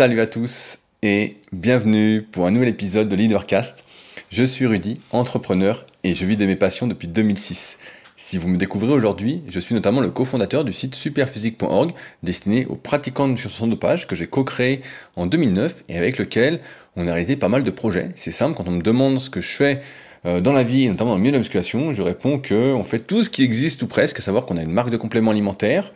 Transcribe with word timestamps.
Salut 0.00 0.22
à 0.22 0.26
tous 0.26 0.78
et 1.02 1.36
bienvenue 1.52 2.22
pour 2.22 2.46
un 2.46 2.50
nouvel 2.50 2.70
épisode 2.70 3.10
de 3.10 3.16
Leadercast. 3.16 3.84
Je 4.30 4.44
suis 4.44 4.64
Rudy, 4.64 4.98
entrepreneur 5.10 5.84
et 6.04 6.14
je 6.14 6.24
vis 6.24 6.38
de 6.38 6.46
mes 6.46 6.56
passions 6.56 6.86
depuis 6.86 7.06
2006. 7.06 7.76
Si 8.16 8.38
vous 8.38 8.48
me 8.48 8.56
découvrez 8.56 8.94
aujourd'hui, 8.94 9.42
je 9.46 9.60
suis 9.60 9.74
notamment 9.74 10.00
le 10.00 10.08
cofondateur 10.08 10.64
du 10.64 10.72
site 10.72 10.94
superphysique.org 10.94 11.92
destiné 12.22 12.64
aux 12.64 12.76
pratiquants 12.76 13.26
de 13.26 13.32
nutrition 13.32 13.66
dopage 13.66 14.06
que 14.06 14.16
j'ai 14.16 14.26
co-créé 14.26 14.80
en 15.16 15.26
2009 15.26 15.84
et 15.90 15.98
avec 15.98 16.16
lequel 16.16 16.60
on 16.96 17.06
a 17.06 17.12
réalisé 17.12 17.36
pas 17.36 17.48
mal 17.48 17.62
de 17.62 17.70
projets. 17.70 18.08
C'est 18.16 18.32
simple, 18.32 18.56
quand 18.56 18.68
on 18.68 18.70
me 18.70 18.80
demande 18.80 19.20
ce 19.20 19.28
que 19.28 19.42
je 19.42 19.50
fais 19.50 19.82
euh, 20.24 20.40
dans 20.40 20.54
la 20.54 20.62
vie, 20.62 20.88
notamment 20.88 21.10
dans 21.10 21.16
le 21.16 21.20
milieu 21.20 21.32
de 21.32 21.36
la 21.36 21.40
musculation, 21.40 21.92
je 21.92 22.00
réponds 22.00 22.38
que 22.38 22.72
on 22.72 22.84
fait 22.84 23.00
tout 23.00 23.22
ce 23.22 23.28
qui 23.28 23.42
existe 23.42 23.82
ou 23.82 23.86
presque, 23.86 24.18
à 24.18 24.22
savoir 24.22 24.46
qu'on 24.46 24.56
a 24.56 24.62
une 24.62 24.72
marque 24.72 24.88
de 24.88 24.96
compléments 24.96 25.32
alimentaires, 25.32 25.92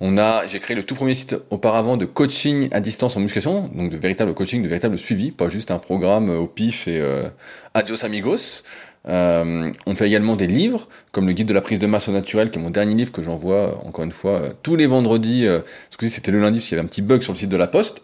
on 0.00 0.16
a, 0.18 0.46
j'ai 0.46 0.60
créé 0.60 0.76
le 0.76 0.84
tout 0.84 0.94
premier 0.94 1.14
site 1.14 1.34
auparavant 1.50 1.96
de 1.96 2.04
coaching 2.04 2.68
à 2.70 2.80
distance 2.80 3.16
en 3.16 3.20
musculation, 3.20 3.68
donc 3.74 3.90
de 3.90 3.96
véritable 3.96 4.32
coaching, 4.34 4.62
de 4.62 4.68
véritable 4.68 4.98
suivi, 4.98 5.32
pas 5.32 5.48
juste 5.48 5.70
un 5.70 5.78
programme 5.78 6.30
au 6.30 6.46
pif 6.46 6.86
et 6.86 7.00
euh, 7.00 7.28
adios 7.74 8.04
amigos. 8.04 8.62
Euh, 9.08 9.72
on 9.86 9.94
fait 9.94 10.06
également 10.06 10.36
des 10.36 10.46
livres, 10.46 10.88
comme 11.12 11.26
le 11.26 11.32
guide 11.32 11.48
de 11.48 11.54
la 11.54 11.60
prise 11.60 11.78
de 11.78 11.86
masse 11.86 12.08
au 12.08 12.12
naturel, 12.12 12.50
qui 12.50 12.58
est 12.58 12.62
mon 12.62 12.70
dernier 12.70 12.94
livre 12.94 13.12
que 13.12 13.22
j'envoie 13.22 13.80
encore 13.86 14.04
une 14.04 14.12
fois 14.12 14.32
euh, 14.32 14.52
tous 14.62 14.76
les 14.76 14.86
vendredis. 14.86 15.46
Euh, 15.46 15.60
que 15.96 16.08
c'était 16.08 16.30
le 16.30 16.40
lundi 16.40 16.58
parce 16.58 16.68
qu'il 16.68 16.76
y 16.76 16.78
avait 16.78 16.86
un 16.86 16.88
petit 16.88 17.02
bug 17.02 17.22
sur 17.22 17.32
le 17.32 17.38
site 17.38 17.48
de 17.48 17.56
la 17.56 17.66
Poste. 17.66 18.02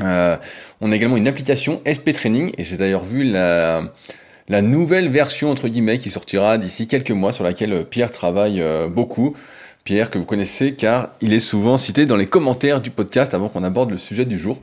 Euh, 0.00 0.38
on 0.80 0.90
a 0.90 0.96
également 0.96 1.18
une 1.18 1.28
application 1.28 1.82
SP 1.84 2.14
Training 2.14 2.52
et 2.56 2.64
j'ai 2.64 2.78
d'ailleurs 2.78 3.04
vu 3.04 3.24
la, 3.24 3.92
la 4.48 4.62
nouvelle 4.62 5.10
version 5.10 5.50
entre 5.50 5.68
guillemets 5.68 5.98
qui 5.98 6.10
sortira 6.10 6.56
d'ici 6.56 6.86
quelques 6.86 7.10
mois 7.10 7.34
sur 7.34 7.44
laquelle 7.44 7.84
Pierre 7.84 8.10
travaille 8.10 8.64
beaucoup. 8.88 9.36
Pierre 9.84 10.10
que 10.10 10.18
vous 10.18 10.24
connaissez 10.24 10.74
car 10.74 11.10
il 11.20 11.32
est 11.32 11.40
souvent 11.40 11.76
cité 11.76 12.06
dans 12.06 12.16
les 12.16 12.26
commentaires 12.26 12.80
du 12.80 12.90
podcast 12.90 13.34
avant 13.34 13.48
qu'on 13.48 13.64
aborde 13.64 13.90
le 13.90 13.96
sujet 13.96 14.24
du 14.24 14.38
jour. 14.38 14.58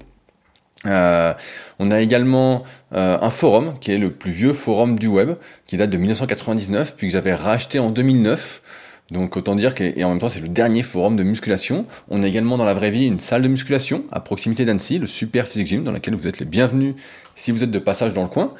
Euh, 0.85 1.33
on 1.77 1.91
a 1.91 1.99
également 1.99 2.63
euh, 2.93 3.17
un 3.21 3.29
forum 3.29 3.73
qui 3.81 3.91
est 3.91 3.97
le 3.97 4.11
plus 4.11 4.31
vieux 4.31 4.53
forum 4.53 4.97
du 4.97 5.07
web, 5.07 5.31
qui 5.65 5.75
date 5.75 5.89
de 5.89 5.97
1999, 5.97 6.95
puis 6.95 7.07
que 7.07 7.13
j'avais 7.13 7.33
racheté 7.33 7.79
en 7.79 7.89
2009. 7.89 8.61
Donc 9.11 9.35
autant 9.35 9.55
dire 9.55 9.73
que, 9.73 9.83
et 9.83 10.03
en 10.03 10.09
même 10.09 10.19
temps 10.19 10.29
c'est 10.29 10.39
le 10.39 10.47
dernier 10.47 10.83
forum 10.83 11.15
de 11.15 11.23
musculation. 11.23 11.85
On 12.09 12.23
a 12.23 12.27
également 12.27 12.57
dans 12.57 12.65
la 12.65 12.73
vraie 12.73 12.91
vie 12.91 13.05
une 13.05 13.19
salle 13.19 13.41
de 13.41 13.47
musculation 13.47 14.03
à 14.11 14.21
proximité 14.21 14.65
d'Annecy, 14.65 14.99
le 14.99 15.07
Super 15.07 15.47
Physique 15.47 15.67
Gym, 15.67 15.83
dans 15.83 15.91
laquelle 15.91 16.15
vous 16.15 16.27
êtes 16.27 16.39
les 16.39 16.45
bienvenus 16.45 16.95
si 17.35 17.51
vous 17.51 17.63
êtes 17.63 17.71
de 17.71 17.79
passage 17.79 18.13
dans 18.13 18.23
le 18.23 18.29
coin 18.29 18.53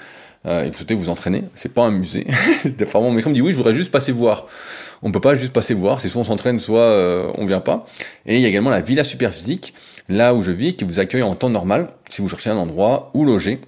euh, 0.45 0.63
et 0.63 0.69
vous 0.69 0.77
souhaitez 0.77 0.95
vous 0.95 1.09
entraîner. 1.09 1.43
C'est 1.53 1.73
pas 1.73 1.83
un 1.83 1.91
musée. 1.91 2.25
Des 2.65 2.85
mon 2.93 3.11
me 3.11 3.33
dit 3.33 3.41
oui, 3.41 3.51
je 3.51 3.57
voudrais 3.57 3.73
juste 3.73 3.91
passer 3.91 4.11
voir 4.11 4.47
on 5.01 5.11
peut 5.11 5.21
pas 5.21 5.35
juste 5.35 5.53
passer 5.53 5.73
voir, 5.73 6.01
c'est 6.01 6.09
soit 6.09 6.21
on 6.21 6.25
s'entraîne, 6.25 6.59
soit 6.59 6.79
euh, 6.79 7.31
on 7.37 7.45
vient 7.45 7.61
pas. 7.61 7.85
Et 8.25 8.35
il 8.35 8.41
y 8.41 8.45
a 8.45 8.49
également 8.49 8.69
la 8.69 8.81
Villa 8.81 9.03
Superphysique, 9.03 9.73
là 10.07 10.33
où 10.33 10.41
je 10.41 10.51
vis, 10.51 10.75
qui 10.75 10.83
vous 10.83 10.99
accueille 10.99 11.23
en 11.23 11.35
temps 11.35 11.49
normal, 11.49 11.87
si 12.09 12.21
vous 12.21 12.27
cherchez 12.27 12.49
un 12.49 12.57
endroit 12.57 13.11
où 13.13 13.25
loger 13.25 13.61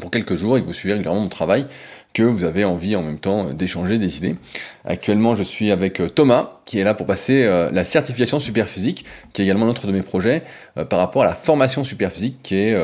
pour 0.00 0.10
quelques 0.10 0.36
jours 0.36 0.56
et 0.56 0.62
que 0.62 0.66
vous 0.66 0.72
suivez 0.72 0.94
régulièrement 0.94 1.20
mon 1.20 1.28
travail, 1.28 1.66
que 2.14 2.22
vous 2.22 2.44
avez 2.44 2.64
envie 2.64 2.94
en 2.96 3.02
même 3.02 3.18
temps 3.18 3.52
d'échanger 3.52 3.98
des 3.98 4.18
idées. 4.18 4.36
Actuellement, 4.84 5.34
je 5.34 5.42
suis 5.42 5.70
avec 5.70 6.00
euh, 6.00 6.08
Thomas, 6.08 6.60
qui 6.64 6.78
est 6.78 6.84
là 6.84 6.94
pour 6.94 7.06
passer 7.06 7.42
euh, 7.44 7.70
la 7.72 7.84
certification 7.84 8.38
Superphysique, 8.38 9.04
qui 9.32 9.42
est 9.42 9.44
également 9.44 9.66
l'autre 9.66 9.86
de 9.86 9.92
mes 9.92 10.02
projets, 10.02 10.42
par 10.88 10.98
rapport 10.98 11.22
à 11.22 11.26
la 11.26 11.34
formation 11.34 11.84
Superphysique, 11.84 12.36
qui 12.42 12.56
est 12.56 12.76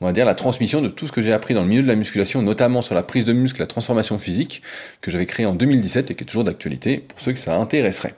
on 0.00 0.06
va 0.06 0.12
dire, 0.12 0.24
la 0.24 0.34
transmission 0.34 0.80
de 0.80 0.88
tout 0.88 1.06
ce 1.06 1.12
que 1.12 1.20
j'ai 1.20 1.32
appris 1.32 1.52
dans 1.52 1.62
le 1.62 1.68
milieu 1.68 1.82
de 1.82 1.88
la 1.88 1.94
musculation, 1.94 2.40
notamment 2.40 2.80
sur 2.80 2.94
la 2.94 3.02
prise 3.02 3.26
de 3.26 3.34
muscle, 3.34 3.60
la 3.60 3.66
transformation 3.66 4.18
physique, 4.18 4.62
que 5.02 5.10
j'avais 5.10 5.26
créé 5.26 5.44
en 5.44 5.54
2017 5.54 6.10
et 6.10 6.14
qui 6.14 6.24
est 6.24 6.26
toujours 6.26 6.44
d'actualité 6.44 7.04
pour 7.06 7.20
ceux 7.20 7.32
que 7.32 7.38
ça 7.38 7.56
intéresserait. 7.56 8.14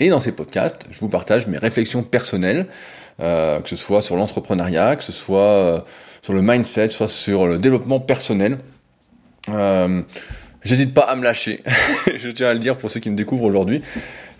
Et 0.00 0.08
dans 0.08 0.20
ces 0.20 0.32
podcasts, 0.32 0.86
je 0.90 0.98
vous 0.98 1.10
partage 1.10 1.46
mes 1.46 1.58
réflexions 1.58 2.02
personnelles, 2.02 2.66
euh, 3.20 3.60
que 3.60 3.68
ce 3.68 3.76
soit 3.76 4.00
sur 4.00 4.16
l'entrepreneuriat, 4.16 4.96
que 4.96 5.04
ce 5.04 5.12
soit 5.12 5.40
euh, 5.40 5.80
sur 6.22 6.32
le 6.32 6.40
mindset, 6.40 6.88
soit 6.90 7.08
sur 7.08 7.46
le 7.46 7.58
développement 7.58 8.00
personnel. 8.00 8.58
Euh, 9.50 10.02
J'hésite 10.64 10.94
pas 10.94 11.02
à 11.02 11.14
me 11.14 11.22
lâcher, 11.22 11.62
je 12.16 12.28
tiens 12.30 12.48
à 12.48 12.52
le 12.52 12.58
dire 12.58 12.76
pour 12.76 12.90
ceux 12.90 12.98
qui 12.98 13.08
me 13.08 13.14
découvrent 13.14 13.44
aujourd'hui. 13.44 13.82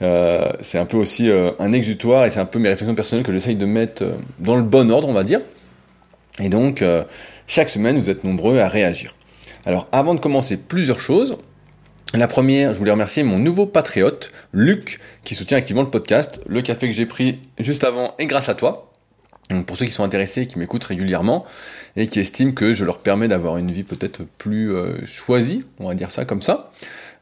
C'est 0.00 0.78
un 0.78 0.84
peu 0.84 0.96
aussi 0.96 1.30
un 1.30 1.72
exutoire 1.72 2.24
et 2.24 2.30
c'est 2.30 2.40
un 2.40 2.46
peu 2.46 2.58
mes 2.58 2.68
réflexions 2.68 2.96
personnelles 2.96 3.24
que 3.24 3.30
j'essaye 3.30 3.54
de 3.54 3.64
mettre 3.64 4.04
dans 4.40 4.56
le 4.56 4.62
bon 4.62 4.90
ordre, 4.90 5.08
on 5.08 5.12
va 5.12 5.22
dire. 5.22 5.40
Et 6.40 6.48
donc, 6.48 6.82
euh, 6.82 7.04
chaque 7.46 7.68
semaine, 7.68 7.98
vous 7.98 8.10
êtes 8.10 8.24
nombreux 8.24 8.58
à 8.58 8.68
réagir. 8.68 9.14
Alors, 9.64 9.88
avant 9.92 10.14
de 10.14 10.20
commencer, 10.20 10.56
plusieurs 10.56 11.00
choses. 11.00 11.36
La 12.14 12.28
première, 12.28 12.72
je 12.72 12.78
voulais 12.78 12.92
remercier 12.92 13.24
mon 13.24 13.38
nouveau 13.38 13.66
patriote, 13.66 14.30
Luc, 14.52 15.00
qui 15.24 15.34
soutient 15.34 15.58
activement 15.58 15.82
le 15.82 15.90
podcast. 15.90 16.40
Le 16.46 16.62
café 16.62 16.86
que 16.86 16.94
j'ai 16.94 17.06
pris 17.06 17.40
juste 17.58 17.82
avant 17.82 18.14
est 18.18 18.26
grâce 18.26 18.48
à 18.48 18.54
toi. 18.54 18.92
Pour 19.66 19.76
ceux 19.76 19.86
qui 19.86 19.92
sont 19.92 20.02
intéressés, 20.02 20.46
qui 20.46 20.58
m'écoutent 20.58 20.84
régulièrement 20.84 21.46
et 21.96 22.08
qui 22.08 22.18
estiment 22.18 22.52
que 22.52 22.72
je 22.72 22.84
leur 22.84 22.98
permets 22.98 23.28
d'avoir 23.28 23.58
une 23.58 23.70
vie 23.70 23.84
peut-être 23.84 24.24
plus 24.38 24.74
euh, 24.74 25.04
choisie, 25.06 25.64
on 25.78 25.88
va 25.88 25.94
dire 25.94 26.10
ça 26.10 26.24
comme 26.24 26.42
ça, 26.42 26.72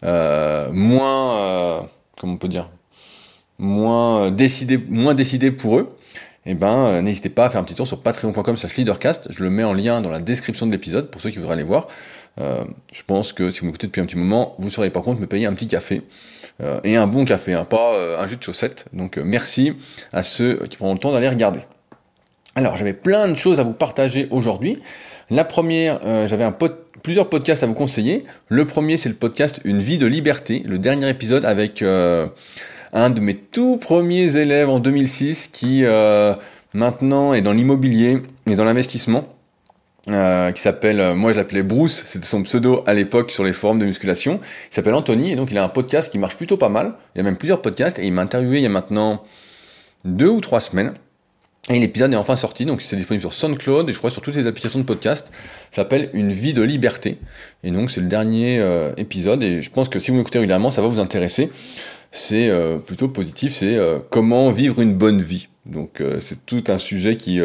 euh, 0.04 0.70
moins, 0.72 1.38
euh, 1.38 1.80
comment 2.18 2.34
on 2.34 2.36
peut 2.38 2.48
dire, 2.48 2.70
moins 3.58 4.30
décidé, 4.30 4.78
moins 4.78 5.14
décidé 5.14 5.50
pour 5.50 5.78
eux 5.78 5.96
eh 6.46 6.54
ben, 6.54 6.86
euh, 6.86 7.02
n'hésitez 7.02 7.30
pas 7.30 7.46
à 7.46 7.50
faire 7.50 7.60
un 7.60 7.64
petit 7.64 7.74
tour 7.74 7.86
sur 7.86 8.02
patreon.com 8.02 8.56
slash 8.56 8.76
leadercast. 8.76 9.28
Je 9.30 9.42
le 9.42 9.50
mets 9.50 9.64
en 9.64 9.72
lien 9.72 10.00
dans 10.00 10.10
la 10.10 10.20
description 10.20 10.66
de 10.66 10.72
l'épisode 10.72 11.10
pour 11.10 11.20
ceux 11.20 11.30
qui 11.30 11.38
voudraient 11.38 11.54
aller 11.54 11.62
voir. 11.62 11.88
Euh, 12.38 12.64
je 12.92 13.02
pense 13.02 13.32
que 13.32 13.50
si 13.50 13.60
vous 13.60 13.66
m'écoutez 13.66 13.86
depuis 13.86 14.02
un 14.02 14.06
petit 14.06 14.18
moment, 14.18 14.54
vous 14.58 14.66
ne 14.66 14.70
seriez 14.70 14.90
pas 14.90 15.00
compte 15.00 15.20
me 15.20 15.26
payer 15.26 15.46
un 15.46 15.54
petit 15.54 15.68
café. 15.68 16.02
Euh, 16.62 16.80
et 16.84 16.96
un 16.96 17.06
bon 17.06 17.24
café, 17.24 17.54
hein, 17.54 17.64
pas 17.64 17.94
un 18.18 18.26
jus 18.26 18.36
de 18.36 18.42
chaussette. 18.42 18.84
Donc 18.92 19.16
merci 19.16 19.72
à 20.12 20.22
ceux 20.22 20.66
qui 20.68 20.76
prendront 20.76 20.94
le 20.94 21.00
temps 21.00 21.12
d'aller 21.12 21.28
regarder. 21.28 21.60
Alors 22.54 22.76
j'avais 22.76 22.92
plein 22.92 23.26
de 23.26 23.34
choses 23.34 23.58
à 23.58 23.62
vous 23.62 23.72
partager 23.72 24.28
aujourd'hui. 24.30 24.78
La 25.30 25.44
première, 25.44 26.28
j'avais 26.28 26.44
un 26.44 26.54
plusieurs 27.02 27.28
podcasts 27.28 27.62
à 27.62 27.66
vous 27.66 27.74
conseiller. 27.74 28.24
Le 28.48 28.66
premier, 28.66 28.98
c'est 28.98 29.08
le 29.08 29.14
podcast 29.14 29.60
Une 29.64 29.80
vie 29.80 29.98
de 29.98 30.06
liberté, 30.06 30.62
le 30.64 30.78
dernier 30.78 31.08
épisode 31.08 31.44
avec 31.44 31.82
un 32.94 33.10
de 33.10 33.20
mes 33.20 33.34
tout 33.34 33.76
premiers 33.76 34.36
élèves 34.36 34.70
en 34.70 34.78
2006 34.78 35.48
qui 35.48 35.84
euh, 35.84 36.34
maintenant 36.72 37.34
est 37.34 37.42
dans 37.42 37.52
l'immobilier 37.52 38.22
et 38.48 38.54
dans 38.54 38.64
l'investissement. 38.64 39.28
Euh, 40.10 40.52
qui 40.52 40.60
s'appelle, 40.60 41.00
euh, 41.00 41.14
moi 41.14 41.32
je 41.32 41.38
l'appelais 41.38 41.62
Bruce, 41.62 42.02
c'était 42.04 42.26
son 42.26 42.42
pseudo 42.42 42.84
à 42.86 42.92
l'époque 42.92 43.30
sur 43.30 43.42
les 43.42 43.54
forums 43.54 43.78
de 43.78 43.86
musculation. 43.86 44.38
Il 44.70 44.74
s'appelle 44.74 44.92
Anthony 44.92 45.32
et 45.32 45.36
donc 45.36 45.50
il 45.50 45.56
a 45.56 45.64
un 45.64 45.70
podcast 45.70 46.12
qui 46.12 46.18
marche 46.18 46.36
plutôt 46.36 46.58
pas 46.58 46.68
mal. 46.68 46.92
Il 47.14 47.18
y 47.18 47.20
a 47.22 47.24
même 47.24 47.38
plusieurs 47.38 47.62
podcasts 47.62 47.98
et 47.98 48.04
il 48.06 48.12
m'a 48.12 48.20
interviewé 48.20 48.58
il 48.58 48.62
y 48.62 48.66
a 48.66 48.70
maintenant 48.70 49.22
deux 50.04 50.28
ou 50.28 50.42
trois 50.42 50.60
semaines. 50.60 50.92
Et 51.70 51.78
l'épisode 51.78 52.12
est 52.12 52.16
enfin 52.16 52.36
sorti, 52.36 52.66
donc 52.66 52.82
c'est 52.82 52.96
disponible 52.96 53.22
sur 53.22 53.32
SoundCloud 53.32 53.88
et 53.88 53.92
je 53.92 53.96
crois 53.96 54.10
sur 54.10 54.20
toutes 54.20 54.36
les 54.36 54.46
applications 54.46 54.78
de 54.78 54.84
podcast. 54.84 55.32
Ça 55.70 55.82
s'appelle 55.82 56.10
Une 56.12 56.30
vie 56.30 56.52
de 56.52 56.60
liberté. 56.60 57.16
Et 57.62 57.70
donc 57.70 57.90
c'est 57.90 58.02
le 58.02 58.06
dernier 58.06 58.62
épisode 58.98 59.42
et 59.42 59.62
je 59.62 59.70
pense 59.70 59.88
que 59.88 59.98
si 59.98 60.10
vous 60.10 60.18
m'écoutez 60.18 60.38
régulièrement, 60.38 60.70
ça 60.70 60.82
va 60.82 60.88
vous 60.88 61.00
intéresser 61.00 61.50
c'est 62.14 62.48
euh, 62.48 62.78
plutôt 62.78 63.08
positif, 63.08 63.56
c'est 63.56 63.76
euh, 63.76 63.98
comment 64.08 64.52
vivre 64.52 64.80
une 64.80 64.94
bonne 64.94 65.20
vie. 65.20 65.48
Donc 65.66 66.00
euh, 66.00 66.20
c'est 66.20 66.46
tout 66.46 66.62
un 66.68 66.78
sujet 66.78 67.16
qui 67.16 67.40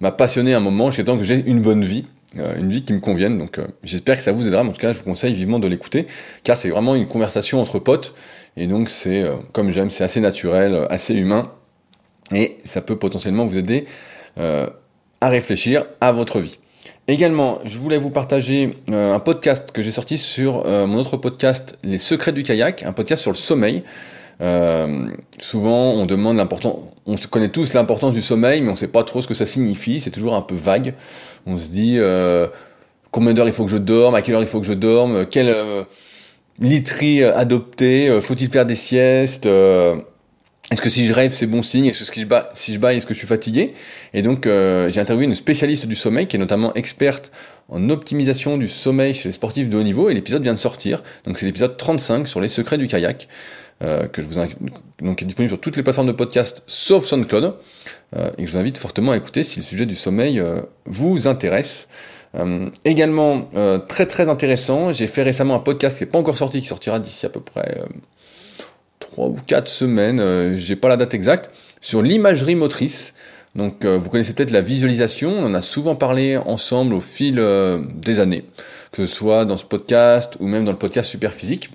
m'a 0.00 0.12
passionné 0.12 0.54
un 0.54 0.60
moment, 0.60 0.90
jusqu'à 0.90 1.04
temps 1.04 1.18
que 1.18 1.24
j'ai 1.24 1.42
une 1.46 1.60
bonne 1.60 1.84
vie, 1.84 2.06
une 2.36 2.70
vie 2.70 2.84
qui 2.84 2.92
me 2.92 3.00
convienne. 3.00 3.38
Donc 3.38 3.58
j'espère 3.82 4.16
que 4.16 4.22
ça 4.22 4.32
vous 4.32 4.46
aidera, 4.46 4.62
mais 4.62 4.70
en 4.70 4.72
tout 4.72 4.80
cas 4.80 4.92
je 4.92 4.98
vous 4.98 5.04
conseille 5.04 5.34
vivement 5.34 5.58
de 5.58 5.66
l'écouter, 5.66 6.06
car 6.44 6.56
c'est 6.56 6.70
vraiment 6.70 6.94
une 6.94 7.06
conversation 7.06 7.60
entre 7.60 7.80
potes, 7.80 8.14
et 8.56 8.66
donc 8.66 8.88
c'est, 8.88 9.24
comme 9.52 9.70
j'aime, 9.70 9.90
c'est 9.90 10.04
assez 10.04 10.20
naturel, 10.20 10.86
assez 10.88 11.14
humain, 11.14 11.50
et 12.32 12.58
ça 12.64 12.82
peut 12.82 12.96
potentiellement 12.96 13.46
vous 13.46 13.58
aider 13.58 13.84
à 14.36 15.28
réfléchir 15.28 15.86
à 16.00 16.12
votre 16.12 16.40
vie. 16.40 16.58
Également, 17.08 17.58
je 17.64 17.78
voulais 17.78 17.98
vous 17.98 18.10
partager 18.10 18.76
euh, 18.92 19.14
un 19.14 19.18
podcast 19.18 19.72
que 19.72 19.82
j'ai 19.82 19.90
sorti 19.90 20.18
sur 20.18 20.62
euh, 20.66 20.86
mon 20.86 20.98
autre 20.98 21.16
podcast, 21.16 21.76
Les 21.82 21.98
Secrets 21.98 22.32
du 22.32 22.44
kayak, 22.44 22.84
un 22.84 22.92
podcast 22.92 23.22
sur 23.22 23.32
le 23.32 23.36
sommeil. 23.36 23.82
Euh, 24.40 25.08
souvent, 25.40 25.94
on 25.94 26.06
demande 26.06 26.36
l'importance, 26.36 26.78
on 27.06 27.16
connaît 27.16 27.48
tous 27.48 27.72
l'importance 27.74 28.12
du 28.12 28.22
sommeil, 28.22 28.60
mais 28.60 28.68
on 28.68 28.72
ne 28.72 28.76
sait 28.76 28.86
pas 28.86 29.02
trop 29.02 29.20
ce 29.20 29.26
que 29.26 29.34
ça 29.34 29.46
signifie. 29.46 30.00
C'est 30.00 30.12
toujours 30.12 30.36
un 30.36 30.42
peu 30.42 30.54
vague. 30.54 30.94
On 31.44 31.58
se 31.58 31.70
dit 31.70 31.98
combien 33.10 33.34
d'heures 33.34 33.48
il 33.48 33.52
faut 33.52 33.64
que 33.64 33.70
je 33.70 33.76
dorme, 33.78 34.14
à 34.14 34.22
quelle 34.22 34.36
heure 34.36 34.42
il 34.42 34.48
faut 34.48 34.60
que 34.60 34.66
je 34.66 34.72
dorme, 34.72 35.26
quelle 35.26 35.54
literie 36.60 37.24
adopter, 37.24 38.20
faut-il 38.20 38.48
faire 38.48 38.64
des 38.64 38.76
siestes 38.76 39.48
est-ce 40.72 40.80
que 40.80 40.88
si 40.88 41.06
je 41.06 41.12
rêve, 41.12 41.32
c'est 41.34 41.46
bon 41.46 41.60
signe? 41.60 41.84
Est-ce 41.86 42.10
que 42.10 42.14
si 42.54 42.72
je, 42.72 42.78
baille, 42.78 42.96
est-ce 42.96 43.04
que 43.04 43.12
je 43.12 43.18
suis 43.18 43.28
fatigué? 43.28 43.74
Et 44.14 44.22
donc, 44.22 44.46
euh, 44.46 44.88
j'ai 44.88 45.00
interviewé 45.00 45.26
une 45.26 45.34
spécialiste 45.34 45.84
du 45.84 45.94
sommeil 45.94 46.26
qui 46.26 46.36
est 46.36 46.38
notamment 46.38 46.72
experte 46.72 47.30
en 47.68 47.90
optimisation 47.90 48.56
du 48.56 48.68
sommeil 48.68 49.12
chez 49.12 49.28
les 49.28 49.34
sportifs 49.34 49.68
de 49.68 49.76
haut 49.76 49.82
niveau. 49.82 50.08
Et 50.08 50.14
l'épisode 50.14 50.42
vient 50.42 50.54
de 50.54 50.58
sortir. 50.58 51.02
Donc, 51.26 51.36
c'est 51.36 51.44
l'épisode 51.44 51.76
35 51.76 52.26
sur 52.26 52.40
les 52.40 52.48
secrets 52.48 52.78
du 52.78 52.88
kayak. 52.88 53.28
Euh, 53.82 54.06
que 54.06 54.22
je 54.22 54.28
vous 54.28 54.40
donc 55.00 55.22
est 55.22 55.24
disponible 55.26 55.50
sur 55.50 55.60
toutes 55.60 55.76
les 55.76 55.82
plateformes 55.82 56.06
de 56.06 56.12
podcast 56.12 56.62
sauf 56.68 57.04
SoundCloud 57.04 57.56
euh, 58.14 58.30
et 58.38 58.46
je 58.46 58.52
vous 58.52 58.56
invite 58.56 58.78
fortement 58.78 59.10
à 59.10 59.16
écouter 59.16 59.42
si 59.42 59.58
le 59.58 59.64
sujet 59.64 59.86
du 59.86 59.96
sommeil 59.96 60.40
vous 60.86 61.26
intéresse. 61.26 61.88
Également 62.84 63.50
très 63.88 64.06
très 64.06 64.28
intéressant, 64.28 64.92
j'ai 64.92 65.06
fait 65.06 65.22
récemment 65.22 65.54
un 65.54 65.58
podcast 65.58 65.98
qui 65.98 66.04
n'est 66.04 66.10
pas 66.10 66.18
encore 66.18 66.38
sorti, 66.38 66.62
qui 66.62 66.68
sortira 66.68 66.98
d'ici 66.98 67.26
à 67.26 67.28
peu 67.28 67.40
près 67.40 67.82
trois 69.12 69.28
ou 69.28 69.36
quatre 69.46 69.68
semaines, 69.68 70.20
euh, 70.20 70.56
j'ai 70.56 70.76
pas 70.76 70.88
la 70.88 70.96
date 70.96 71.14
exacte, 71.14 71.50
sur 71.80 72.02
l'imagerie 72.02 72.54
motrice. 72.54 73.14
Donc 73.54 73.84
vous 73.84 74.08
connaissez 74.08 74.32
peut-être 74.32 74.50
la 74.50 74.62
visualisation, 74.62 75.30
on 75.30 75.44
en 75.44 75.54
a 75.54 75.60
souvent 75.60 75.94
parlé 75.94 76.38
ensemble 76.38 76.94
au 76.94 77.00
fil 77.00 77.38
des 78.02 78.18
années, 78.18 78.46
que 78.92 79.04
ce 79.04 79.14
soit 79.14 79.44
dans 79.44 79.58
ce 79.58 79.66
podcast 79.66 80.38
ou 80.40 80.46
même 80.46 80.64
dans 80.64 80.72
le 80.72 80.78
podcast 80.78 81.10
Super 81.10 81.34
Physique 81.34 81.68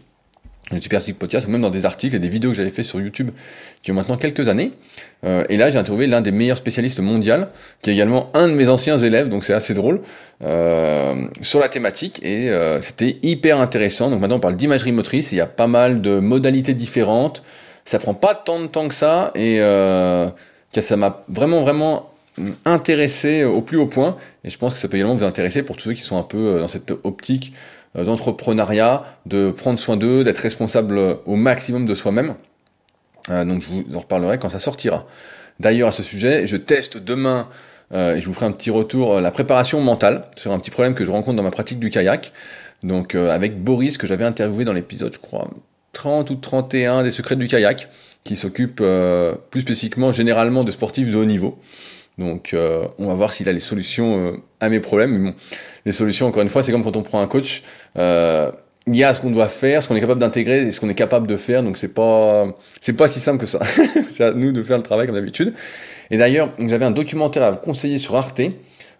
le 0.71 0.81
Super 0.81 0.99
Physique 0.99 1.19
Podcast, 1.19 1.47
ou 1.47 1.51
même 1.51 1.61
dans 1.61 1.69
des 1.69 1.85
articles 1.85 2.15
et 2.15 2.19
des 2.19 2.27
vidéos 2.27 2.51
que 2.51 2.57
j'avais 2.57 2.71
fait 2.71 2.83
sur 2.83 2.99
YouTube 2.99 3.31
qui 3.81 3.91
ont 3.91 3.95
maintenant 3.95 4.17
quelques 4.17 4.49
années. 4.49 4.73
Euh, 5.25 5.45
et 5.49 5.57
là, 5.57 5.69
j'ai 5.69 5.77
interviewé 5.77 6.07
l'un 6.07 6.21
des 6.21 6.31
meilleurs 6.31 6.57
spécialistes 6.57 6.99
mondiaux, 6.99 7.45
qui 7.81 7.89
est 7.89 7.93
également 7.93 8.29
un 8.33 8.47
de 8.47 8.53
mes 8.53 8.69
anciens 8.69 8.97
élèves, 8.97 9.29
donc 9.29 9.45
c'est 9.45 9.53
assez 9.53 9.73
drôle, 9.73 10.01
euh, 10.43 11.27
sur 11.41 11.59
la 11.59 11.69
thématique. 11.69 12.19
Et 12.23 12.49
euh, 12.49 12.81
c'était 12.81 13.17
hyper 13.23 13.59
intéressant. 13.59 14.09
Donc 14.09 14.19
maintenant, 14.19 14.37
on 14.37 14.41
parle 14.41 14.57
d'imagerie 14.57 14.91
motrice. 14.91 15.31
Il 15.31 15.37
y 15.37 15.41
a 15.41 15.47
pas 15.47 15.67
mal 15.67 16.01
de 16.01 16.19
modalités 16.19 16.73
différentes. 16.73 17.43
Ça 17.85 17.99
prend 17.99 18.13
pas 18.13 18.35
tant 18.35 18.59
de 18.59 18.67
temps 18.67 18.87
que 18.87 18.93
ça. 18.93 19.31
Et 19.35 19.59
ça 19.59 20.95
m'a 20.97 21.23
vraiment, 21.29 21.61
vraiment 21.61 22.11
intéressé 22.65 23.45
au 23.45 23.61
plus 23.61 23.77
haut 23.77 23.87
point. 23.87 24.17
Et 24.43 24.49
je 24.49 24.57
pense 24.57 24.73
que 24.73 24.79
ça 24.79 24.87
peut 24.89 24.97
également 24.97 25.15
vous 25.15 25.23
intéresser 25.23 25.63
pour 25.63 25.77
tous 25.77 25.85
ceux 25.85 25.93
qui 25.93 26.01
sont 26.01 26.17
un 26.17 26.23
peu 26.23 26.59
dans 26.59 26.67
cette 26.67 26.91
optique 27.03 27.53
d'entrepreneuriat, 27.95 29.03
de 29.25 29.51
prendre 29.51 29.79
soin 29.79 29.97
d'eux, 29.97 30.23
d'être 30.23 30.39
responsable 30.39 30.99
au 31.25 31.35
maximum 31.35 31.85
de 31.85 31.95
soi-même. 31.95 32.35
Euh, 33.29 33.45
donc 33.45 33.61
je 33.61 33.67
vous 33.67 33.95
en 33.95 33.99
reparlerai 33.99 34.37
quand 34.39 34.49
ça 34.49 34.59
sortira. 34.59 35.05
D'ailleurs 35.59 35.89
à 35.89 35.91
ce 35.91 36.03
sujet, 36.03 36.45
je 36.45 36.57
teste 36.57 36.97
demain 36.97 37.49
euh, 37.93 38.15
et 38.15 38.21
je 38.21 38.25
vous 38.25 38.33
ferai 38.33 38.45
un 38.45 38.51
petit 38.51 38.69
retour 38.69 39.15
euh, 39.15 39.21
la 39.21 39.31
préparation 39.31 39.81
mentale 39.81 40.25
sur 40.35 40.51
un 40.51 40.59
petit 40.59 40.71
problème 40.71 40.93
que 40.93 41.05
je 41.05 41.11
rencontre 41.11 41.37
dans 41.37 41.43
ma 41.43 41.51
pratique 41.51 41.79
du 41.79 41.89
kayak. 41.89 42.31
Donc 42.83 43.15
avec 43.15 43.63
Boris 43.63 43.97
que 43.97 44.05
j'avais 44.05 44.23
interviewé 44.23 44.63
dans 44.63 44.73
l'épisode, 44.73 45.11
je 45.11 45.17
crois 45.17 45.49
30 45.93 46.29
ou 46.29 46.35
31 46.35 47.01
des 47.01 47.09
secrets 47.09 47.35
du 47.35 47.47
kayak, 47.47 47.89
qui 48.23 48.35
s'occupe 48.35 48.83
plus 49.49 49.61
spécifiquement 49.61 50.11
généralement 50.11 50.63
de 50.63 50.69
sportifs 50.69 51.09
de 51.09 51.17
haut 51.17 51.25
niveau. 51.25 51.57
Donc 52.17 52.55
on 52.55 53.07
va 53.07 53.13
voir 53.13 53.31
s'il 53.31 53.47
a 53.47 53.53
les 53.53 53.59
solutions 53.59 54.41
à 54.59 54.69
mes 54.69 54.79
problèmes. 54.79 55.11
Mais 55.11 55.31
bon, 55.31 55.35
les 55.85 55.91
solutions 55.91 56.27
encore 56.27 56.41
une 56.41 56.49
fois, 56.49 56.63
c'est 56.63 56.71
comme 56.71 56.83
quand 56.83 56.95
on 56.95 57.03
prend 57.03 57.21
un 57.21 57.27
coach 57.27 57.63
il 58.87 58.95
y 58.95 59.03
a 59.03 59.13
ce 59.13 59.19
qu'on 59.19 59.31
doit 59.31 59.49
faire, 59.49 59.83
ce 59.83 59.87
qu'on 59.87 59.95
est 59.95 59.99
capable 59.99 60.21
d'intégrer 60.21 60.61
et 60.61 60.71
ce 60.71 60.79
qu'on 60.79 60.89
est 60.89 60.95
capable 60.95 61.27
de 61.27 61.35
faire. 61.35 61.61
Donc 61.61 61.77
c'est 61.77 61.93
pas 61.93 62.47
c'est 62.81 62.93
pas 62.93 63.07
si 63.07 63.19
simple 63.19 63.39
que 63.39 63.45
ça. 63.45 63.59
c'est 64.11 64.23
à 64.23 64.31
nous 64.31 64.51
de 64.51 64.63
faire 64.63 64.77
le 64.77 64.83
travail 64.83 65.07
comme 65.07 65.15
d'habitude. 65.15 65.53
Et 66.09 66.17
d'ailleurs, 66.17 66.53
j'avais 66.65 66.85
un 66.85 66.91
documentaire 66.91 67.43
à 67.43 67.51
vous 67.51 67.57
conseiller 67.57 67.97
sur 67.97 68.15
Arte 68.15 68.41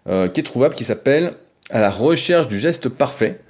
euh, 0.08 0.28
qui 0.28 0.40
est 0.40 0.42
trouvable 0.42 0.74
qui 0.74 0.84
s'appelle 0.84 1.32
À 1.70 1.80
la 1.80 1.90
recherche 1.90 2.48
du 2.48 2.58
geste 2.58 2.88
parfait. 2.88 3.40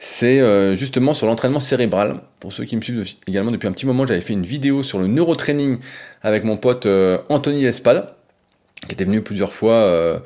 C'est 0.00 0.38
euh, 0.40 0.76
justement 0.76 1.12
sur 1.14 1.26
l'entraînement 1.26 1.58
cérébral. 1.58 2.20
Pour 2.38 2.52
ceux 2.52 2.64
qui 2.64 2.76
me 2.76 2.82
suivent 2.82 3.04
également 3.26 3.50
depuis 3.50 3.66
un 3.66 3.72
petit 3.72 3.86
moment, 3.86 4.06
j'avais 4.06 4.20
fait 4.20 4.34
une 4.34 4.44
vidéo 4.44 4.84
sur 4.84 5.00
le 5.00 5.08
neurotraining 5.08 5.78
avec 6.22 6.44
mon 6.44 6.56
pote 6.56 6.86
euh, 6.86 7.18
Anthony 7.28 7.64
Espal, 7.64 8.14
qui 8.86 8.94
était 8.94 9.04
venu 9.04 9.22
plusieurs 9.22 9.52
fois, 9.52 10.22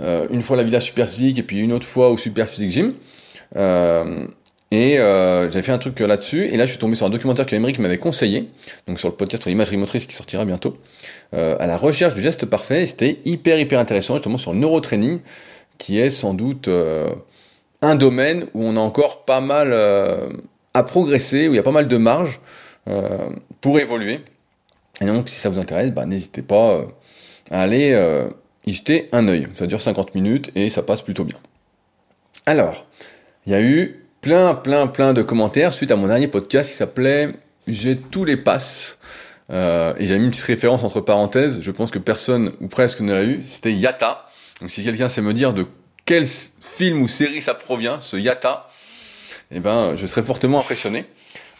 une 0.00 0.42
fois 0.42 0.56
à 0.56 0.58
la 0.58 0.64
Villa 0.64 0.80
Super 0.80 1.06
Physique 1.08 1.38
et 1.38 1.42
puis 1.42 1.60
une 1.60 1.72
autre 1.72 1.86
fois 1.86 2.10
au 2.10 2.16
Super 2.16 2.48
Physique 2.48 2.70
Gym. 2.70 2.94
Et 4.74 4.98
euh, 4.98 5.48
j'avais 5.52 5.62
fait 5.62 5.70
un 5.70 5.78
truc 5.78 6.00
là-dessus, 6.00 6.46
et 6.46 6.56
là 6.56 6.66
je 6.66 6.70
suis 6.70 6.80
tombé 6.80 6.96
sur 6.96 7.06
un 7.06 7.10
documentaire 7.10 7.46
que 7.46 7.54
Émeric 7.54 7.78
m'avait 7.78 7.98
conseillé, 7.98 8.48
donc 8.88 8.98
sur 8.98 9.08
le 9.08 9.14
podcast 9.14 9.44
sur 9.44 9.50
l'imagerie 9.50 9.76
motrice 9.76 10.04
qui 10.06 10.16
sortira 10.16 10.44
bientôt, 10.44 10.78
euh, 11.32 11.54
à 11.60 11.68
la 11.68 11.76
recherche 11.76 12.14
du 12.14 12.22
geste 12.22 12.44
parfait, 12.46 12.82
et 12.82 12.86
c'était 12.86 13.20
hyper 13.24 13.60
hyper 13.60 13.78
intéressant 13.78 14.14
justement 14.14 14.36
sur 14.36 14.52
le 14.52 14.58
neurotraining, 14.58 15.20
qui 15.78 16.00
est 16.00 16.10
sans 16.10 16.34
doute 16.34 16.66
euh, 16.66 17.08
un 17.82 17.94
domaine 17.94 18.46
où 18.52 18.64
on 18.64 18.76
a 18.76 18.80
encore 18.80 19.24
pas 19.24 19.40
mal 19.40 19.72
à 20.72 20.82
progresser, 20.82 21.46
où 21.46 21.52
il 21.52 21.56
y 21.56 21.60
a 21.60 21.62
pas 21.62 21.70
mal 21.70 21.86
de 21.86 21.96
marge 21.96 22.40
pour 23.60 23.78
évoluer. 23.78 24.22
Et 25.00 25.06
donc 25.06 25.28
si 25.28 25.36
ça 25.36 25.50
vous 25.50 25.60
intéresse, 25.60 25.92
bah, 25.92 26.04
n'hésitez 26.04 26.42
pas 26.42 26.84
à 27.50 27.60
aller 27.60 27.98
y 28.66 28.72
jeter 28.72 29.08
un 29.12 29.28
œil. 29.28 29.48
Ça 29.54 29.66
dure 29.66 29.80
50 29.80 30.14
minutes 30.14 30.50
et 30.54 30.70
ça 30.70 30.82
passe 30.82 31.02
plutôt 31.02 31.24
bien. 31.24 31.38
Alors, 32.46 32.86
il 33.46 33.52
y 33.52 33.54
a 33.54 33.62
eu 33.62 34.04
plein, 34.20 34.54
plein, 34.54 34.86
plein 34.86 35.12
de 35.12 35.22
commentaires 35.22 35.72
suite 35.72 35.90
à 35.90 35.96
mon 35.96 36.06
dernier 36.06 36.28
podcast 36.28 36.70
qui 36.70 36.76
s'appelait 36.76 37.30
J'ai 37.66 37.96
tous 37.96 38.24
les 38.24 38.36
passes. 38.36 38.98
Euh, 39.50 39.92
et 39.98 40.06
j'avais 40.06 40.20
mis 40.20 40.26
une 40.26 40.30
petite 40.30 40.44
référence 40.44 40.82
entre 40.82 41.00
parenthèses. 41.00 41.60
Je 41.60 41.70
pense 41.70 41.90
que 41.90 41.98
personne 41.98 42.52
ou 42.60 42.68
presque 42.68 43.00
ne 43.00 43.12
l'a 43.12 43.24
eu. 43.24 43.42
C'était 43.42 43.72
Yata. 43.72 44.26
Donc 44.60 44.70
si 44.70 44.82
quelqu'un 44.82 45.08
sait 45.08 45.20
me 45.20 45.34
dire 45.34 45.52
de 45.52 45.66
quel 46.06 46.26
film 46.26 47.02
ou 47.02 47.08
série 47.08 47.42
ça 47.42 47.54
provient, 47.54 48.00
ce 48.00 48.16
Yata, 48.16 48.68
eh 49.50 49.60
ben, 49.60 49.94
je 49.96 50.06
serais 50.06 50.22
fortement 50.22 50.60
impressionné. 50.60 51.04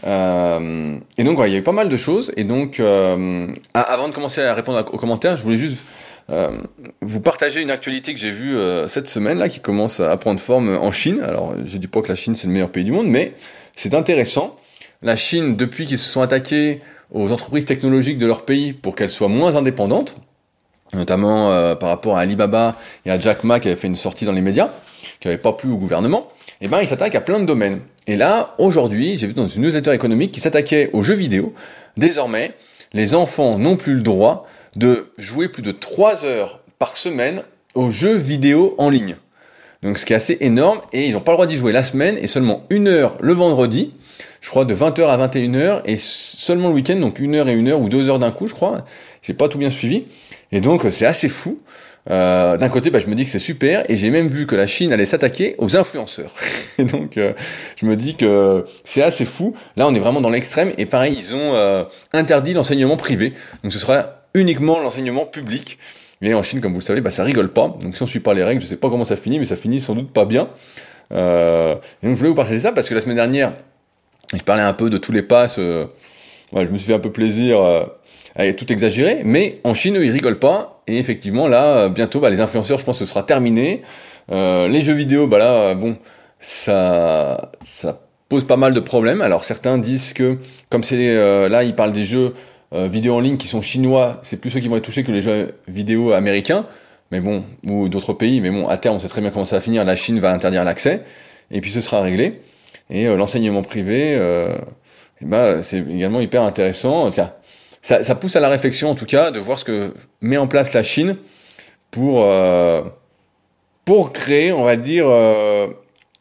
Euh, 0.06 0.98
et 1.16 1.24
donc, 1.24 1.38
il 1.44 1.52
y 1.52 1.56
a 1.56 1.58
eu 1.58 1.62
pas 1.62 1.72
mal 1.72 1.88
de 1.88 1.96
choses. 1.96 2.32
Et 2.36 2.44
donc, 2.44 2.80
euh, 2.80 3.46
avant 3.74 4.08
de 4.08 4.14
commencer 4.14 4.42
à 4.42 4.54
répondre 4.54 4.84
aux 4.92 4.98
commentaires, 4.98 5.36
je 5.36 5.42
voulais 5.42 5.56
juste 5.56 5.84
euh, 6.30 6.56
vous 7.02 7.20
partagez 7.20 7.60
une 7.60 7.70
actualité 7.70 8.14
que 8.14 8.18
j'ai 8.18 8.30
vue 8.30 8.56
cette 8.88 9.10
semaine 9.10 9.38
là 9.38 9.50
qui 9.50 9.60
commence 9.60 10.00
à 10.00 10.16
prendre 10.16 10.40
forme 10.40 10.74
en 10.74 10.90
Chine. 10.90 11.20
Alors, 11.22 11.54
je 11.64 11.76
dis 11.76 11.86
pas 11.86 12.00
que 12.00 12.08
la 12.08 12.14
Chine 12.14 12.34
c'est 12.34 12.46
le 12.46 12.52
meilleur 12.52 12.70
pays 12.70 12.84
du 12.84 12.92
monde, 12.92 13.08
mais 13.08 13.34
c'est 13.76 13.94
intéressant. 13.94 14.56
La 15.02 15.16
Chine, 15.16 15.54
depuis 15.54 15.84
qu'ils 15.84 15.98
se 15.98 16.08
sont 16.08 16.22
attaqués 16.22 16.80
aux 17.12 17.30
entreprises 17.30 17.66
technologiques 17.66 18.16
de 18.16 18.26
leur 18.26 18.46
pays 18.46 18.72
pour 18.72 18.94
qu'elles 18.94 19.10
soient 19.10 19.28
moins 19.28 19.54
indépendantes, 19.54 20.16
notamment 20.94 21.50
euh, 21.50 21.74
par 21.74 21.88
rapport 21.88 22.16
à 22.16 22.20
Alibaba 22.20 22.76
et 23.04 23.10
à 23.10 23.18
Jack 23.18 23.44
Ma 23.44 23.60
qui 23.60 23.68
avait 23.68 23.76
fait 23.76 23.86
une 23.86 23.96
sortie 23.96 24.24
dans 24.24 24.32
les 24.32 24.40
médias, 24.40 24.68
qui 25.20 25.28
n'avait 25.28 25.40
pas 25.40 25.52
plu 25.52 25.70
au 25.70 25.76
gouvernement, 25.76 26.28
et 26.60 26.66
eh 26.66 26.68
ben 26.68 26.80
ils 26.80 26.88
s'attaquent 26.88 27.14
à 27.14 27.20
plein 27.20 27.40
de 27.40 27.44
domaines. 27.44 27.80
Et 28.06 28.16
là, 28.16 28.54
aujourd'hui, 28.58 29.16
j'ai 29.16 29.26
vu 29.26 29.34
dans 29.34 29.46
une 29.46 29.62
newsletter 29.62 29.92
économique 29.92 30.32
qui 30.32 30.40
s'attaquait 30.40 30.90
aux 30.92 31.02
jeux 31.02 31.14
vidéo. 31.14 31.54
Désormais, 31.96 32.52
les 32.92 33.14
enfants 33.14 33.58
n'ont 33.58 33.76
plus 33.76 33.94
le 33.94 34.02
droit 34.02 34.46
de 34.76 35.12
jouer 35.18 35.48
plus 35.48 35.62
de 35.62 35.72
3 35.72 36.24
heures 36.24 36.60
par 36.78 36.96
semaine 36.96 37.42
aux 37.74 37.90
jeux 37.90 38.16
vidéo 38.16 38.74
en 38.78 38.90
ligne. 38.90 39.16
Donc 39.82 39.98
ce 39.98 40.06
qui 40.06 40.14
est 40.14 40.16
assez 40.16 40.38
énorme, 40.40 40.80
et 40.92 41.06
ils 41.06 41.12
n'ont 41.12 41.20
pas 41.20 41.32
le 41.32 41.36
droit 41.36 41.46
d'y 41.46 41.56
jouer 41.56 41.72
la 41.72 41.84
semaine, 41.84 42.16
et 42.18 42.26
seulement 42.26 42.64
une 42.70 42.88
heure 42.88 43.18
le 43.20 43.34
vendredi, 43.34 43.92
je 44.40 44.48
crois 44.48 44.64
de 44.64 44.74
20h 44.74 45.06
à 45.06 45.28
21h, 45.28 45.82
et 45.84 45.96
seulement 45.98 46.68
le 46.68 46.74
week-end, 46.74 46.96
donc 46.96 47.18
une 47.18 47.34
heure 47.34 47.48
et 47.48 47.52
une 47.52 47.68
heure, 47.68 47.80
ou 47.80 47.88
deux 47.88 48.08
heures 48.08 48.18
d'un 48.18 48.30
coup, 48.30 48.46
je 48.46 48.54
crois. 48.54 48.84
J'ai 49.22 49.34
pas 49.34 49.48
tout 49.48 49.58
bien 49.58 49.70
suivi. 49.70 50.04
Et 50.54 50.60
donc 50.60 50.86
c'est 50.88 51.04
assez 51.04 51.28
fou. 51.28 51.60
Euh, 52.10 52.56
d'un 52.56 52.68
côté, 52.68 52.90
bah, 52.90 52.98
je 52.98 53.06
me 53.06 53.14
dis 53.14 53.24
que 53.24 53.30
c'est 53.30 53.38
super, 53.38 53.84
et 53.90 53.96
j'ai 53.96 54.10
même 54.10 54.28
vu 54.28 54.46
que 54.46 54.54
la 54.54 54.66
Chine 54.66 54.92
allait 54.92 55.06
s'attaquer 55.06 55.54
aux 55.58 55.76
influenceurs. 55.76 56.32
et 56.78 56.84
donc, 56.84 57.16
euh, 57.16 57.32
je 57.76 57.86
me 57.86 57.96
dis 57.96 58.14
que 58.16 58.64
c'est 58.84 59.02
assez 59.02 59.24
fou. 59.24 59.54
Là, 59.76 59.86
on 59.86 59.94
est 59.94 59.98
vraiment 59.98 60.20
dans 60.20 60.30
l'extrême, 60.30 60.72
et 60.76 60.86
pareil, 60.86 61.16
ils 61.18 61.34
ont 61.34 61.54
euh, 61.54 61.84
interdit 62.12 62.52
l'enseignement 62.52 62.96
privé. 62.96 63.32
Donc, 63.62 63.72
ce 63.72 63.78
sera 63.78 64.26
uniquement 64.34 64.80
l'enseignement 64.80 65.24
public. 65.24 65.78
Et 66.20 66.34
en 66.34 66.42
Chine, 66.42 66.60
comme 66.60 66.72
vous 66.72 66.80
le 66.80 66.84
savez, 66.84 67.00
bah, 67.00 67.10
ça 67.10 67.24
rigole 67.24 67.48
pas. 67.48 67.74
Donc, 67.80 67.96
si 67.96 68.02
on 68.02 68.06
suit 68.06 68.20
pas 68.20 68.34
les 68.34 68.44
règles, 68.44 68.60
je 68.60 68.66
sais 68.66 68.76
pas 68.76 68.90
comment 68.90 69.04
ça 69.04 69.16
finit, 69.16 69.38
mais 69.38 69.44
ça 69.44 69.56
finit 69.56 69.80
sans 69.80 69.94
doute 69.94 70.12
pas 70.12 70.24
bien. 70.24 70.48
et 71.10 71.16
donc, 72.02 72.14
je 72.14 72.14
voulais 72.14 72.30
vous 72.30 72.34
partager 72.34 72.60
ça 72.60 72.72
parce 72.72 72.88
que 72.88 72.94
la 72.94 73.00
semaine 73.00 73.16
dernière, 73.16 73.52
je 74.32 74.42
parlais 74.42 74.62
un 74.62 74.72
peu 74.72 74.90
de 74.90 74.98
tous 74.98 75.12
les 75.12 75.22
passes. 75.22 75.56
je 75.58 76.58
me 76.58 76.78
suis 76.78 76.86
fait 76.86 76.94
un 76.94 76.98
peu 76.98 77.12
plaisir 77.12 77.58
à 78.36 78.52
tout 78.52 78.72
exagérer, 78.72 79.22
mais 79.24 79.60
en 79.64 79.74
Chine, 79.74 79.96
ils 80.00 80.10
rigolent 80.10 80.38
pas 80.38 80.74
et 80.86 80.98
effectivement, 80.98 81.48
là, 81.48 81.64
euh, 81.78 81.88
bientôt, 81.88 82.20
bah, 82.20 82.30
les 82.30 82.40
influenceurs, 82.40 82.78
je 82.78 82.84
pense 82.84 82.98
que 82.98 83.04
ce 83.04 83.10
sera 83.10 83.22
terminé. 83.22 83.82
Euh, 84.30 84.68
les 84.68 84.82
jeux 84.82 84.94
vidéo, 84.94 85.26
bah 85.26 85.38
là, 85.38 85.52
euh, 85.52 85.74
bon, 85.74 85.96
ça, 86.40 87.52
ça 87.64 88.00
pose 88.28 88.44
pas 88.44 88.56
mal 88.56 88.74
de 88.74 88.80
problèmes. 88.80 89.22
Alors 89.22 89.44
certains 89.44 89.78
disent 89.78 90.12
que, 90.12 90.38
comme 90.70 90.82
c'est 90.84 91.14
là, 91.48 91.64
ils 91.64 91.74
parlent 91.74 91.92
des 91.92 92.04
jeux 92.04 92.34
vidéo 92.72 93.14
en 93.14 93.20
ligne 93.20 93.36
qui 93.36 93.46
sont 93.46 93.62
chinois, 93.62 94.18
c'est 94.22 94.40
plus 94.40 94.50
ceux 94.50 94.58
qui 94.58 94.66
vont 94.66 94.76
être 94.76 94.84
touchés 94.84 95.04
que 95.04 95.12
les 95.12 95.22
jeux 95.22 95.54
vidéo 95.68 96.12
américains, 96.12 96.66
mais 97.12 97.20
bon, 97.20 97.44
ou 97.64 97.88
d'autres 97.88 98.14
pays. 98.14 98.40
Mais 98.40 98.50
bon, 98.50 98.66
à 98.66 98.76
terme, 98.78 98.96
on 98.96 98.98
sait 98.98 99.08
très 99.08 99.20
bien 99.20 99.30
comment 99.30 99.44
ça 99.44 99.56
va 99.56 99.60
finir. 99.60 99.84
La 99.84 99.94
Chine 99.94 100.18
va 100.18 100.32
interdire 100.32 100.64
l'accès, 100.64 101.02
et 101.50 101.60
puis 101.60 101.70
ce 101.70 101.80
sera 101.80 102.00
réglé. 102.00 102.40
Et 102.90 103.04
l'enseignement 103.04 103.62
privé, 103.62 104.18
bah, 105.20 105.62
c'est 105.62 105.78
également 105.78 106.20
hyper 106.20 106.42
intéressant. 106.42 107.04
En 107.04 107.10
tout 107.10 107.16
cas, 107.16 107.36
ça, 107.84 108.14
pousse 108.14 108.34
à 108.34 108.40
la 108.40 108.48
réflexion 108.48 108.88
en 108.88 108.94
tout 108.94 109.04
cas 109.04 109.30
de 109.30 109.38
voir 109.38 109.58
ce 109.58 109.64
que 109.64 109.92
met 110.22 110.38
en 110.38 110.46
place 110.46 110.72
la 110.72 110.82
Chine 110.82 111.16
pour, 111.90 112.22
euh, 112.22 112.82
créer, 114.12 114.52
on 114.52 114.64
va 114.64 114.76
dire, 114.76 115.06
euh, 115.06 115.66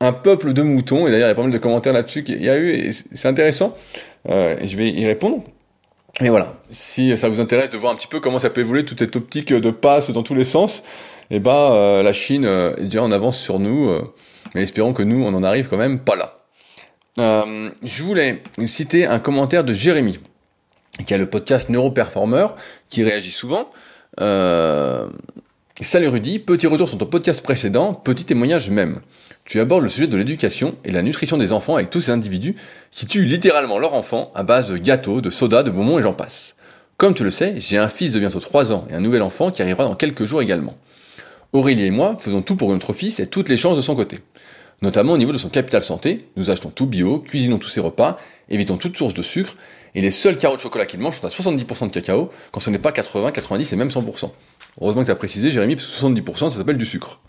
un 0.01 0.11
peuple 0.11 0.51
de 0.51 0.61
moutons. 0.61 1.07
Et 1.07 1.11
d'ailleurs, 1.11 1.27
il 1.27 1.31
y 1.31 1.31
a 1.31 1.35
pas 1.35 1.41
mal 1.41 1.51
de 1.51 1.57
commentaires 1.57 1.93
là-dessus 1.93 2.23
qu'il 2.23 2.43
y 2.43 2.49
a 2.49 2.57
eu, 2.57 2.71
et 2.71 2.91
c'est 2.91 3.27
intéressant. 3.27 3.75
Euh, 4.29 4.57
et 4.59 4.67
je 4.67 4.75
vais 4.75 4.89
y 4.89 5.05
répondre. 5.05 5.41
Mais 6.21 6.29
voilà, 6.29 6.57
si 6.69 7.17
ça 7.17 7.29
vous 7.29 7.39
intéresse 7.39 7.69
de 7.69 7.77
voir 7.77 7.93
un 7.93 7.95
petit 7.95 8.07
peu 8.07 8.19
comment 8.19 8.39
ça 8.39 8.49
peut 8.49 8.61
évoluer, 8.61 8.83
toute 8.83 8.99
cette 8.99 9.15
optique 9.15 9.51
de 9.51 9.71
passe 9.71 10.11
dans 10.11 10.21
tous 10.21 10.35
les 10.35 10.45
sens, 10.45 10.83
eh 11.31 11.39
ben 11.39 12.03
la 12.03 12.13
Chine 12.13 12.45
est 12.45 12.83
déjà 12.83 13.01
en 13.01 13.11
avance 13.11 13.39
sur 13.39 13.57
nous, 13.57 13.89
mais 14.53 14.61
espérons 14.61 14.93
que 14.93 15.01
nous, 15.01 15.23
on 15.23 15.33
en 15.33 15.41
arrive 15.43 15.69
quand 15.69 15.77
même 15.77 15.97
pas 15.97 16.15
là. 16.15 16.37
je 17.81 18.03
voulais 18.03 18.43
citer 18.67 19.07
un 19.07 19.17
commentaire 19.17 19.63
de 19.63 19.73
Jérémy 19.73 20.19
qui 21.05 21.13
a 21.13 21.17
le 21.17 21.29
podcast 21.29 21.69
Neuroperformer, 21.69 22.47
qui 22.89 23.03
réagit 23.03 23.31
souvent. 23.31 23.69
Euh, 24.21 25.07
Salut 25.81 26.07
Rudy, 26.07 26.37
petit 26.37 26.67
retour 26.67 26.87
sur 26.87 26.99
ton 26.99 27.07
podcast 27.07 27.41
précédent, 27.41 27.95
petit 27.95 28.25
témoignage 28.25 28.69
même. 28.69 29.01
Tu 29.43 29.59
abordes 29.59 29.81
le 29.81 29.89
sujet 29.89 30.05
de 30.05 30.15
l'éducation 30.15 30.75
et 30.85 30.91
la 30.91 31.01
nutrition 31.01 31.35
des 31.35 31.51
enfants 31.51 31.75
avec 31.75 31.89
tous 31.89 32.01
ces 32.01 32.11
individus 32.11 32.55
qui 32.91 33.07
tuent 33.07 33.25
littéralement 33.25 33.79
leurs 33.79 33.95
enfants 33.95 34.31
à 34.35 34.43
base 34.43 34.69
de 34.69 34.77
gâteaux, 34.77 35.19
de 35.19 35.31
soda, 35.31 35.63
de 35.63 35.71
bonbons 35.71 35.97
et 35.97 36.03
j'en 36.03 36.13
passe. 36.13 36.55
Comme 36.97 37.15
tu 37.15 37.23
le 37.23 37.31
sais, 37.31 37.55
j'ai 37.57 37.79
un 37.79 37.89
fils 37.89 38.11
de 38.11 38.19
bientôt 38.19 38.39
3 38.39 38.71
ans 38.71 38.85
et 38.91 38.93
un 38.93 38.99
nouvel 38.99 39.23
enfant 39.23 39.49
qui 39.49 39.63
arrivera 39.63 39.85
dans 39.85 39.95
quelques 39.95 40.25
jours 40.25 40.43
également. 40.43 40.77
Aurélie 41.53 41.85
et 41.85 41.91
moi 41.91 42.17
faisons 42.19 42.43
tout 42.43 42.55
pour 42.55 42.69
notre 42.69 42.93
fils 42.93 43.19
et 43.19 43.25
toutes 43.25 43.49
les 43.49 43.57
chances 43.57 43.75
de 43.75 43.81
son 43.81 43.95
côté. 43.95 44.19
Notamment 44.83 45.13
au 45.13 45.17
niveau 45.17 45.31
de 45.31 45.37
son 45.39 45.49
capital 45.49 45.81
santé, 45.81 46.27
nous 46.35 46.51
achetons 46.51 46.69
tout 46.69 46.85
bio, 46.85 47.19
cuisinons 47.19 47.57
tous 47.57 47.69
ses 47.69 47.81
repas, 47.81 48.19
évitons 48.49 48.77
toute 48.77 48.95
source 48.95 49.13
de 49.13 49.21
sucre, 49.23 49.55
et 49.95 50.01
les 50.01 50.11
seuls 50.11 50.37
carreaux 50.37 50.55
de 50.55 50.61
chocolat 50.61 50.85
qu'il 50.85 50.99
mange 50.99 51.19
sont 51.19 51.27
à 51.27 51.29
70% 51.29 51.87
de 51.87 51.93
cacao, 51.93 52.31
quand 52.51 52.59
ce 52.59 52.69
n'est 52.69 52.79
pas 52.79 52.91
80, 52.91 53.31
90 53.31 53.73
et 53.73 53.75
même 53.75 53.89
100%. 53.89 54.31
Heureusement 54.81 55.01
que 55.01 55.05
tu 55.07 55.11
as 55.11 55.15
précisé, 55.15 55.51
Jérémy, 55.51 55.75
parce 55.75 55.87
que 55.87 56.05
70% 56.05 56.49
ça 56.49 56.57
s'appelle 56.57 56.77
du 56.77 56.85
sucre. 56.85 57.21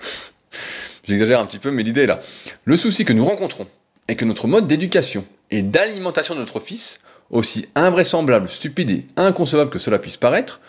J'exagère 1.05 1.41
un 1.41 1.47
petit 1.47 1.59
peu, 1.59 1.71
mais 1.71 1.83
l'idée 1.83 2.03
est 2.03 2.07
là. 2.07 2.21
Le 2.65 2.77
souci 2.77 3.05
que 3.05 3.13
nous 3.13 3.25
rencontrons 3.25 3.67
est 4.09 4.17
que 4.17 4.25
notre 4.25 4.47
mode 4.47 4.67
d'éducation 4.67 5.25
et 5.51 5.63
d'alimentation 5.63 6.35
de 6.35 6.41
notre 6.41 6.61
fils, 6.61 7.01
aussi 7.31 7.67
invraisemblable, 7.75 8.49
stupide 8.49 8.91
et 8.91 9.07
inconcevable 9.17 9.71
que 9.71 9.79
cela 9.79 9.99
puisse 9.99 10.17
paraître, 10.17 10.61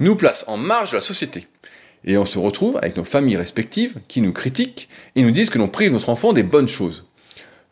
nous 0.00 0.16
place 0.16 0.44
en 0.48 0.56
marge 0.56 0.90
de 0.90 0.96
la 0.96 1.02
société. 1.02 1.46
Et 2.04 2.16
on 2.18 2.24
se 2.24 2.38
retrouve 2.38 2.76
avec 2.76 2.96
nos 2.96 3.04
familles 3.04 3.36
respectives 3.36 3.98
qui 4.08 4.20
nous 4.20 4.32
critiquent 4.32 4.88
et 5.14 5.22
nous 5.22 5.30
disent 5.30 5.50
que 5.50 5.58
l'on 5.58 5.68
prive 5.68 5.92
notre 5.92 6.08
enfant 6.08 6.32
des 6.32 6.42
bonnes 6.42 6.68
choses. 6.68 7.04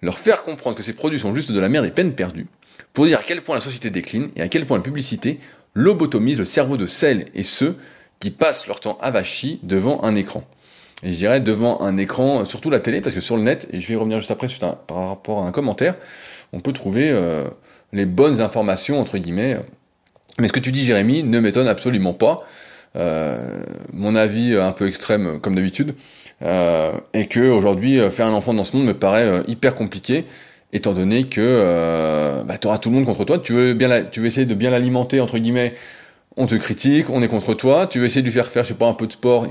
Leur 0.03 0.19
faire 0.19 0.43
comprendre 0.43 0.77
que 0.77 0.83
ces 0.83 0.93
produits 0.93 1.19
sont 1.19 1.35
juste 1.35 1.53
de 1.53 1.61
la 1.61 1.69
merde 1.69 1.87
et 1.87 1.91
peine 1.91 2.15
perdue, 2.15 2.47
pour 2.93 3.07
dire 3.07 3.19
à 3.19 3.23
quel 3.23 3.43
point 3.43 3.57
la 3.57 3.61
société 3.61 3.91
décline 3.91 4.31
et 4.37 4.43
à 4.43 4.49
quel 4.49 4.67
point 4.67 4.77
la 4.77 4.83
publicité 4.83 5.41
lobotomise 5.75 6.39
le 6.39 6.45
cerveau 6.45 6.77
de 6.77 6.87
celles 6.87 7.27
et 7.35 7.43
ceux 7.43 7.77
qui 8.21 8.31
passent 8.31 8.67
leur 8.67 8.81
temps 8.81 8.97
avachis 9.01 9.61
devant 9.63 10.03
un 10.05 10.15
écran. 10.15 10.45
Et 11.03 11.13
je 11.13 11.17
dirais 11.17 11.41
devant 11.41 11.83
un 11.83 11.97
écran, 11.97 12.45
surtout 12.45 12.71
la 12.71 12.81
télé, 12.81 13.01
parce 13.01 13.15
que 13.15 13.21
sur 13.21 13.37
le 13.37 13.43
net, 13.43 13.69
et 13.73 13.81
je 13.81 13.89
vais 13.89 13.97
revenir 13.97 14.21
juste 14.21 14.31
après 14.31 14.49
par 14.87 15.09
rapport 15.09 15.43
à 15.43 15.47
un 15.47 15.53
commentaire, 15.53 15.97
on 16.53 16.61
peut 16.61 16.73
trouver 16.73 17.11
euh, 17.11 17.45
les 17.93 18.07
bonnes 18.07 18.41
informations, 18.41 19.01
entre 19.01 19.19
guillemets. 19.19 19.59
Mais 20.39 20.49
ce 20.49 20.53
que 20.53 20.61
tu 20.61 20.73
dis, 20.73 20.85
Jérémy, 20.85 21.23
ne 21.23 21.41
m'étonne 21.41 21.69
absolument 21.69 22.15
pas. 22.15 22.47
Euh, 22.97 23.63
mon 23.93 24.15
avis 24.15 24.57
un 24.57 24.73
peu 24.73 24.87
extrême, 24.87 25.41
comme 25.41 25.55
d'habitude, 25.55 25.95
euh, 26.43 26.93
est 27.13 27.27
que 27.27 27.51
aujourd'hui, 27.51 28.01
faire 28.11 28.27
un 28.27 28.33
enfant 28.33 28.55
dans 28.55 28.65
ce 28.65 28.77
monde 28.77 28.87
me 28.87 28.95
paraît 28.95 29.43
hyper 29.47 29.75
compliqué, 29.75 30.25
étant 30.75 30.93
donné 30.93 31.25
que 31.25 32.43
bah, 32.47 32.59
tu 32.59 32.67
auras 32.67 32.79
tout 32.79 32.91
le 32.91 32.97
monde 32.97 33.07
contre 33.07 33.25
toi. 33.25 33.39
Tu 33.39 33.55
veux, 33.55 33.75
bien 33.75 34.03
tu 34.03 34.21
veux 34.21 34.27
essayer 34.27 34.47
de 34.47 34.55
bien 34.55 34.71
l'alimenter, 34.71 35.21
entre 35.21 35.39
guillemets, 35.39 35.75
on 36.37 36.47
te 36.47 36.55
critique, 36.57 37.09
on 37.11 37.23
est 37.23 37.29
contre 37.29 37.55
toi. 37.55 37.87
Tu 37.87 38.01
veux 38.01 38.07
essayer 38.07 38.23
de 38.23 38.27
lui 38.27 38.33
faire 38.33 38.47
faire, 38.47 38.65
je 38.65 38.69
sais 38.69 38.75
pas, 38.75 38.89
un 38.89 38.95
peu 38.95 39.07
de 39.07 39.13
sport 39.13 39.47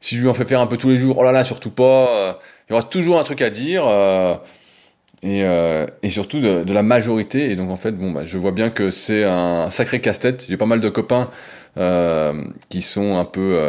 si 0.00 0.16
je 0.16 0.22
lui 0.22 0.28
en 0.28 0.34
fais 0.34 0.44
faire 0.44 0.60
un 0.60 0.66
peu 0.66 0.76
tous 0.76 0.88
les 0.88 0.96
jours, 0.96 1.18
oh 1.18 1.24
là 1.24 1.32
là, 1.32 1.44
surtout 1.44 1.70
pas, 1.70 2.08
euh, 2.10 2.32
il 2.68 2.72
y 2.72 2.76
aura 2.76 2.82
toujours 2.82 3.18
un 3.18 3.24
truc 3.24 3.42
à 3.42 3.50
dire, 3.50 3.84
euh, 3.86 4.34
et, 5.22 5.42
euh, 5.42 5.86
surtout 6.08 6.40
de, 6.40 6.62
de, 6.64 6.72
la 6.72 6.82
majorité. 6.82 7.50
Et 7.50 7.56
donc 7.56 7.70
en 7.70 7.76
fait, 7.76 7.92
bon, 7.92 8.12
bah, 8.12 8.24
je 8.24 8.38
vois 8.38 8.52
bien 8.52 8.70
que 8.70 8.90
c'est 8.90 9.24
un 9.24 9.70
sacré 9.70 10.00
casse-tête. 10.00 10.44
J'ai 10.48 10.56
pas 10.56 10.66
mal 10.66 10.80
de 10.80 10.88
copains 10.88 11.30
qui 12.68 12.82
sont 12.82 13.16
un 13.16 13.24
peu, 13.24 13.60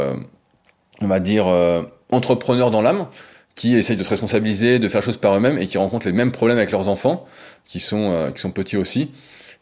on 1.01 1.07
va 1.07 1.19
dire, 1.19 1.45
entrepreneurs 2.11 2.71
dans 2.71 2.81
l'âme, 2.81 3.07
qui 3.59 3.75
essayent 3.75 3.97
de 3.97 4.03
se 4.03 4.09
responsabiliser, 4.09 4.79
de 4.79 4.87
faire 4.87 5.03
choses 5.03 5.17
par 5.17 5.35
eux-mêmes, 5.35 5.57
et 5.57 5.67
qui 5.67 5.77
rencontrent 5.77 6.07
les 6.07 6.13
mêmes 6.13 6.31
problèmes 6.31 6.57
avec 6.57 6.71
leurs 6.71 6.87
enfants, 6.87 7.27
qui 7.65 7.81
sont, 7.81 8.31
qui 8.33 8.39
sont 8.39 8.51
petits 8.51 8.77
aussi. 8.77 9.11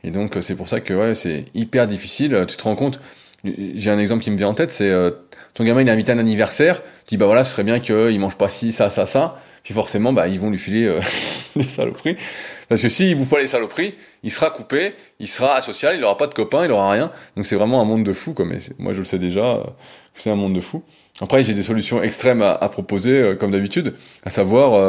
Et 0.04 0.12
donc 0.12 0.38
c'est 0.42 0.54
pour 0.54 0.68
ça 0.68 0.80
que 0.82 0.94
ouais, 0.94 1.16
c'est 1.16 1.46
hyper 1.56 1.88
difficile. 1.88 2.46
Tu 2.48 2.58
te 2.58 2.64
rends 2.64 2.76
compte, 2.76 3.02
j'ai 3.44 3.90
un 3.90 3.98
exemple 3.98 4.24
qui 4.24 4.30
me 4.30 4.38
vient 4.38 4.50
en 4.50 4.54
tête, 4.54 4.72
c'est 4.72 4.94
ton 5.58 5.64
gamin 5.64 5.82
il 5.82 5.90
a 5.90 5.94
invité 5.94 6.12
un 6.12 6.20
anniversaire, 6.20 6.84
tu 7.08 7.16
dis 7.16 7.18
bah 7.18 7.26
voilà, 7.26 7.44
ce 7.44 7.52
serait 7.52 7.64
bien 7.64 7.80
qu'il 7.80 8.20
mange 8.20 8.38
pas 8.38 8.48
ci, 8.48 8.72
ça, 8.72 8.92
ça, 8.92 9.08
ça. 9.08 9.42
Puis 9.64 9.74
forcément, 9.74 10.14
bah 10.14 10.28
ils 10.28 10.40
vont 10.40 10.52
lui 10.52 10.60
filer 10.60 10.86
euh, 10.86 11.02
des 11.56 11.68
saloperies. 11.68 12.16
Parce 12.70 12.82
que 12.82 12.90
s'il 12.90 13.16
vous 13.16 13.26
pas 13.26 13.40
les 13.40 13.48
saloperies, 13.48 13.96
il 14.22 14.32
sera 14.32 14.52
coupé, 14.52 14.94
il 15.20 15.28
sera 15.28 15.56
asocial, 15.56 15.96
il 15.98 16.04
aura 16.04 16.16
pas 16.16 16.28
de 16.28 16.34
copains, 16.36 16.64
il 16.64 16.72
aura 16.72 16.92
rien. 16.92 17.12
Donc 17.36 17.48
c'est 17.48 17.56
vraiment 17.56 17.82
un 17.82 17.86
monde 17.86 18.04
de 18.04 18.14
fou, 18.14 18.34
comme 18.34 18.56
moi 18.78 18.94
je 18.94 19.00
le 19.00 19.06
sais 19.06 19.18
déjà, 19.18 19.46
euh, 19.46 19.64
c'est 20.18 20.30
un 20.30 20.36
monde 20.36 20.54
de 20.54 20.62
fou. 20.62 20.84
Après 21.22 21.44
j'ai 21.44 21.54
des 21.54 21.64
solutions 21.64 22.02
extrêmes 22.02 22.42
à, 22.42 22.70
proposer, 22.70 23.12
euh, 23.12 23.36
comme 23.36 23.52
d'habitude, 23.52 23.94
à 24.24 24.30
savoir, 24.30 24.80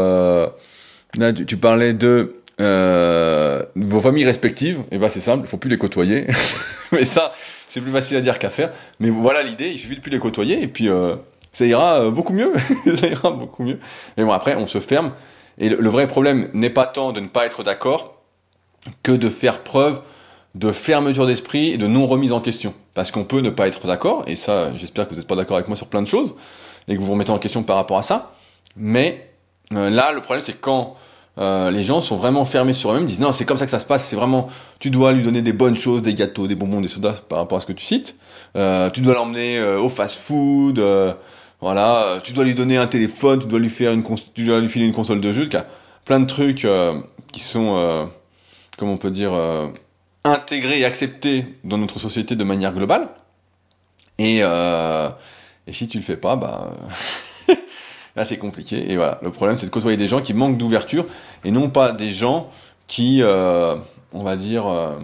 là 1.17 1.33
tu, 1.33 1.57
parlais 1.57 1.93
de 1.93 2.35
vos 2.59 4.01
familles 4.01 4.27
respectives, 4.27 4.83
et 4.91 4.99
bah 4.99 5.09
c'est 5.09 5.21
simple, 5.21 5.45
il 5.47 5.49
faut 5.49 5.59
plus 5.59 5.71
les 5.71 5.79
côtoyer. 5.79 6.27
Mais 6.93 7.05
ça, 7.05 7.33
c'est 7.69 7.81
plus 7.81 7.91
facile 7.91 8.17
à 8.17 8.21
dire 8.21 8.39
qu'à 8.39 8.51
faire. 8.51 8.73
Mais 8.99 9.11
voilà 9.11 9.43
l'idée, 9.43 9.69
il 9.69 9.79
suffit 9.79 9.97
de 9.97 10.01
plus 10.01 10.11
les 10.11 10.19
côtoyer 10.19 10.63
et 10.63 10.69
puis 10.69 10.89
euh, 10.89 11.17
ça 11.53 11.67
ira 11.67 12.01
euh, 12.01 12.11
beaucoup 12.11 12.33
mieux. 12.33 12.53
ça 12.97 13.07
ira 13.07 13.31
beaucoup 13.31 13.63
mieux. 13.63 13.79
Mais 14.17 14.25
bon, 14.25 14.33
après, 14.33 14.57
on 14.57 14.67
se 14.67 14.81
ferme. 14.81 15.13
Et 15.59 15.69
le, 15.69 15.89
vrai 15.89 16.07
problème 16.07 16.49
n'est 16.55 16.71
pas 16.71 16.87
tant 16.87 17.13
de 17.13 17.21
ne 17.21 17.27
pas 17.27 17.47
être 17.47 17.63
d'accord 17.63 18.23
que 19.03 19.13
de 19.13 19.29
faire 19.29 19.61
preuve 19.61 20.01
de 20.59 20.73
fermeture 20.73 21.27
d'esprit 21.27 21.71
et 21.71 21.79
de 21.79 21.87
non 21.87 22.07
remise 22.07 22.33
en 22.33 22.41
question. 22.41 22.75
Parce 22.95 23.13
qu'on 23.13 23.25
peut 23.25 23.41
ne 23.41 23.51
pas 23.51 23.69
être 23.69 23.87
d'accord, 23.87 24.25
et 24.27 24.35
ça, 24.35 24.77
j'espère 24.77 25.07
que 25.07 25.15
vous 25.15 25.21
n'êtes 25.21 25.29
pas 25.29 25.37
d'accord 25.37 25.57
avec 25.57 25.69
moi 25.69 25.77
sur 25.77 25.87
plein 25.87 26.03
de 26.03 26.07
choses, 26.07 26.35
et 26.89 26.95
que 26.95 27.01
vous 27.01 27.07
vous 27.07 27.13
remettez 27.13 27.31
en 27.31 27.39
question 27.39 27.63
par 27.63 27.77
rapport 27.77 27.97
à 27.97 28.03
ça. 28.03 28.33
Mais 28.77 29.31
euh, 29.73 29.89
là, 29.89 30.11
le 30.13 30.21
problème, 30.21 30.43
c'est 30.43 30.61
quand 30.61 30.95
euh, 31.39 31.71
les 31.71 31.85
gens 31.85 32.01
sont 32.01 32.17
vraiment 32.17 32.45
fermés 32.45 32.73
sur 32.73 32.91
eux-mêmes, 32.91 33.07
disent 33.07 33.21
non, 33.21 33.31
c'est 33.31 33.45
comme 33.45 33.57
ça 33.57 33.67
que 33.67 33.71
ça 33.71 33.79
se 33.79 33.87
passe, 33.87 34.05
c'est 34.05 34.17
vraiment, 34.17 34.49
tu 34.81 34.91
dois 34.91 35.13
lui 35.13 35.23
donner 35.23 35.43
des 35.43 35.53
bonnes 35.53 35.77
choses, 35.77 36.03
des 36.03 36.15
gâteaux, 36.15 36.49
des 36.49 36.57
bonbons, 36.57 36.81
des 36.81 36.89
sodas 36.89 37.23
par 37.29 37.39
rapport 37.39 37.59
à 37.59 37.61
ce 37.61 37.67
que 37.67 37.73
tu 37.73 37.85
cites. 37.85 38.17
Euh, 38.57 38.91
tu 38.91 39.01
dois 39.01 39.15
l'emmener 39.15 39.63
au 39.63 39.89
fast-food, 39.89 40.83
voilà, 41.61 42.19
tu 42.25 42.33
dois 42.33 42.43
lui 42.43 42.55
donner 42.55 42.79
un 42.79 42.89
téléphone, 42.89 43.39
tu 43.39 43.47
dois 43.47 43.61
lui 43.61 43.69
faire 43.69 43.93
une, 43.93 44.03
tu 44.35 44.45
dois 44.45 44.59
lui 44.59 44.69
filer 44.69 44.87
une 44.87 44.93
console 44.93 45.21
de 45.21 45.31
jeu, 45.31 45.49
plein 46.05 46.19
de 46.19 46.27
trucs 46.27 46.67
qui 47.33 47.41
sont, 47.41 48.09
comment 48.77 48.95
on 48.95 48.97
peut 48.97 49.13
dire, 49.13 49.33
intégrés 50.25 50.81
et 50.81 50.85
acceptés 50.85 51.47
dans 51.65 51.79
notre 51.79 51.99
société 51.99 52.37
de 52.37 52.45
manière 52.45 52.75
globale. 52.75 53.09
Et, 54.19 54.39
et 54.39 55.73
si 55.73 55.89
tu 55.89 55.99
le 55.99 56.05
fais 56.05 56.17
pas, 56.17 56.37
bah 56.37 56.73
Là, 58.19 58.25
c'est 58.25 58.37
compliqué. 58.37 58.91
Et 58.91 58.97
voilà, 58.97 59.21
le 59.23 59.31
problème, 59.31 59.57
c'est 59.57 59.67
de 59.67 59.71
côtoyer 59.71 59.97
des 59.97 60.09
gens 60.09 60.21
qui 60.21 60.35
manquent 60.35 60.57
d'ouverture 60.57 61.07
et 61.45 61.53
non 61.53 61.71
pas 61.71 61.93
des 61.93 62.11
gens 62.11 62.51
qui, 62.89 63.23
euh, 63.23 63.77
on 64.13 64.25
va 64.25 64.35
dire, 64.35 64.67
euh, 64.67 64.97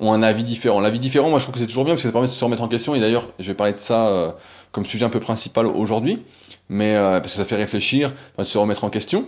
ont 0.00 0.12
un 0.12 0.22
avis 0.24 0.42
différent. 0.42 0.80
L'avis 0.80 0.98
différent, 0.98 1.30
moi, 1.30 1.38
je 1.38 1.44
trouve 1.44 1.54
que 1.54 1.60
c'est 1.60 1.68
toujours 1.68 1.84
bien 1.84 1.94
parce 1.94 2.02
que 2.02 2.08
ça 2.08 2.12
permet 2.12 2.26
de 2.26 2.32
se 2.32 2.44
remettre 2.44 2.62
en 2.64 2.68
question. 2.68 2.96
Et 2.96 3.00
d'ailleurs, 3.00 3.28
je 3.38 3.46
vais 3.46 3.54
parler 3.54 3.74
de 3.74 3.78
ça 3.78 4.08
euh, 4.08 4.32
comme 4.72 4.84
sujet 4.84 5.04
un 5.04 5.08
peu 5.08 5.20
principal 5.20 5.66
aujourd'hui, 5.66 6.24
mais 6.68 6.94
parce 6.96 7.30
que 7.30 7.36
ça 7.36 7.44
fait 7.44 7.54
réfléchir, 7.54 8.12
de 8.38 8.42
se 8.42 8.58
remettre 8.58 8.82
en 8.82 8.90
question. 8.90 9.26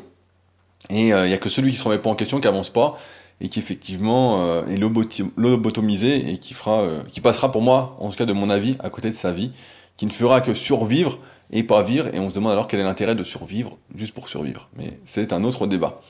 Et 0.90 1.08
il 1.08 1.14
n'y 1.14 1.34
a 1.34 1.38
que 1.38 1.48
celui 1.48 1.70
qui 1.70 1.76
se 1.76 1.84
remet 1.84 1.98
pas 1.98 2.10
en 2.10 2.16
question 2.16 2.40
qui 2.40 2.48
avance 2.48 2.70
pas 2.70 2.98
et 3.40 3.48
qui 3.48 3.58
effectivement 3.58 4.64
est 4.66 4.78
lobotomisé 4.78 6.32
et 6.32 6.38
qui 6.38 6.54
fera, 6.54 6.88
qui 7.12 7.20
passera 7.20 7.52
pour 7.52 7.60
moi, 7.60 7.96
en 8.00 8.08
tout 8.08 8.16
cas 8.16 8.24
de 8.24 8.32
mon 8.32 8.48
avis, 8.48 8.76
à 8.78 8.88
côté 8.88 9.10
de 9.10 9.14
sa 9.14 9.30
vie, 9.30 9.52
qui 9.96 10.06
ne 10.06 10.10
fera 10.10 10.40
que 10.40 10.54
survivre 10.54 11.18
et 11.50 11.62
pas 11.62 11.82
vivre, 11.82 12.08
et 12.14 12.18
on 12.18 12.30
se 12.30 12.34
demande 12.34 12.52
alors 12.52 12.66
quel 12.66 12.80
est 12.80 12.84
l'intérêt 12.84 13.14
de 13.14 13.22
survivre 13.22 13.76
juste 13.94 14.14
pour 14.14 14.28
survivre. 14.28 14.68
Mais 14.76 14.98
c'est 15.04 15.32
un 15.32 15.44
autre 15.44 15.66
débat. 15.66 16.00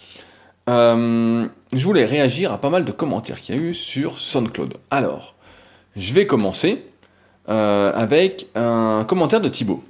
Euh, 0.69 1.47
je 1.73 1.85
voulais 1.85 2.05
réagir 2.05 2.53
à 2.53 2.61
pas 2.61 2.71
mal 2.71 2.85
de 2.85 2.93
commentaires 2.93 3.41
qu'il 3.41 3.55
y 3.55 3.59
a 3.59 3.61
eu 3.61 3.75
sur 3.75 4.19
SoundCloud. 4.19 4.79
Alors, 4.91 5.35
je 5.95 6.13
vais 6.13 6.27
commencer 6.27 6.85
euh, 7.49 7.93
avec 7.95 8.49
un 8.55 9.05
commentaire 9.07 9.41
de 9.41 9.49
Thibaut. 9.49 9.85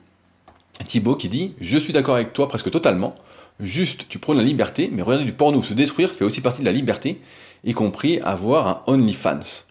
Thibaut 0.87 1.16
qui 1.16 1.28
dit 1.28 1.55
Je 1.61 1.78
suis 1.78 1.93
d'accord 1.93 2.16
avec 2.16 2.33
toi 2.33 2.49
presque 2.49 2.71
totalement. 2.71 3.14
Juste, 3.60 4.06
tu 4.08 4.18
prônes 4.18 4.36
la 4.36 4.42
liberté, 4.42 4.90
mais 4.92 5.02
regarder 5.02 5.25
du 5.25 5.32
porno 5.32 5.62
se 5.62 5.75
détruire 5.75 6.10
fait 6.10 6.25
aussi 6.25 6.40
partie 6.40 6.60
de 6.60 6.66
la 6.66 6.72
liberté, 6.72 7.20
y 7.64 7.72
compris 7.72 8.20
avoir 8.20 8.68
un 8.68 8.82
OnlyFans. 8.86 9.64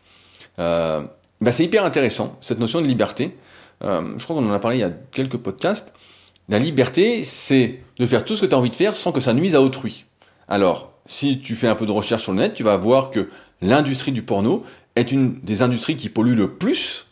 Euh, 0.58 1.02
bah 1.42 1.52
c'est 1.52 1.64
hyper 1.64 1.86
intéressant, 1.86 2.38
cette 2.42 2.60
notion 2.60 2.82
de 2.82 2.88
liberté. 2.88 3.36
Euh, 3.84 4.16
je 4.18 4.24
crois 4.24 4.36
qu'on 4.36 4.50
en 4.50 4.54
a 4.54 4.60
parlé 4.60 4.78
il 4.78 4.82
y 4.82 4.84
a 4.86 4.92
quelques 5.12 5.38
podcasts, 5.38 5.94
la 6.48 6.60
liberté, 6.60 7.24
c'est 7.24 7.80
de 7.98 8.06
faire 8.06 8.24
tout 8.24 8.36
ce 8.36 8.42
que 8.42 8.46
tu 8.46 8.56
as 8.56 8.58
envie 8.58 8.70
de 8.70 8.76
faire 8.76 8.96
sans 8.96 9.12
que 9.12 9.20
ça 9.20 9.34
nuise 9.34 9.56
à 9.56 9.62
autrui. 9.62 10.06
Alors, 10.48 10.94
si 11.08 11.40
tu 11.40 11.56
fais 11.56 11.68
un 11.68 11.76
peu 11.76 11.88
de 11.88 11.92
recherche 11.92 12.24
sur 12.24 12.34
le 12.34 12.40
net, 12.40 12.54
tu 12.54 12.64
vas 12.64 12.78
voir 12.78 13.10
que 13.10 13.30
l'industrie 13.62 14.12
du 14.12 14.22
porno 14.22 14.64
est 14.96 15.12
une 15.12 15.40
des 15.42 15.64
industries 15.64 15.98
qui 15.98 16.10
pollue 16.10 16.36
le 16.36 16.54
plus 16.54 17.08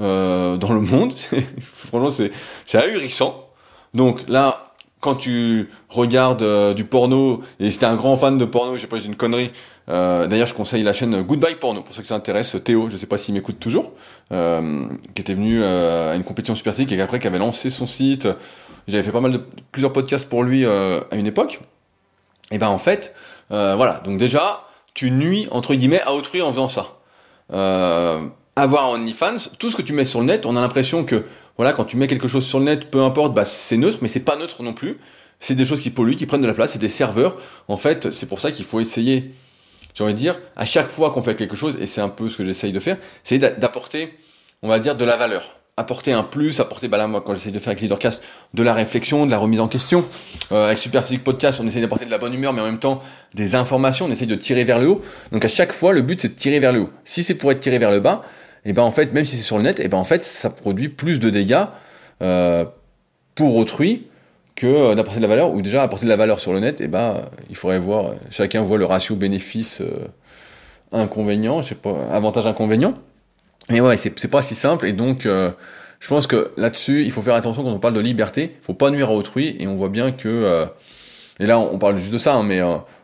euh, 0.00 0.56
dans 0.56 0.72
le 0.72 0.80
monde. 0.80 1.14
Franchement, 1.60 2.10
c'est 2.10 2.78
ahurissant. 2.78 3.48
Donc 3.94 4.28
là, 4.28 4.71
quand 5.02 5.16
tu 5.16 5.68
regardes 5.88 6.42
euh, 6.42 6.74
du 6.74 6.84
porno, 6.84 7.42
et 7.58 7.72
si 7.72 7.78
t'es 7.78 7.86
un 7.86 7.96
grand 7.96 8.16
fan 8.16 8.38
de 8.38 8.44
porno, 8.44 8.76
je 8.76 8.82
sais 8.82 8.86
pas, 8.86 8.98
j'ai 8.98 9.08
une 9.08 9.16
connerie, 9.16 9.50
euh, 9.88 10.28
d'ailleurs, 10.28 10.46
je 10.46 10.54
conseille 10.54 10.84
la 10.84 10.92
chaîne 10.92 11.22
Goodbye 11.22 11.56
Porno 11.56 11.82
pour 11.82 11.92
ceux 11.92 12.02
qui 12.02 12.08
s'intéressent. 12.08 12.62
Théo, 12.62 12.88
je 12.88 12.96
sais 12.96 13.06
pas 13.06 13.18
s'il 13.18 13.34
m'écoute 13.34 13.58
toujours, 13.58 13.90
euh, 14.30 14.86
qui 15.12 15.20
était 15.20 15.34
venu 15.34 15.64
à 15.64 16.14
une 16.14 16.22
compétition 16.22 16.54
super 16.54 16.78
et 16.78 16.86
qu'après 16.86 17.18
qui 17.18 17.26
avait 17.26 17.40
lancé 17.40 17.68
son 17.68 17.88
site. 17.88 18.28
J'avais 18.86 19.02
fait 19.02 19.10
pas 19.10 19.20
mal 19.20 19.32
de 19.32 19.40
plusieurs 19.72 19.92
podcasts 19.92 20.28
pour 20.28 20.44
lui 20.44 20.64
à 20.64 21.16
une 21.16 21.26
époque. 21.26 21.60
Et 22.52 22.58
ben 22.58 22.68
en 22.68 22.78
fait, 22.78 23.12
voilà. 23.50 24.00
Donc 24.04 24.18
déjà, 24.18 24.68
tu 24.94 25.10
nuis 25.10 25.48
entre 25.50 25.74
guillemets 25.74 26.02
à 26.02 26.12
autrui 26.12 26.42
en 26.42 26.52
faisant 26.52 26.68
ça. 26.68 26.86
avoir 28.54 28.90
OnlyFans, 28.90 29.50
tout 29.58 29.68
ce 29.68 29.76
que 29.76 29.82
tu 29.82 29.92
mets 29.92 30.04
sur 30.04 30.20
le 30.20 30.26
net, 30.26 30.46
on 30.46 30.56
a 30.56 30.60
l'impression 30.60 31.02
que 31.04 31.24
voilà, 31.56 31.72
quand 31.72 31.84
tu 31.84 31.96
mets 31.96 32.06
quelque 32.06 32.28
chose 32.28 32.46
sur 32.46 32.58
le 32.58 32.64
net, 32.64 32.90
peu 32.90 33.02
importe, 33.02 33.34
bah 33.34 33.44
c'est 33.44 33.76
neutre, 33.76 33.98
mais 34.02 34.08
c'est 34.08 34.20
pas 34.20 34.36
neutre 34.36 34.62
non 34.62 34.72
plus. 34.72 34.98
C'est 35.40 35.54
des 35.54 35.64
choses 35.64 35.80
qui 35.80 35.90
polluent, 35.90 36.16
qui 36.16 36.26
prennent 36.26 36.42
de 36.42 36.46
la 36.46 36.54
place, 36.54 36.72
c'est 36.72 36.78
des 36.78 36.88
serveurs. 36.88 37.36
En 37.68 37.76
fait, 37.76 38.10
c'est 38.10 38.26
pour 38.26 38.40
ça 38.40 38.52
qu'il 38.52 38.64
faut 38.64 38.80
essayer 38.80 39.32
j'ai 39.94 40.04
envie 40.04 40.14
de 40.14 40.18
dire, 40.18 40.38
à 40.56 40.64
chaque 40.64 40.88
fois 40.88 41.10
qu'on 41.10 41.22
fait 41.22 41.34
quelque 41.34 41.56
chose, 41.56 41.76
et 41.80 41.86
c'est 41.86 42.00
un 42.00 42.08
peu 42.08 42.28
ce 42.28 42.38
que 42.38 42.44
j'essaye 42.44 42.72
de 42.72 42.80
faire, 42.80 42.96
d'apporter, 43.58 44.14
on 44.62 44.68
va 44.68 44.78
dire, 44.78 44.96
de 44.96 45.04
la 45.04 45.16
valeur. 45.16 45.56
Apporter 45.78 46.12
un 46.12 46.22
plus, 46.22 46.60
apporter, 46.60 46.88
bah 46.88 46.98
là, 46.98 47.06
moi, 47.06 47.22
quand 47.24 47.34
j'essaye 47.34 47.52
de 47.52 47.58
faire 47.58 47.68
avec 47.68 47.80
Leadercast, 47.80 48.22
de 48.52 48.62
la 48.62 48.74
réflexion, 48.74 49.24
de 49.24 49.30
la 49.30 49.38
remise 49.38 49.60
en 49.60 49.68
question. 49.68 50.04
Euh, 50.52 50.66
avec 50.66 50.78
Superphysique 50.78 51.24
Podcast, 51.24 51.60
on 51.62 51.66
essaye 51.66 51.80
d'apporter 51.80 52.04
de 52.04 52.10
la 52.10 52.18
bonne 52.18 52.34
humeur, 52.34 52.52
mais 52.52 52.60
en 52.60 52.66
même 52.66 52.78
temps, 52.78 53.02
des 53.34 53.54
informations, 53.54 54.06
on 54.06 54.10
essaye 54.10 54.26
de 54.26 54.34
tirer 54.34 54.64
vers 54.64 54.78
le 54.78 54.88
haut. 54.88 55.00
Donc 55.30 55.44
à 55.44 55.48
chaque 55.48 55.72
fois, 55.72 55.94
le 55.94 56.02
but, 56.02 56.20
c'est 56.20 56.28
de 56.28 56.34
tirer 56.34 56.58
vers 56.58 56.72
le 56.72 56.80
haut. 56.80 56.90
Si 57.04 57.22
c'est 57.24 57.34
pour 57.34 57.50
être 57.50 57.60
tiré 57.60 57.78
vers 57.78 57.90
le 57.90 58.00
bas, 58.00 58.22
et 58.64 58.72
ben 58.72 58.82
en 58.82 58.92
fait, 58.92 59.12
même 59.12 59.24
si 59.24 59.36
c'est 59.36 59.42
sur 59.42 59.56
le 59.56 59.64
net, 59.64 59.80
et 59.80 59.88
ben 59.88 59.98
en 59.98 60.04
fait, 60.04 60.22
ça 60.22 60.50
produit 60.50 60.88
plus 60.88 61.18
de 61.18 61.30
dégâts 61.30 61.64
euh, 62.22 62.64
pour 63.34 63.56
autrui 63.56 64.06
que 64.54 64.66
euh, 64.66 64.94
d'apporter 64.94 65.18
de 65.18 65.22
la 65.22 65.28
valeur, 65.28 65.52
ou 65.52 65.62
déjà 65.62 65.82
apporter 65.82 66.06
de 66.06 66.10
la 66.10 66.16
valeur 66.16 66.38
sur 66.38 66.52
le 66.52 66.60
net, 66.60 66.80
et 66.80 66.86
ben 66.86 67.22
il 67.50 67.56
faudrait 67.56 67.80
voir, 67.80 68.12
chacun 68.30 68.62
voit 68.62 68.78
le 68.78 68.84
ratio 68.84 69.16
bénéfice 69.16 69.80
euh, 69.80 70.06
inconvénient, 70.92 71.62
je 71.62 71.70
sais 71.70 71.74
pas, 71.74 72.06
avantage 72.10 72.46
inconvénient. 72.46 72.94
Mais 73.70 73.80
ouais, 73.80 73.96
c'est 73.96 74.28
pas 74.28 74.42
si 74.42 74.54
simple, 74.54 74.86
et 74.86 74.92
donc 74.92 75.22
je 75.22 76.08
pense 76.08 76.26
que 76.26 76.50
là-dessus, 76.56 77.04
il 77.04 77.12
faut 77.12 77.22
faire 77.22 77.36
attention 77.36 77.62
quand 77.62 77.70
on 77.70 77.78
parle 77.78 77.94
de 77.94 78.00
liberté, 78.00 78.56
il 78.60 78.64
faut 78.64 78.74
pas 78.74 78.90
nuire 78.90 79.08
à 79.08 79.12
autrui, 79.12 79.56
et 79.60 79.68
on 79.68 79.76
voit 79.76 79.88
bien 79.88 80.10
que, 80.10 80.66
et 81.38 81.46
là 81.46 81.60
on 81.60 81.78
parle 81.78 81.96
juste 81.96 82.12
de 82.12 82.18
ça, 82.18 82.34
hein, 82.34 82.42
mais 82.42 82.60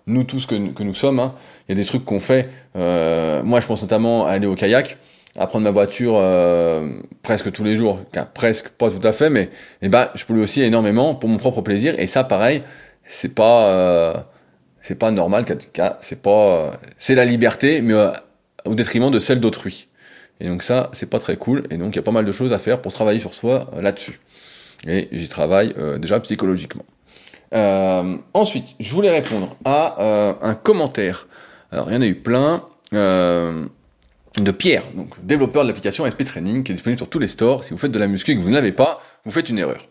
nous 0.08 0.24
tous 0.24 0.46
que, 0.46 0.72
que 0.72 0.82
nous 0.82 0.94
sommes, 0.94 1.20
hein, 1.20 1.34
il 1.68 1.76
y 1.76 1.78
a 1.78 1.80
des 1.80 1.86
trucs 1.86 2.04
qu'on 2.04 2.18
fait, 2.18 2.50
moi 2.74 3.60
je 3.60 3.66
pense 3.66 3.82
notamment 3.82 4.26
à 4.26 4.32
aller 4.32 4.48
au 4.48 4.56
kayak, 4.56 4.98
à 5.38 5.46
prendre 5.46 5.64
ma 5.64 5.70
voiture 5.70 6.14
euh, 6.16 6.90
presque 7.22 7.52
tous 7.52 7.64
les 7.64 7.76
jours, 7.76 8.00
presque 8.34 8.68
pas 8.70 8.90
tout 8.90 9.06
à 9.06 9.12
fait, 9.12 9.30
mais 9.30 9.50
eh 9.82 9.88
ben, 9.88 10.08
je 10.14 10.24
pollue 10.24 10.40
aussi 10.40 10.62
énormément 10.62 11.14
pour 11.14 11.28
mon 11.28 11.38
propre 11.38 11.62
plaisir. 11.62 11.94
Et 11.98 12.06
ça, 12.06 12.24
pareil, 12.24 12.62
c'est 13.04 13.34
pas, 13.34 13.68
euh, 13.68 14.14
c'est 14.82 14.96
pas 14.96 15.10
normal. 15.10 15.44
C'est 16.00 16.22
pas, 16.22 16.30
euh, 16.30 16.70
c'est 16.98 17.14
la 17.14 17.24
liberté, 17.24 17.80
mais 17.80 17.94
au 18.64 18.74
détriment 18.74 19.10
de 19.10 19.20
celle 19.20 19.40
d'autrui. 19.40 19.86
Et 20.40 20.48
donc 20.48 20.62
ça, 20.62 20.90
c'est 20.92 21.08
pas 21.08 21.20
très 21.20 21.36
cool. 21.36 21.64
Et 21.70 21.78
donc 21.78 21.94
il 21.94 21.96
y 21.96 22.00
a 22.00 22.02
pas 22.02 22.12
mal 22.12 22.24
de 22.24 22.32
choses 22.32 22.52
à 22.52 22.58
faire 22.58 22.82
pour 22.82 22.92
travailler 22.92 23.20
sur 23.20 23.32
soi 23.32 23.70
là-dessus. 23.80 24.20
Et 24.86 25.08
j'y 25.12 25.28
travaille 25.28 25.74
déjà 25.98 26.18
psychologiquement. 26.20 26.84
ensuite, 27.52 28.66
je 28.80 28.92
voulais 28.92 29.10
répondre 29.10 29.56
à 29.64 30.36
un 30.42 30.54
commentaire. 30.54 31.28
Alors 31.70 31.90
il 31.90 31.94
y 31.94 31.96
en 31.96 32.02
a 32.02 32.06
eu 32.06 32.16
plein. 32.16 32.64
Euh, 32.94 33.66
de 34.36 34.50
Pierre, 34.50 34.84
développeur 35.22 35.62
de 35.62 35.68
l'application 35.68 36.04
SP 36.08 36.24
Training, 36.24 36.62
qui 36.62 36.72
est 36.72 36.74
disponible 36.74 36.98
sur 36.98 37.08
tous 37.08 37.18
les 37.18 37.28
stores. 37.28 37.64
Si 37.64 37.70
vous 37.70 37.78
faites 37.78 37.90
de 37.90 37.98
la 37.98 38.06
muscu 38.06 38.32
et 38.32 38.36
que 38.36 38.40
vous 38.40 38.50
ne 38.50 38.54
l'avez 38.54 38.72
pas, 38.72 39.02
vous 39.24 39.30
faites 39.30 39.48
une 39.48 39.58
erreur. 39.58 39.88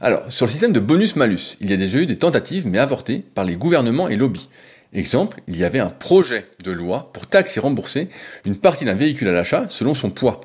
Alors, 0.00 0.30
sur 0.32 0.46
le 0.46 0.50
système 0.50 0.72
de 0.72 0.80
bonus-malus, 0.80 1.56
il 1.60 1.70
y 1.70 1.72
a 1.72 1.76
déjà 1.76 1.98
eu 1.98 2.06
des 2.06 2.16
tentatives, 2.16 2.66
mais 2.66 2.78
avortées, 2.78 3.24
par 3.34 3.44
les 3.44 3.56
gouvernements 3.56 4.08
et 4.08 4.16
lobbies. 4.16 4.48
Exemple, 4.92 5.40
il 5.48 5.56
y 5.56 5.64
avait 5.64 5.80
un 5.80 5.90
projet 5.90 6.46
de 6.62 6.70
loi 6.70 7.10
pour 7.12 7.26
taxer 7.26 7.58
et 7.58 7.62
rembourser 7.62 8.08
une 8.44 8.56
partie 8.56 8.84
d'un 8.84 8.94
véhicule 8.94 9.28
à 9.28 9.32
l'achat 9.32 9.66
selon 9.68 9.94
son 9.94 10.10
poids. 10.10 10.40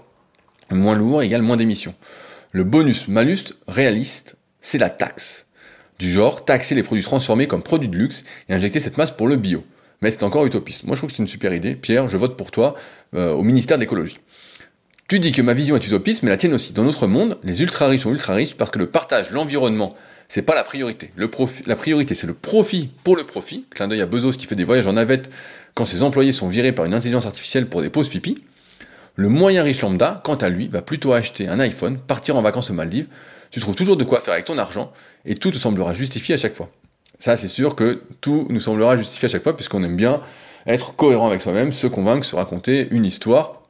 Moins 0.72 0.96
lourd 0.96 1.22
égale 1.22 1.41
moins 1.41 1.58
d'émissions. 1.58 1.96
Le 2.51 2.63
bonus-malus 2.63 3.46
réaliste, 3.67 4.38
c'est 4.60 4.77
la 4.77 4.89
taxe. 4.89 5.46
Du 6.00 6.12
genre, 6.12 6.46
taxer 6.46 6.75
les 6.75 6.84
produits 6.84 7.03
transformés 7.03 7.48
comme 7.48 7.62
produits 7.62 7.89
de 7.89 7.98
luxe 7.98 8.24
et 8.48 8.53
injecter 8.53 8.79
cette 8.79 8.98
masse 8.98 9.12
pour 9.12 9.27
le 9.27 9.36
bio 9.36 9.63
mais 10.01 10.12
c'est 10.12 10.24
encore 10.24 10.46
utopiste. 10.46 10.84
Moi, 10.84 10.96
je 10.96 11.00
trouve 11.01 11.10
que 11.10 11.15
c'est 11.15 11.24
une 11.24 11.27
super 11.27 11.53
idée. 11.53 11.75
Pierre, 11.75 12.08
je 12.08 12.18
vote 12.18 12.38
pour 12.38 12.51
toi 12.51 12.75
euh, 13.15 13.34
au 13.34 13.44
ministère 13.44 13.77
de 13.77 13.82
l'écologie. 13.82 14.18
Tu 15.08 15.20
dis 15.20 15.32
que 15.32 15.41
ma 15.41 15.53
vision 15.53 15.75
est 15.75 15.88
utopiste, 15.88 16.24
mais 16.24 16.29
la 16.29 16.38
tienne 16.38 16.53
aussi. 16.53 16.72
Dans 16.72 16.84
notre 16.84 17.08
monde, 17.08 17.39
les 17.44 17.62
ultra 17.62 17.88
riches 17.88 18.01
sont 18.01 18.12
ultra 18.12 18.36
riches 18.36 18.56
parce 18.56 18.70
que 18.70 18.77
le 18.79 18.86
partage, 18.86 19.32
l'environnement, 19.32 19.96
c'est 20.27 20.44
pas 20.44 20.53
la 20.53 20.63
priorité. 20.63 21.12
La 21.65 21.75
priorité, 21.75 22.13
c'est 22.13 22.27
le 22.27 22.36
profit 22.36 22.91
pour 23.03 23.15
le 23.15 23.24
profit. 23.24 23.65
Clin 23.72 23.88
d'œil 23.88 24.01
à 24.01 24.06
Bezos 24.06 24.34
qui 24.34 24.46
fait 24.46 24.56
des 24.56 24.63
voyages 24.63 24.86
en 24.86 24.94
navette 24.94 25.32
quand 25.74 25.86
ses 25.86 26.03
employés 26.03 26.32
sont 26.32 26.48
virés 26.48 26.72
par 26.72 26.86
une 26.86 26.94
intelligence 26.94 27.25
artificielle 27.25 27.68
pour 27.68 27.82
des 27.82 27.89
pauses 27.89 28.10
pipi. 28.10 28.44
Le 29.15 29.29
moyen 29.29 29.63
riche 29.63 29.82
lambda, 29.82 30.22
quant 30.24 30.36
à 30.36 30.48
lui, 30.48 30.68
va 30.68 30.82
plutôt 30.82 31.12
acheter 31.12 31.48
un 31.48 31.60
iPhone, 31.60 31.98
partir 31.98 32.36
en 32.36 32.41
vacances 32.44 32.70
aux 32.70 32.74
Maldives. 32.74 33.08
Tu 33.50 33.60
trouves 33.60 33.75
toujours 33.75 33.98
de 33.98 34.03
quoi 34.03 34.22
faire 34.22 34.34
avec 34.34 34.46
ton 34.46 34.60
argent 34.60 34.94
et 35.25 35.34
tout 35.34 35.50
te 35.50 35.58
semblera 35.58 35.96
justifié 35.96 36.36
à 36.36 36.38
chaque 36.38 36.53
fois. 36.53 36.70
Ça, 37.19 37.35
c'est 37.35 37.49
sûr 37.49 37.75
que 37.75 38.01
tout 38.21 38.47
nous 38.49 38.62
semblera 38.62 38.95
justifié 38.95 39.27
à 39.27 39.29
chaque 39.29 39.43
fois, 39.43 39.55
puisqu'on 39.55 39.84
aime 39.84 39.97
bien 39.97 40.21
être 40.65 40.95
cohérent 40.95 41.27
avec 41.27 41.41
soi-même, 41.41 41.71
se 41.73 41.88
convaincre, 41.88 42.25
se 42.25 42.36
raconter 42.36 42.88
une 42.91 43.05
histoire. 43.05 43.62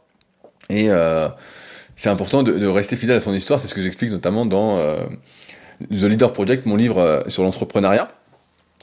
Et 0.70 0.90
euh, 0.90 1.28
c'est 1.96 2.10
important 2.10 2.44
de, 2.44 2.68
rester 2.68 2.96
fidèle 2.96 3.18
à 3.18 3.20
son 3.20 3.34
histoire, 3.34 3.60
c'est 3.60 3.68
ce 3.68 3.74
que 3.74 3.82
j'explique 3.82 4.12
notamment 4.12 4.46
dans 4.46 4.78
euh, 4.78 5.00
The 5.90 6.04
Leader 6.04 6.32
Project, 6.32 6.68
mon 6.68 6.76
livre 6.76 7.00
euh, 7.00 7.22
sur 7.28 7.44
l'entrepreneuriat, 7.44 8.10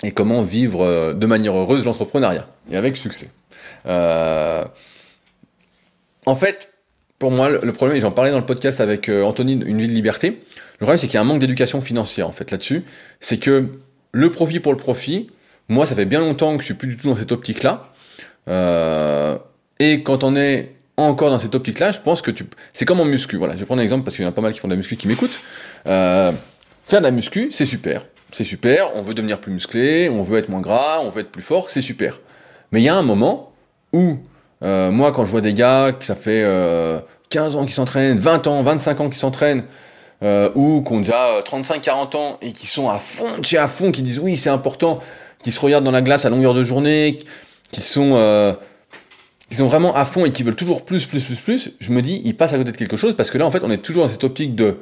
et 0.03 0.11
comment 0.11 0.43
vivre 0.43 1.13
de 1.15 1.27
manière 1.27 1.57
heureuse 1.57 1.85
l'entrepreneuriat, 1.85 2.49
et 2.71 2.77
avec 2.77 2.97
succès. 2.97 3.31
en 3.87 4.65
fait, 6.35 6.73
pour 7.19 7.31
moi, 7.31 7.49
le 7.49 7.73
problème, 7.73 7.97
et 7.97 8.01
j'en 8.01 8.11
parlais 8.11 8.31
dans 8.31 8.41
le 8.41 8.45
podcast 8.45 8.81
avec 8.81 9.09
Anthony, 9.09 9.53
Une 9.65 9.81
vie 9.81 9.89
de 9.89 9.93
liberté, 9.93 10.43
le 10.81 10.85
problème 10.85 10.99
c'est 10.99 11.07
qu'il 11.07 11.15
y 11.15 11.19
a 11.19 11.23
un 11.23 11.25
manque 11.25 11.39
d'éducation 11.39 11.81
financière 11.81 12.29
en 12.29 12.33
fait 12.33 12.51
là-dessus, 12.51 12.85
c'est 13.21 13.39
que 13.39 13.71
le 14.13 14.31
profit 14.31 14.61
pour 14.61 14.73
le 14.73 14.79
profit, 14.79 15.29
moi, 15.69 15.87
ça 15.87 15.95
fait 15.95 16.05
bien 16.05 16.21
longtemps 16.21 16.55
que 16.57 16.61
je 16.61 16.67
suis 16.67 16.75
plus 16.75 16.89
du 16.89 16.97
tout 16.97 17.09
dans 17.09 17.17
cette 17.17 17.33
optique-là. 17.33 17.93
Euh, 18.49 19.37
et 19.81 20.03
quand 20.03 20.23
on 20.25 20.37
est 20.37 20.73
encore 20.97 21.31
dans 21.31 21.39
cette 21.39 21.55
optique-là, 21.55 21.91
je 21.91 22.01
pense 22.01 22.23
que 22.23 22.31
tu, 22.31 22.45
c'est 22.73 22.85
comme 22.85 23.01
en 23.01 23.05
muscu. 23.05 23.37
Voilà, 23.37 23.55
je 23.55 23.61
vais 23.61 23.67
prendre 23.67 23.81
un 23.81 23.85
exemple 23.85 24.05
parce 24.05 24.17
qu'il 24.17 24.25
y 24.25 24.29
en 24.29 24.31
a 24.31 24.35
pas 24.35 24.43
mal 24.43 24.53
qui 24.53 24.61
font 24.61 24.69
de 24.69 24.73
la 24.73 24.77
muscu 24.77 24.97
qui 24.97 25.09
m'écoutent. 25.09 25.41
Euh, 25.87 26.33
faire 26.85 27.01
de 27.01 27.05
la 27.05 27.11
muscu, 27.11 27.49
c'est 27.51 27.65
super, 27.65 28.03
c'est 28.33 28.45
super. 28.45 28.95
On 28.95 29.03
veut 29.03 29.15
devenir 29.15 29.41
plus 29.41 29.53
musclé, 29.53 30.09
on 30.09 30.23
veut 30.23 30.39
être 30.39 30.49
moins 30.49 30.61
gras, 30.61 31.01
on 31.03 31.11
veut 31.11 31.21
être 31.21 31.33
plus 31.33 31.43
fort, 31.43 31.71
c'est 31.71 31.83
super. 31.83 32.21
Mais 32.73 32.81
il 32.81 32.85
y 32.85 32.89
a 32.89 32.95
un 32.95 33.03
moment 33.03 33.53
où, 33.93 34.19
euh, 34.63 34.91
moi, 34.91 35.11
quand 35.11 35.25
je 35.25 35.31
vois 35.33 35.41
des 35.41 35.55
gars 35.55 35.93
que 35.93 36.05
ça 36.05 36.15
fait 36.15 36.47
15 37.31 37.57
ans 37.57 37.65
qu'ils 37.65 37.75
s'entraînent, 37.75 38.19
20 38.19 38.47
ans, 38.47 38.63
25 38.63 39.01
ans 39.01 39.09
qu'ils 39.09 39.19
s'entraînent, 39.19 39.65
euh, 40.23 40.51
ou 40.55 40.83
qui 40.83 40.93
ont 40.93 40.99
déjà 40.99 41.41
35-40 41.41 41.91
euh, 41.91 42.19
ans 42.19 42.39
et 42.41 42.53
qui 42.53 42.67
sont 42.67 42.89
à 42.89 42.99
fond, 42.99 43.43
chez 43.43 43.59
à 43.59 43.69
fond, 43.69 43.93
qui 43.93 44.03
disent 44.03 44.19
oui 44.19 44.37
c'est 44.37 44.51
important, 44.51 45.01
qui 45.43 45.53
se 45.53 45.61
regardent 45.61 45.85
dans 45.85 45.91
la 45.91 46.03
glace 46.03 46.25
à 46.25 46.31
longueur 46.31 46.55
de 46.55 46.65
journée, 46.65 47.19
qui 47.71 47.83
sont, 47.83 48.13
euh, 48.15 48.53
qui 49.51 49.57
sont 49.57 49.67
vraiment 49.67 49.95
à 49.95 50.05
fond 50.05 50.25
et 50.25 50.33
qui 50.33 50.43
veulent 50.43 50.57
toujours 50.57 50.85
plus, 50.85 51.07
plus, 51.07 51.25
plus, 51.25 51.37
plus, 51.37 51.71
je 51.81 51.93
me 51.93 52.03
dis, 52.03 52.23
ils 52.25 52.37
passent 52.37 52.53
à 52.53 52.59
côté 52.59 52.73
de 52.73 52.77
quelque 52.77 52.97
chose 52.97 53.15
parce 53.17 53.31
que 53.31 53.39
là 53.39 53.47
en 53.47 53.51
fait 53.51 53.63
on 53.63 53.71
est 53.71 53.79
toujours 53.79 54.05
dans 54.05 54.11
cette 54.11 54.25
optique 54.25 54.55
de 54.55 54.79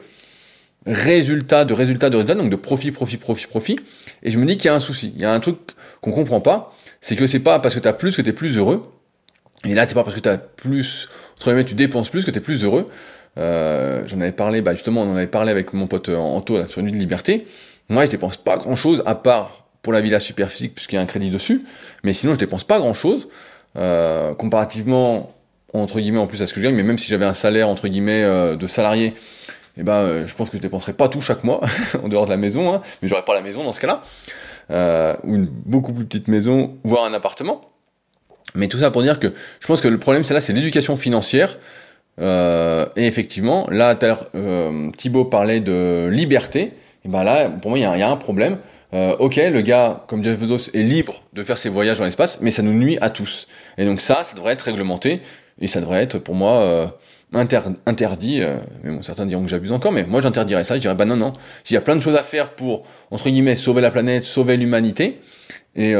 résultat, 0.87 1.65
de 1.65 1.75
résultat, 1.75 2.11
de 2.11 2.17
résultat, 2.17 2.35
donc 2.35 2.51
de 2.51 2.57
profit, 2.57 2.91
profit, 2.91 3.17
profit, 3.17 3.47
profit. 3.47 3.77
Et 4.23 4.31
je 4.31 4.39
me 4.39 4.47
dis 4.47 4.57
qu'il 4.57 4.67
y 4.67 4.69
a 4.69 4.75
un 4.75 4.81
souci, 4.81 5.13
il 5.15 5.23
y 5.23 5.25
a 5.25 5.33
un 5.33 5.41
truc 5.41 5.57
qu'on 6.01 6.13
comprend 6.13 6.41
pas, 6.41 6.75
c'est 7.01 7.17
que 7.17 7.27
c'est 7.27 7.41
pas 7.41 7.59
parce 7.59 7.75
que 7.75 7.81
tu 7.81 7.89
as 7.89 7.93
plus 7.93 8.17
que 8.17 8.23
tu 8.23 8.29
es 8.29 8.33
plus 8.33 8.59
heureux. 8.59 8.91
Et 9.65 9.75
là, 9.75 9.87
c'est 9.87 9.95
pas 9.95 10.05
parce 10.05 10.15
que 10.15 10.21
tu 10.21 10.29
as 10.29 10.37
plus, 10.37 11.09
entre 11.37 11.47
guillemets, 11.47 11.65
tu 11.65 11.75
dépenses 11.75 12.11
plus 12.11 12.25
que 12.25 12.31
tu 12.31 12.39
es 12.39 12.41
plus 12.41 12.65
heureux. 12.65 12.89
Euh, 13.37 14.03
j'en 14.07 14.21
avais 14.21 14.33
parlé, 14.33 14.61
bah 14.61 14.75
justement, 14.75 15.03
on 15.03 15.11
en 15.11 15.17
avait 15.17 15.27
parlé 15.27 15.51
avec 15.51 15.73
mon 15.73 15.87
pote 15.87 16.09
euh, 16.09 16.17
Anto 16.17 16.65
sur 16.67 16.81
une 16.81 16.87
nuit 16.87 16.93
de 16.93 16.99
liberté. 16.99 17.47
Moi, 17.89 18.07
je 18.07 18.11
dépense 18.11 18.37
pas 18.37 18.57
grand 18.57 18.77
chose 18.77 19.03
à 19.07 19.15
part 19.15 19.65
pour 19.83 19.93
la 19.93 20.01
villa 20.01 20.21
super 20.21 20.51
physique 20.51 20.75
puisqu'il 20.75 20.97
y 20.97 20.99
a 20.99 21.03
un 21.03 21.07
crédit 21.07 21.31
dessus. 21.31 21.65
Mais 22.03 22.13
sinon, 22.13 22.35
je 22.35 22.39
dépense 22.39 22.65
pas 22.65 22.79
grand 22.79 22.95
chose 22.95 23.29
euh, 23.77 24.35
comparativement 24.35 25.33
entre 25.73 25.99
guillemets 25.99 26.21
en 26.21 26.29
plus 26.29 26.41
à 26.41 26.47
ce 26.47 26.55
que 26.55 26.61
je 26.61 26.65
gagne. 26.65 26.77
Mais 26.77 26.85
même 26.85 26.99
si 26.99 27.09
j'avais 27.09 27.27
un 27.27 27.35
salaire 27.35 27.69
entre 27.69 27.89
guillemets 27.89 28.23
de 28.57 28.67
salarié, 28.69 29.15
eh 29.77 29.83
ben, 29.83 30.25
je 30.25 30.35
pense 30.35 30.49
que 30.49 30.57
je 30.57 30.63
dépenserais 30.63 30.93
pas 30.93 31.09
tout 31.09 31.21
chaque 31.21 31.43
mois 31.43 31.61
en 32.03 32.09
dehors 32.09 32.27
de 32.27 32.31
la 32.31 32.37
maison. 32.37 32.73
Hein, 32.73 32.81
mais 33.03 33.09
j'aurais 33.09 33.25
pas 33.25 33.35
la 33.35 33.41
maison 33.43 33.65
dans 33.65 33.73
ce 33.73 33.81
cas-là, 33.81 35.19
ou 35.25 35.35
une 35.35 35.47
beaucoup 35.47 35.93
plus 35.93 36.05
petite 36.05 36.29
maison, 36.29 36.77
voire 36.85 37.05
un 37.05 37.13
appartement. 37.13 37.61
Mais 38.55 38.69
tout 38.69 38.79
ça 38.79 38.91
pour 38.93 39.03
dire 39.03 39.19
que 39.19 39.33
je 39.59 39.67
pense 39.67 39.81
que 39.81 39.89
le 39.89 39.99
problème, 39.99 40.23
c'est 40.23 40.35
là, 40.35 40.41
c'est 40.41 40.53
l'éducation 40.53 40.97
financière. 40.97 41.57
Euh, 42.21 42.87
et 42.97 43.07
effectivement, 43.07 43.67
là, 43.71 43.95
tout 43.95 44.07
euh, 44.35 44.91
Thibaut 44.97 45.25
parlait 45.25 45.61
de 45.61 46.09
liberté. 46.11 46.73
Et 47.05 47.09
ben 47.09 47.23
là, 47.23 47.49
pour 47.49 47.71
moi, 47.71 47.79
il 47.79 47.83
y, 47.83 48.03
a 48.03 48.11
un 48.11 48.17
problème. 48.17 48.59
Euh, 48.95 49.17
ok, 49.19 49.37
le 49.37 49.61
gars, 49.61 50.05
comme 50.07 50.23
Jeff 50.23 50.39
Bezos, 50.39 50.71
est 50.73 50.83
libre 50.83 51.23
de 51.33 51.43
faire 51.43 51.59
ses 51.59 51.69
voyages 51.69 51.99
dans 51.99 52.05
l'espace, 52.05 52.39
mais 52.41 52.51
ça 52.51 52.63
nous 52.63 52.73
nuit 52.73 52.97
à 53.01 53.11
tous. 53.11 53.49
Et 53.77 53.85
donc 53.85 54.01
ça, 54.01 54.25
ça 54.25 54.37
devrait 54.37 54.53
être 54.53 54.63
réglementé, 54.63 55.21
et 55.61 55.67
ça 55.67 55.81
devrait 55.81 56.03
être, 56.03 56.19
pour 56.19 56.35
moi, 56.35 56.61
euh, 56.63 56.87
inter 57.33 57.59
interdit. 57.87 58.41
Euh, 58.41 58.57
mais 58.85 58.93
bon, 58.93 59.03
certains 59.03 59.27
diront 59.27 59.43
que 59.43 59.51
j'abuse 59.51 59.73
encore, 59.73 59.93
mais 59.93 60.05
moi, 60.05 60.21
j'interdirais 60.21 60.65
ça. 60.65 60.77
Je 60.77 60.81
dirais, 60.81 60.95
bah 60.95 61.05
non, 61.05 61.17
non. 61.17 61.33
S'il 61.65 61.75
y 61.75 61.79
a 61.79 61.81
plein 61.81 61.97
de 61.97 62.01
choses 62.01 62.17
à 62.17 62.23
faire 62.23 62.51
pour, 62.51 62.85
entre 63.11 63.29
guillemets, 63.29 63.57
sauver 63.57 63.83
la 63.83 63.91
planète, 63.91 64.25
sauver 64.25 64.57
l'humanité, 64.57 65.21
et 65.77 65.95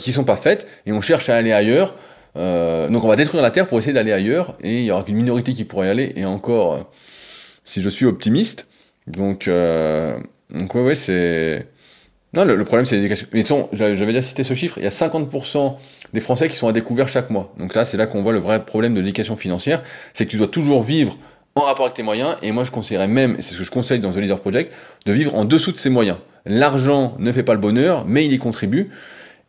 qui 0.00 0.12
sont 0.12 0.22
pas 0.22 0.36
faites, 0.36 0.68
et 0.86 0.92
on 0.92 1.00
cherche 1.00 1.28
à 1.28 1.34
aller 1.34 1.52
ailleurs, 1.52 1.94
euh, 2.36 2.88
donc 2.88 3.04
on 3.04 3.08
va 3.08 3.16
détruire 3.16 3.42
la 3.42 3.50
Terre 3.50 3.66
pour 3.66 3.78
essayer 3.78 3.92
d'aller 3.92 4.12
ailleurs, 4.12 4.56
et 4.62 4.80
il 4.80 4.84
y 4.84 4.90
aura 4.90 5.02
qu'une 5.02 5.16
minorité 5.16 5.52
qui 5.52 5.64
pourrait 5.64 5.88
y 5.88 5.90
aller, 5.90 6.12
et 6.16 6.24
encore, 6.24 6.74
euh, 6.74 6.78
si 7.64 7.80
je 7.80 7.88
suis 7.88 8.06
optimiste. 8.06 8.68
Donc, 9.06 9.48
euh, 9.48 10.18
donc 10.50 10.74
ouais, 10.74 10.82
ouais, 10.82 10.94
c'est... 10.94 11.66
Non, 12.34 12.44
le, 12.44 12.62
problème 12.64 12.84
c'est 12.84 12.96
l'éducation. 12.96 13.28
Mais 13.32 13.44
j'avais 13.72 14.06
déjà 14.06 14.20
cité 14.20 14.44
ce 14.44 14.52
chiffre, 14.52 14.76
il 14.78 14.84
y 14.84 14.86
a 14.86 14.90
50% 14.90 15.76
des 16.12 16.20
Français 16.20 16.48
qui 16.48 16.56
sont 16.56 16.68
à 16.68 16.72
découvert 16.72 17.08
chaque 17.08 17.30
mois. 17.30 17.54
Donc 17.58 17.74
là, 17.74 17.86
c'est 17.86 17.96
là 17.96 18.06
qu'on 18.06 18.22
voit 18.22 18.32
le 18.32 18.38
vrai 18.38 18.64
problème 18.64 18.92
de 18.92 19.00
l'éducation 19.00 19.36
financière, 19.36 19.82
c'est 20.12 20.26
que 20.26 20.30
tu 20.30 20.36
dois 20.36 20.48
toujours 20.48 20.82
vivre 20.82 21.16
en 21.54 21.62
rapport 21.62 21.86
avec 21.86 21.96
tes 21.96 22.02
moyens, 22.02 22.36
et 22.42 22.52
moi 22.52 22.64
je 22.64 22.70
conseillerais 22.70 23.08
même, 23.08 23.36
et 23.38 23.42
c'est 23.42 23.54
ce 23.54 23.58
que 23.58 23.64
je 23.64 23.70
conseille 23.70 24.00
dans 24.00 24.12
The 24.12 24.16
Leader 24.16 24.40
Project, 24.40 24.74
de 25.06 25.12
vivre 25.12 25.34
en 25.34 25.46
dessous 25.46 25.72
de 25.72 25.78
ses 25.78 25.88
moyens. 25.88 26.18
L'argent 26.44 27.14
ne 27.18 27.32
fait 27.32 27.42
pas 27.42 27.54
le 27.54 27.60
bonheur, 27.60 28.04
mais 28.06 28.26
il 28.26 28.32
y 28.34 28.38
contribue, 28.38 28.90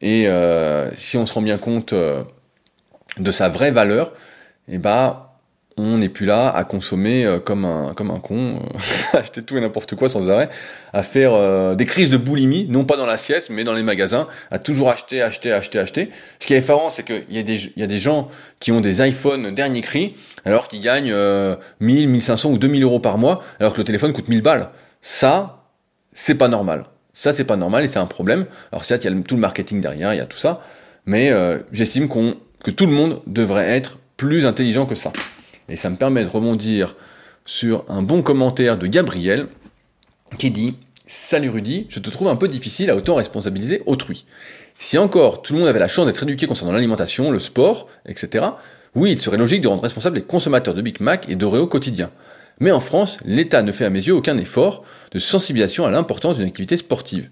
et 0.02 0.30
euh, 0.30 0.90
si 0.96 1.18
on 1.18 1.26
se 1.26 1.34
rend 1.34 1.42
bien 1.42 1.58
compte... 1.58 1.94
Euh, 3.20 3.24
de 3.24 3.32
sa 3.32 3.50
vraie 3.50 3.72
valeur, 3.72 4.14
et 4.70 4.76
eh 4.76 4.78
bah 4.78 5.28
on 5.78 6.00
n'est 6.00 6.10
plus 6.10 6.26
là 6.26 6.50
à 6.50 6.64
consommer 6.64 7.24
euh, 7.24 7.40
comme 7.40 7.64
un 7.64 7.94
comme 7.94 8.10
un 8.10 8.20
con, 8.20 8.60
euh, 8.60 8.80
acheter 9.18 9.44
tout 9.44 9.58
et 9.58 9.62
n'importe 9.62 9.96
quoi 9.96 10.10
sans 10.10 10.30
arrêt, 10.30 10.50
à 10.92 11.04
faire 11.04 11.34
euh, 11.34 11.76
des 11.76 11.86
crises 11.86 12.10
de 12.10 12.18
boulimie, 12.18 12.66
non 12.68 12.84
pas 12.84 12.98
dans 12.98 13.06
l'assiette, 13.06 13.50
mais 13.52 13.64
dans 13.64 13.74
les 13.74 13.84
magasins, 13.84 14.28
à 14.50 14.58
toujours 14.58 14.90
acheter, 14.90 15.22
acheter, 15.22 15.52
acheter, 15.52 15.80
acheter. 15.80 16.10
Ce 16.40 16.48
qui 16.48 16.56
est 16.56 16.58
effarant, 16.58 16.90
c'est 16.90 17.04
qu'il 17.04 17.24
y 17.30 17.38
a 17.38 17.44
des 17.44 17.72
y 17.78 17.84
a 17.84 17.88
des 17.88 18.00
gens 18.00 18.30
qui 18.60 18.72
ont 18.72 18.82
des 18.82 19.08
iPhones 19.08 19.54
dernier 19.54 19.82
cri, 19.82 20.16
alors 20.46 20.68
qu'ils 20.68 20.82
gagnent 20.82 21.16
1000, 21.80 22.10
1500 22.10 22.52
ou 22.52 22.58
2000 22.58 22.84
euros 22.84 23.00
par 23.00 23.20
mois, 23.20 23.44
alors 23.60 23.74
que 23.74 23.78
le 23.78 23.84
téléphone 23.84 24.14
coûte 24.14 24.30
1000 24.30 24.42
balles. 24.42 24.70
Ça, 25.02 25.64
c'est 26.14 26.36
pas 26.36 26.48
normal. 26.48 26.86
Ça, 27.14 27.34
c'est 27.34 27.44
pas 27.44 27.56
normal 27.56 27.84
et 27.84 27.88
c'est 27.88 28.00
un 28.00 28.06
problème. 28.08 28.46
Alors 28.72 28.84
certes, 28.84 29.04
il 29.04 29.12
y 29.12 29.16
a 29.16 29.22
tout 29.22 29.36
le 29.36 29.42
marketing 29.42 29.80
derrière, 29.80 30.14
il 30.14 30.18
y 30.18 30.22
a 30.22 30.26
tout 30.26 30.38
ça, 30.38 30.62
mais 31.06 31.32
j'estime 31.72 32.08
qu'on 32.08 32.36
que 32.68 32.72
tout 32.72 32.86
le 32.86 32.92
monde 32.92 33.22
devrait 33.28 33.70
être 33.70 33.98
plus 34.18 34.46
intelligent 34.46 34.86
que 34.86 34.94
ça. 34.94 35.14
Et 35.70 35.78
ça 35.78 35.90
me 35.90 35.96
permet 35.96 36.26
de 36.26 36.30
rebondir 36.30 36.98
sur 37.46 37.86
un 37.88 38.02
bon 38.02 38.22
commentaire 38.22 38.78
de 38.78 38.88
Gabriel 38.88 39.48
qui 40.38 40.52
dit 40.52 40.76
Salut 41.06 41.50
Rudy, 41.50 41.86
je 41.88 42.02
te 42.02 42.10
trouve 42.10 42.28
un 42.28 42.36
peu 42.36 42.50
difficile 42.50 42.90
à 42.90 42.98
autant 42.98 43.16
responsabiliser 43.16 43.84
autrui. 43.86 44.26
Si 44.80 44.98
encore 44.98 45.44
tout 45.44 45.54
le 45.54 45.60
monde 45.60 45.70
avait 45.70 45.80
la 45.80 45.88
chance 45.88 46.08
d'être 46.08 46.24
éduqué 46.24 46.46
concernant 46.46 46.74
l'alimentation, 46.74 47.32
le 47.32 47.40
sport, 47.40 47.88
etc., 48.06 48.48
oui, 48.96 49.14
il 49.14 49.22
serait 49.22 49.38
logique 49.38 49.62
de 49.62 49.70
rendre 49.70 49.84
responsables 49.84 50.18
les 50.18 50.24
consommateurs 50.24 50.74
de 50.74 50.82
Big 50.82 51.00
Mac 51.00 51.30
et 51.30 51.38
d'Oreo 51.38 51.68
quotidien. 51.68 52.12
Mais 52.60 52.72
en 52.72 52.82
France, 52.82 53.20
l'État 53.24 53.62
ne 53.62 53.72
fait 53.72 53.86
à 53.86 53.90
mes 53.90 54.06
yeux 54.06 54.16
aucun 54.16 54.38
effort 54.38 54.84
de 55.14 55.20
sensibilisation 55.20 55.86
à 55.86 55.90
l'importance 55.90 56.36
d'une 56.36 56.48
activité 56.48 56.76
sportive. 56.76 57.30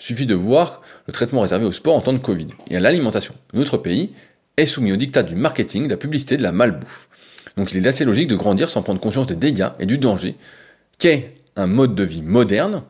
Suffit 0.00 0.26
de 0.26 0.34
voir 0.34 0.82
le 1.06 1.12
traitement 1.12 1.42
réservé 1.42 1.66
au 1.66 1.70
sport 1.70 1.94
en 1.94 2.00
temps 2.00 2.12
de 2.12 2.18
Covid 2.18 2.48
et 2.68 2.76
à 2.76 2.80
l'alimentation. 2.80 3.34
Notre 3.54 3.76
pays 3.76 4.10
est 4.56 4.66
soumis 4.66 4.92
au 4.92 4.96
dictat 4.96 5.22
du 5.22 5.34
marketing, 5.34 5.84
de 5.84 5.90
la 5.90 5.96
publicité, 5.96 6.36
de 6.36 6.42
la 6.42 6.52
malbouffe. 6.52 7.08
Donc 7.56 7.72
il 7.72 7.84
est 7.84 7.88
assez 7.88 8.04
logique 8.04 8.28
de 8.28 8.36
grandir 8.36 8.70
sans 8.70 8.82
prendre 8.82 9.00
conscience 9.00 9.26
des 9.26 9.36
dégâts 9.36 9.70
et 9.78 9.86
du 9.86 9.98
danger 9.98 10.36
qu'est 10.98 11.34
un 11.56 11.66
mode 11.66 11.94
de 11.94 12.04
vie 12.04 12.22
moderne, 12.22 12.82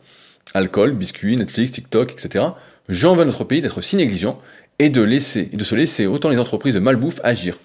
alcool, 0.55 0.93
biscuits, 0.93 1.37
Netflix, 1.37 1.73
TikTok, 1.73 2.13
etc. 2.13 2.47
J'en 2.89 3.15
veux 3.15 3.25
notre 3.25 3.45
pays 3.45 3.61
d'être 3.61 3.81
si 3.81 3.97
négligent 3.97 4.37
et 4.79 4.91
de, 4.91 5.03
laisser, 5.03 5.49
et 5.53 5.57
de 5.57 5.65
se 5.65 5.75
laisser 5.75 6.07
autant 6.07 6.29
les 6.29 6.39
entreprises 6.39 6.75
de 6.75 6.81
malbouffe 6.81 7.21
agir. 7.25 7.59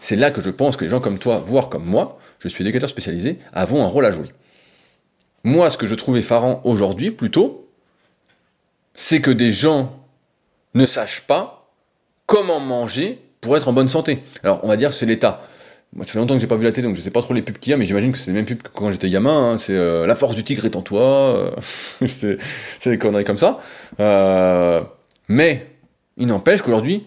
C'est 0.00 0.16
là 0.16 0.30
que 0.30 0.42
je 0.42 0.50
pense 0.50 0.76
que 0.76 0.84
les 0.84 0.90
gens 0.90 1.00
comme 1.00 1.18
toi, 1.18 1.36
voire 1.36 1.68
comme 1.68 1.84
moi, 1.84 2.18
je 2.38 2.48
suis 2.48 2.62
éducateur 2.64 2.88
spécialisé, 2.88 3.38
avons 3.52 3.82
un 3.82 3.86
rôle 3.86 4.06
à 4.06 4.10
jouer. 4.10 4.28
Moi, 5.44 5.70
ce 5.70 5.78
que 5.78 5.86
je 5.86 5.94
trouve 5.94 6.16
effarant 6.16 6.60
aujourd'hui, 6.64 7.10
plutôt, 7.10 7.68
c'est 8.94 9.20
que 9.20 9.30
des 9.30 9.52
gens 9.52 10.04
ne 10.74 10.86
sachent 10.86 11.22
pas 11.22 11.70
comment 12.26 12.60
manger 12.60 13.20
pour 13.42 13.56
être 13.56 13.68
en 13.68 13.74
bonne 13.74 13.90
santé. 13.90 14.22
Alors, 14.42 14.60
on 14.64 14.68
va 14.68 14.78
dire 14.78 14.94
c'est 14.94 15.04
l'État. 15.04 15.42
Moi, 15.94 16.06
ça 16.06 16.12
fait 16.12 16.18
longtemps 16.18 16.34
que 16.34 16.40
j'ai 16.40 16.46
pas 16.46 16.56
vu 16.56 16.64
la 16.64 16.72
télé, 16.72 16.88
donc 16.88 16.96
je 16.96 17.02
sais 17.02 17.10
pas 17.10 17.20
trop 17.20 17.34
les 17.34 17.42
pubs 17.42 17.58
qu'il 17.58 17.70
y 17.70 17.74
a, 17.74 17.76
mais 17.76 17.84
j'imagine 17.84 18.12
que 18.12 18.18
c'est 18.18 18.28
les 18.28 18.32
mêmes 18.32 18.46
pubs 18.46 18.62
que 18.62 18.70
quand 18.70 18.90
j'étais 18.90 19.10
gamin. 19.10 19.52
Hein. 19.52 19.58
C'est 19.58 19.74
euh, 19.74 20.06
la 20.06 20.14
force 20.14 20.34
du 20.34 20.42
tigre 20.42 20.64
est 20.64 20.74
en 20.74 20.80
toi. 20.80 21.36
Euh, 21.36 21.50
c'est 22.06 22.88
des 22.88 22.96
conneries 22.96 23.24
comme 23.24 23.36
ça. 23.36 23.60
Euh, 24.00 24.80
mais 25.28 25.66
il 26.16 26.28
n'empêche 26.28 26.62
qu'aujourd'hui, 26.62 27.06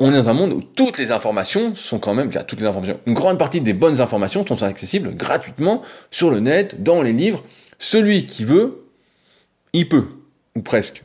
on 0.00 0.12
est 0.12 0.16
dans 0.16 0.28
un 0.30 0.34
monde 0.34 0.52
où 0.52 0.62
toutes 0.62 0.98
les 0.98 1.12
informations 1.12 1.76
sont 1.76 2.00
quand 2.00 2.14
même, 2.14 2.30
toutes 2.30 2.60
les 2.60 2.66
informations, 2.66 2.98
une 3.06 3.14
grande 3.14 3.38
partie 3.38 3.60
des 3.60 3.72
bonnes 3.72 4.00
informations 4.00 4.44
sont 4.44 4.62
accessibles 4.64 5.14
gratuitement 5.14 5.82
sur 6.10 6.30
le 6.30 6.40
net, 6.40 6.82
dans 6.82 7.02
les 7.02 7.12
livres. 7.12 7.44
Celui 7.78 8.26
qui 8.26 8.44
veut, 8.44 8.84
il 9.72 9.88
peut, 9.88 10.06
ou 10.56 10.62
presque. 10.62 11.04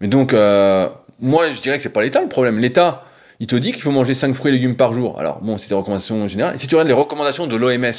Mais 0.00 0.08
donc, 0.08 0.32
moi, 0.32 1.50
je 1.50 1.60
dirais 1.60 1.76
que 1.76 1.82
c'est 1.82 1.92
pas 1.92 2.02
l'État 2.02 2.20
le 2.20 2.28
problème. 2.28 2.58
L'État, 2.58 3.04
il 3.42 3.48
te 3.48 3.56
dit 3.56 3.72
qu'il 3.72 3.82
faut 3.82 3.90
manger 3.90 4.14
5 4.14 4.34
fruits 4.34 4.50
et 4.50 4.54
légumes 4.54 4.76
par 4.76 4.94
jour. 4.94 5.18
Alors 5.18 5.40
bon, 5.40 5.58
c'est 5.58 5.68
des 5.68 5.74
recommandations 5.74 6.28
générales. 6.28 6.54
Et 6.54 6.58
si 6.58 6.68
tu 6.68 6.76
regardes 6.76 6.86
les 6.86 6.94
recommandations 6.94 7.48
de 7.48 7.56
l'OMS, 7.56 7.90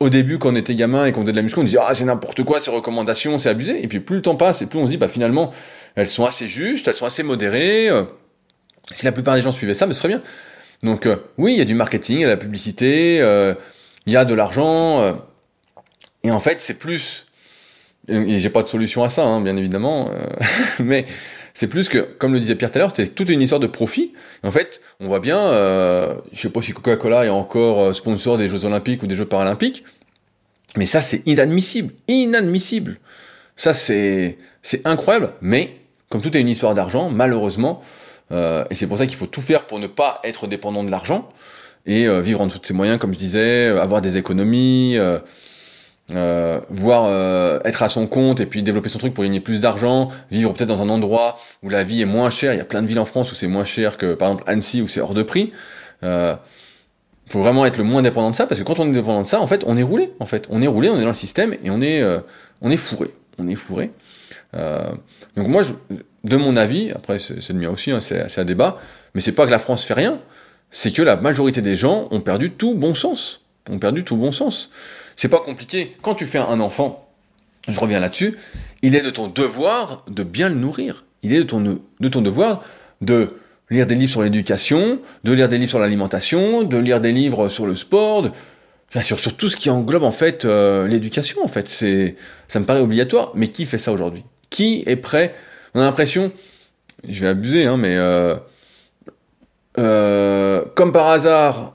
au 0.00 0.08
début, 0.08 0.38
quand 0.38 0.52
on 0.52 0.56
était 0.56 0.74
gamin 0.74 1.06
et 1.06 1.12
qu'on 1.12 1.20
faisait 1.20 1.30
de 1.30 1.36
la 1.36 1.42
muscu, 1.42 1.60
on 1.60 1.62
disait 1.62 1.78
ah 1.80 1.94
c'est 1.94 2.04
n'importe 2.04 2.42
quoi 2.42 2.58
ces 2.58 2.72
recommandations, 2.72 3.38
c'est 3.38 3.48
abusé. 3.48 3.80
Et 3.80 3.86
puis 3.86 4.00
plus 4.00 4.16
le 4.16 4.22
temps 4.22 4.34
passe 4.34 4.60
et 4.60 4.66
plus 4.66 4.80
on 4.80 4.86
se 4.86 4.90
dit 4.90 4.96
bah 4.96 5.06
finalement 5.06 5.52
elles 5.94 6.08
sont 6.08 6.24
assez 6.24 6.48
justes, 6.48 6.88
elles 6.88 6.96
sont 6.96 7.06
assez 7.06 7.22
modérées. 7.22 7.90
Euh, 7.90 8.02
si 8.92 9.04
la 9.04 9.12
plupart 9.12 9.36
des 9.36 9.42
gens 9.42 9.52
suivaient 9.52 9.72
ça, 9.72 9.86
mais 9.86 9.94
ce 9.94 10.00
serait 10.00 10.08
bien. 10.08 10.22
Donc 10.82 11.06
euh, 11.06 11.18
oui, 11.36 11.52
il 11.52 11.58
y 11.58 11.62
a 11.62 11.64
du 11.64 11.76
marketing, 11.76 12.16
il 12.16 12.22
y 12.22 12.24
a 12.24 12.26
de 12.26 12.32
la 12.32 12.38
publicité, 12.38 13.20
euh, 13.20 13.54
il 14.06 14.12
y 14.12 14.16
a 14.16 14.24
de 14.24 14.34
l'argent. 14.34 15.16
et 16.24 16.32
en 16.32 16.40
fait, 16.40 16.60
c'est 16.60 16.80
plus. 16.80 17.26
Et 18.08 18.40
j'ai 18.40 18.50
pas 18.50 18.64
de 18.64 18.68
solution 18.68 19.04
à 19.04 19.10
ça, 19.10 19.22
hein, 19.22 19.40
bien 19.40 19.56
évidemment. 19.56 20.10
mais 20.80 21.06
c'est 21.58 21.66
plus 21.66 21.88
que, 21.88 21.98
comme 21.98 22.32
le 22.32 22.38
disait 22.38 22.54
Pierre 22.54 22.70
tout 22.70 22.78
à 22.78 22.82
l'heure, 22.82 22.92
c'était 22.94 23.08
toute 23.08 23.30
une 23.30 23.42
histoire 23.42 23.58
de 23.58 23.66
profit. 23.66 24.12
en 24.44 24.52
fait, 24.52 24.80
on 25.00 25.08
voit 25.08 25.18
bien, 25.18 25.38
euh, 25.38 26.14
je 26.32 26.40
sais 26.40 26.50
pas 26.50 26.62
si 26.62 26.72
Coca-Cola 26.72 27.26
est 27.26 27.30
encore 27.30 27.80
euh, 27.80 27.92
sponsor 27.92 28.38
des 28.38 28.48
Jeux 28.48 28.64
Olympiques 28.64 29.02
ou 29.02 29.08
des 29.08 29.16
Jeux 29.16 29.24
Paralympiques, 29.24 29.82
mais 30.76 30.86
ça 30.86 31.00
c'est 31.00 31.20
inadmissible, 31.26 31.94
inadmissible. 32.06 32.98
Ça 33.56 33.74
c'est 33.74 34.38
incroyable, 34.84 35.32
mais 35.40 35.74
comme 36.10 36.20
tout 36.20 36.36
est 36.36 36.40
une 36.40 36.46
histoire 36.46 36.76
d'argent, 36.76 37.10
malheureusement, 37.10 37.82
euh, 38.30 38.64
et 38.70 38.76
c'est 38.76 38.86
pour 38.86 38.98
ça 38.98 39.08
qu'il 39.08 39.16
faut 39.16 39.26
tout 39.26 39.40
faire 39.40 39.66
pour 39.66 39.80
ne 39.80 39.88
pas 39.88 40.20
être 40.22 40.46
dépendant 40.46 40.84
de 40.84 40.92
l'argent 40.92 41.28
et 41.86 42.06
euh, 42.06 42.20
vivre 42.20 42.40
en 42.40 42.46
dessous 42.46 42.60
de 42.60 42.66
ses 42.66 42.74
moyens, 42.74 43.00
comme 43.00 43.12
je 43.12 43.18
disais, 43.18 43.66
avoir 43.66 44.00
des 44.00 44.16
économies. 44.16 44.96
Euh, 46.14 46.60
voir 46.70 47.04
euh, 47.06 47.60
être 47.64 47.82
à 47.82 47.90
son 47.90 48.06
compte 48.06 48.40
et 48.40 48.46
puis 48.46 48.62
développer 48.62 48.88
son 48.88 48.98
truc 48.98 49.12
pour 49.12 49.24
gagner 49.24 49.40
plus 49.40 49.60
d'argent, 49.60 50.08
vivre 50.30 50.54
peut-être 50.54 50.68
dans 50.68 50.80
un 50.80 50.88
endroit 50.88 51.38
où 51.62 51.68
la 51.68 51.84
vie 51.84 52.00
est 52.00 52.06
moins 52.06 52.30
chère. 52.30 52.54
Il 52.54 52.56
y 52.56 52.62
a 52.62 52.64
plein 52.64 52.80
de 52.80 52.86
villes 52.86 52.98
en 52.98 53.04
France 53.04 53.30
où 53.30 53.34
c'est 53.34 53.46
moins 53.46 53.66
cher 53.66 53.98
que 53.98 54.14
par 54.14 54.28
exemple 54.28 54.50
Annecy 54.50 54.80
où 54.80 54.88
c'est 54.88 55.00
hors 55.00 55.12
de 55.12 55.22
prix. 55.22 55.52
Euh, 56.04 56.34
faut 57.28 57.40
vraiment 57.40 57.66
être 57.66 57.76
le 57.76 57.84
moins 57.84 58.00
dépendant 58.00 58.30
de 58.30 58.36
ça 58.36 58.46
parce 58.46 58.58
que 58.58 58.64
quand 58.64 58.80
on 58.80 58.88
est 58.88 58.94
dépendant 58.94 59.22
de 59.22 59.28
ça, 59.28 59.38
en 59.38 59.46
fait, 59.46 59.64
on 59.66 59.76
est 59.76 59.82
roulé. 59.82 60.14
En 60.18 60.24
fait, 60.24 60.46
on 60.48 60.62
est 60.62 60.66
roulé, 60.66 60.88
on 60.88 60.96
est 60.96 61.02
dans 61.02 61.08
le 61.08 61.12
système 61.12 61.52
et 61.62 61.68
on 61.68 61.82
est 61.82 62.00
euh, 62.00 62.20
on 62.62 62.70
est 62.70 62.78
fourré. 62.78 63.12
On 63.36 63.46
est 63.46 63.54
fourré. 63.54 63.90
donc 64.54 65.46
moi, 65.46 65.62
je, 65.62 65.74
de 66.24 66.36
mon 66.36 66.56
avis, 66.56 66.90
après 66.90 67.18
c'est 67.18 67.50
le 67.50 67.58
mien 67.58 67.68
aussi, 67.68 67.92
hein, 67.92 68.00
c'est 68.00 68.38
un 68.38 68.44
débat, 68.44 68.78
mais 69.14 69.20
c'est 69.20 69.32
pas 69.32 69.44
que 69.44 69.50
la 69.50 69.58
France 69.58 69.84
fait 69.84 69.94
rien, 69.94 70.18
c'est 70.70 70.90
que 70.90 71.02
la 71.02 71.16
majorité 71.16 71.60
des 71.60 71.76
gens 71.76 72.08
ont 72.10 72.20
perdu 72.20 72.50
tout 72.50 72.74
bon 72.74 72.94
sens. 72.94 73.42
Ont 73.70 73.78
perdu 73.78 74.02
tout 74.04 74.16
bon 74.16 74.32
sens. 74.32 74.70
C'est 75.18 75.28
pas 75.28 75.40
compliqué. 75.40 75.96
Quand 76.00 76.14
tu 76.14 76.26
fais 76.26 76.38
un 76.38 76.60
enfant, 76.60 77.08
je 77.68 77.78
reviens 77.80 77.98
là-dessus, 77.98 78.38
il 78.82 78.94
est 78.94 79.00
de 79.00 79.10
ton 79.10 79.26
devoir 79.26 80.04
de 80.06 80.22
bien 80.22 80.48
le 80.48 80.54
nourrir. 80.54 81.04
Il 81.24 81.34
est 81.34 81.38
de 81.38 81.42
ton, 81.42 81.80
de 81.98 82.08
ton 82.08 82.22
devoir 82.22 82.62
de 83.00 83.34
lire 83.68 83.88
des 83.88 83.96
livres 83.96 84.12
sur 84.12 84.22
l'éducation, 84.22 85.00
de 85.24 85.32
lire 85.32 85.48
des 85.48 85.58
livres 85.58 85.70
sur 85.70 85.80
l'alimentation, 85.80 86.62
de 86.62 86.78
lire 86.78 87.00
des 87.00 87.10
livres 87.10 87.48
sur 87.48 87.66
le 87.66 87.74
sport, 87.74 88.30
sur, 89.02 89.18
sur 89.18 89.36
tout 89.36 89.48
ce 89.48 89.56
qui 89.56 89.70
englobe 89.70 90.04
en 90.04 90.12
fait 90.12 90.44
euh, 90.44 90.86
l'éducation 90.86 91.42
en 91.42 91.48
fait. 91.48 91.68
Ça 91.68 92.60
me 92.60 92.64
paraît 92.64 92.80
obligatoire. 92.80 93.32
Mais 93.34 93.48
qui 93.48 93.66
fait 93.66 93.78
ça 93.78 93.90
aujourd'hui? 93.90 94.24
Qui 94.50 94.84
est 94.86 94.94
prêt? 94.94 95.34
On 95.74 95.80
a 95.80 95.82
l'impression, 95.82 96.30
je 97.08 97.22
vais 97.22 97.28
abuser, 97.28 97.66
hein, 97.66 97.76
mais 97.76 97.96
euh, 97.96 98.36
euh, 99.78 100.64
comme 100.76 100.92
par 100.92 101.08
hasard, 101.08 101.72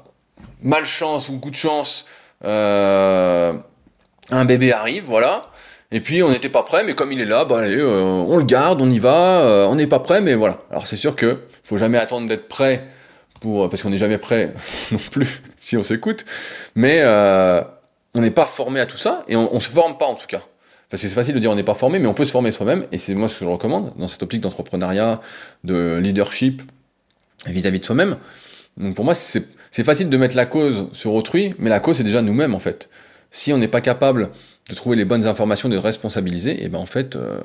malchance 0.61 1.27
ou 1.27 1.39
coup 1.39 1.49
de 1.49 1.55
chance, 1.55 2.05
un 2.43 4.45
bébé 4.45 4.71
arrive, 4.71 5.05
voilà. 5.05 5.49
Et 5.93 5.99
puis 5.99 6.23
on 6.23 6.31
n'était 6.31 6.49
pas 6.49 6.63
prêt, 6.63 6.83
mais 6.83 6.95
comme 6.95 7.11
il 7.11 7.21
est 7.21 7.25
là, 7.25 7.45
bah 7.45 7.59
euh, 7.59 8.01
on 8.01 8.37
le 8.37 8.43
garde, 8.43 8.81
on 8.81 8.89
y 8.89 8.97
va. 8.97 9.41
Euh, 9.41 9.67
on 9.67 9.75
n'est 9.75 9.87
pas 9.87 9.99
prêt, 9.99 10.21
mais 10.21 10.33
voilà. 10.33 10.59
Alors 10.71 10.87
c'est 10.87 10.95
sûr 10.95 11.15
que 11.15 11.41
faut 11.63 11.77
jamais 11.77 11.99
attendre 11.99 12.27
d'être 12.27 12.47
prêt 12.47 12.87
pour 13.39 13.69
parce 13.69 13.83
qu'on 13.83 13.91
n'est 13.91 13.99
jamais 13.99 14.17
prêt 14.17 14.53
non 14.91 14.97
plus 15.11 15.43
si 15.59 15.77
on 15.77 15.83
s'écoute. 15.83 16.25
Mais 16.75 17.03
on 18.15 18.21
n'est 18.21 18.31
pas 18.31 18.47
formé 18.47 18.79
à 18.79 18.87
tout 18.87 18.97
ça 18.97 19.23
et 19.27 19.35
on, 19.35 19.53
on 19.53 19.59
se 19.59 19.69
forme 19.69 19.97
pas 19.97 20.07
en 20.07 20.15
tout 20.15 20.27
cas. 20.27 20.41
Parce 20.89 21.01
que 21.01 21.09
c'est 21.09 21.15
facile 21.15 21.35
de 21.35 21.39
dire 21.39 21.51
on 21.51 21.55
n'est 21.55 21.63
pas 21.63 21.75
formé, 21.75 21.99
mais 21.99 22.07
on 22.07 22.13
peut 22.15 22.25
se 22.25 22.31
former 22.31 22.51
soi-même. 22.51 22.87
Et 22.91 22.97
c'est 22.97 23.13
moi 23.13 23.27
ce 23.27 23.39
que 23.39 23.45
je 23.45 23.49
recommande 23.49 23.93
dans 23.95 24.07
cette 24.07 24.23
optique 24.23 24.41
d'entrepreneuriat, 24.41 25.21
de 25.63 25.99
leadership 26.01 26.63
vis-à-vis 27.45 27.79
de 27.79 27.85
soi-même. 27.85 28.17
Donc 28.77 28.95
pour 28.95 29.05
moi, 29.05 29.13
c'est 29.13 29.43
c'est 29.73 29.83
facile 29.83 30.07
de 30.07 30.17
mettre 30.17 30.35
la 30.35 30.45
cause 30.45 30.87
sur 30.93 31.15
autrui, 31.15 31.55
mais 31.57 31.69
la 31.71 31.79
cause 31.79 31.97
c'est 31.97 32.03
déjà 32.03 32.21
nous-mêmes 32.21 32.53
en 32.53 32.59
fait. 32.59 32.89
Si 33.31 33.51
on 33.51 33.57
n'est 33.57 33.67
pas 33.67 33.81
capable 33.81 34.29
de 34.69 34.75
trouver 34.75 34.95
les 34.95 35.03
bonnes 35.03 35.25
informations, 35.25 35.67
de 35.67 35.77
responsabiliser, 35.77 36.51
et 36.51 36.65
eh 36.65 36.69
ben 36.69 36.77
en 36.77 36.85
fait, 36.85 37.15
euh, 37.15 37.39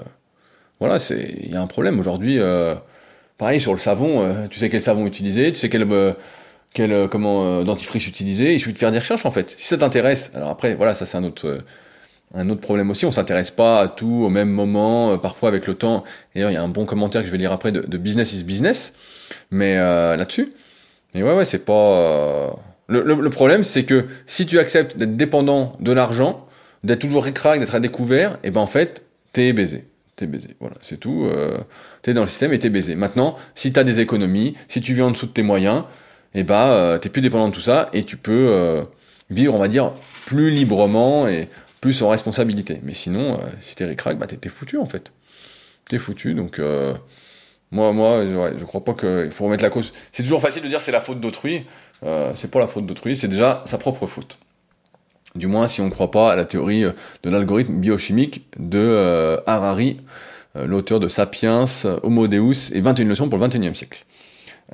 voilà, 0.78 0.98
c'est 0.98 1.36
il 1.42 1.50
y 1.50 1.56
a 1.56 1.62
un 1.62 1.66
problème 1.66 1.98
aujourd'hui. 1.98 2.38
Euh, 2.38 2.74
pareil 3.38 3.60
sur 3.60 3.72
le 3.72 3.78
savon, 3.78 4.22
euh, 4.22 4.46
tu 4.46 4.58
sais 4.58 4.68
quel 4.68 4.82
savon 4.82 5.06
utiliser, 5.06 5.54
tu 5.54 5.58
sais 5.58 5.70
quel 5.70 7.08
comment 7.08 7.64
dentifrice 7.64 8.06
utiliser, 8.06 8.52
il 8.52 8.60
suffit 8.60 8.74
de 8.74 8.78
faire 8.78 8.92
des 8.92 8.98
recherches 8.98 9.24
en 9.24 9.32
fait. 9.32 9.54
Si 9.56 9.66
ça 9.66 9.78
t'intéresse, 9.78 10.30
alors 10.34 10.50
après 10.50 10.74
voilà, 10.74 10.94
ça 10.94 11.06
c'est 11.06 11.16
un 11.16 11.24
autre 11.24 11.64
un 12.34 12.50
autre 12.50 12.60
problème 12.60 12.90
aussi, 12.90 13.06
on 13.06 13.10
s'intéresse 13.10 13.50
pas 13.50 13.80
à 13.80 13.88
tout 13.88 14.24
au 14.26 14.28
même 14.28 14.50
moment, 14.50 15.16
parfois 15.16 15.48
avec 15.48 15.66
le 15.66 15.72
temps. 15.72 16.04
D'ailleurs, 16.34 16.50
il 16.50 16.54
y 16.54 16.58
a 16.58 16.62
un 16.62 16.68
bon 16.68 16.84
commentaire 16.84 17.22
que 17.22 17.26
je 17.26 17.32
vais 17.32 17.38
lire 17.38 17.52
après 17.52 17.72
de 17.72 17.96
Business 17.96 18.34
is 18.34 18.44
Business, 18.44 18.92
mais 19.50 19.76
là-dessus. 19.76 20.52
Mais 21.14 21.22
ouais, 21.22 21.34
ouais, 21.34 21.44
c'est 21.44 21.64
pas. 21.64 21.72
Euh, 21.72 22.50
le, 22.88 23.30
problème, 23.30 23.64
c'est 23.64 23.84
que 23.84 24.06
si 24.26 24.46
tu 24.46 24.58
acceptes 24.58 24.96
d'être 24.96 25.16
dépendant 25.16 25.72
de 25.80 25.92
l'argent, 25.92 26.46
d'être 26.84 27.00
toujours 27.00 27.24
récrac, 27.24 27.60
d'être 27.60 27.74
à 27.74 27.80
découvert, 27.80 28.34
et 28.34 28.48
eh 28.48 28.50
ben 28.50 28.60
en 28.60 28.66
fait, 28.66 29.04
t'es 29.32 29.52
baisé. 29.52 29.84
T'es 30.16 30.26
baisé. 30.26 30.56
Voilà, 30.60 30.76
c'est 30.80 30.98
tout. 30.98 31.24
Euh, 31.24 31.58
t'es 32.02 32.12
dans 32.14 32.22
le 32.22 32.28
système 32.28 32.52
et 32.52 32.58
t'es 32.58 32.70
baisé. 32.70 32.94
Maintenant, 32.94 33.36
si 33.54 33.72
t'as 33.72 33.84
des 33.84 34.00
économies, 34.00 34.54
si 34.68 34.80
tu 34.80 34.94
vis 34.94 35.02
en 35.02 35.10
dessous 35.10 35.26
de 35.26 35.32
tes 35.32 35.42
moyens, 35.42 35.84
et 36.34 36.42
bah 36.42 36.98
t'es 37.00 37.08
plus 37.08 37.22
dépendant 37.22 37.48
de 37.48 37.54
tout 37.54 37.60
ça 37.60 37.88
et 37.94 38.04
tu 38.04 38.18
peux 38.18 38.84
vivre, 39.30 39.54
on 39.54 39.58
va 39.58 39.68
dire, 39.68 39.92
plus 40.26 40.50
librement 40.50 41.26
et 41.26 41.48
plus 41.80 42.02
en 42.02 42.10
responsabilité. 42.10 42.80
Mais 42.82 42.92
sinon, 42.94 43.40
si 43.60 43.76
t'es 43.76 43.86
ricrac, 43.86 44.18
bah 44.18 44.26
t'es 44.26 44.48
foutu 44.48 44.76
en 44.76 44.86
fait. 44.86 45.12
T'es 45.88 45.98
foutu, 45.98 46.34
donc 46.34 46.60
moi, 47.70 47.92
moi, 47.92 48.24
je 48.24 48.64
crois 48.64 48.84
pas 48.84 48.94
qu'il 48.94 49.30
faut 49.30 49.44
remettre 49.44 49.62
la 49.62 49.70
cause. 49.70 49.92
C'est 50.12 50.22
toujours 50.22 50.40
facile 50.40 50.62
de 50.62 50.68
dire 50.68 50.80
c'est 50.80 50.92
la 50.92 51.00
faute 51.00 51.20
d'autrui. 51.20 51.64
c'est 52.34 52.50
pas 52.50 52.58
la 52.58 52.66
faute 52.66 52.86
d'autrui, 52.86 53.16
c'est 53.16 53.28
déjà 53.28 53.62
sa 53.66 53.78
propre 53.78 54.06
faute. 54.06 54.38
Du 55.34 55.46
moins 55.46 55.68
si 55.68 55.80
on 55.80 55.84
ne 55.84 55.90
croit 55.90 56.10
pas 56.10 56.32
à 56.32 56.36
la 56.36 56.44
théorie 56.44 56.84
de 57.22 57.30
l'algorithme 57.30 57.74
biochimique 57.74 58.46
de 58.58 59.38
Harari, 59.46 59.98
euh, 60.56 60.66
l'auteur 60.66 61.00
de 61.00 61.08
Sapiens, 61.08 61.66
Homo 62.02 62.26
Deus 62.26 62.72
et 62.72 62.80
21 62.80 63.06
leçons 63.06 63.28
pour 63.28 63.38
le 63.38 63.46
21e 63.46 63.74
siècle. 63.74 64.04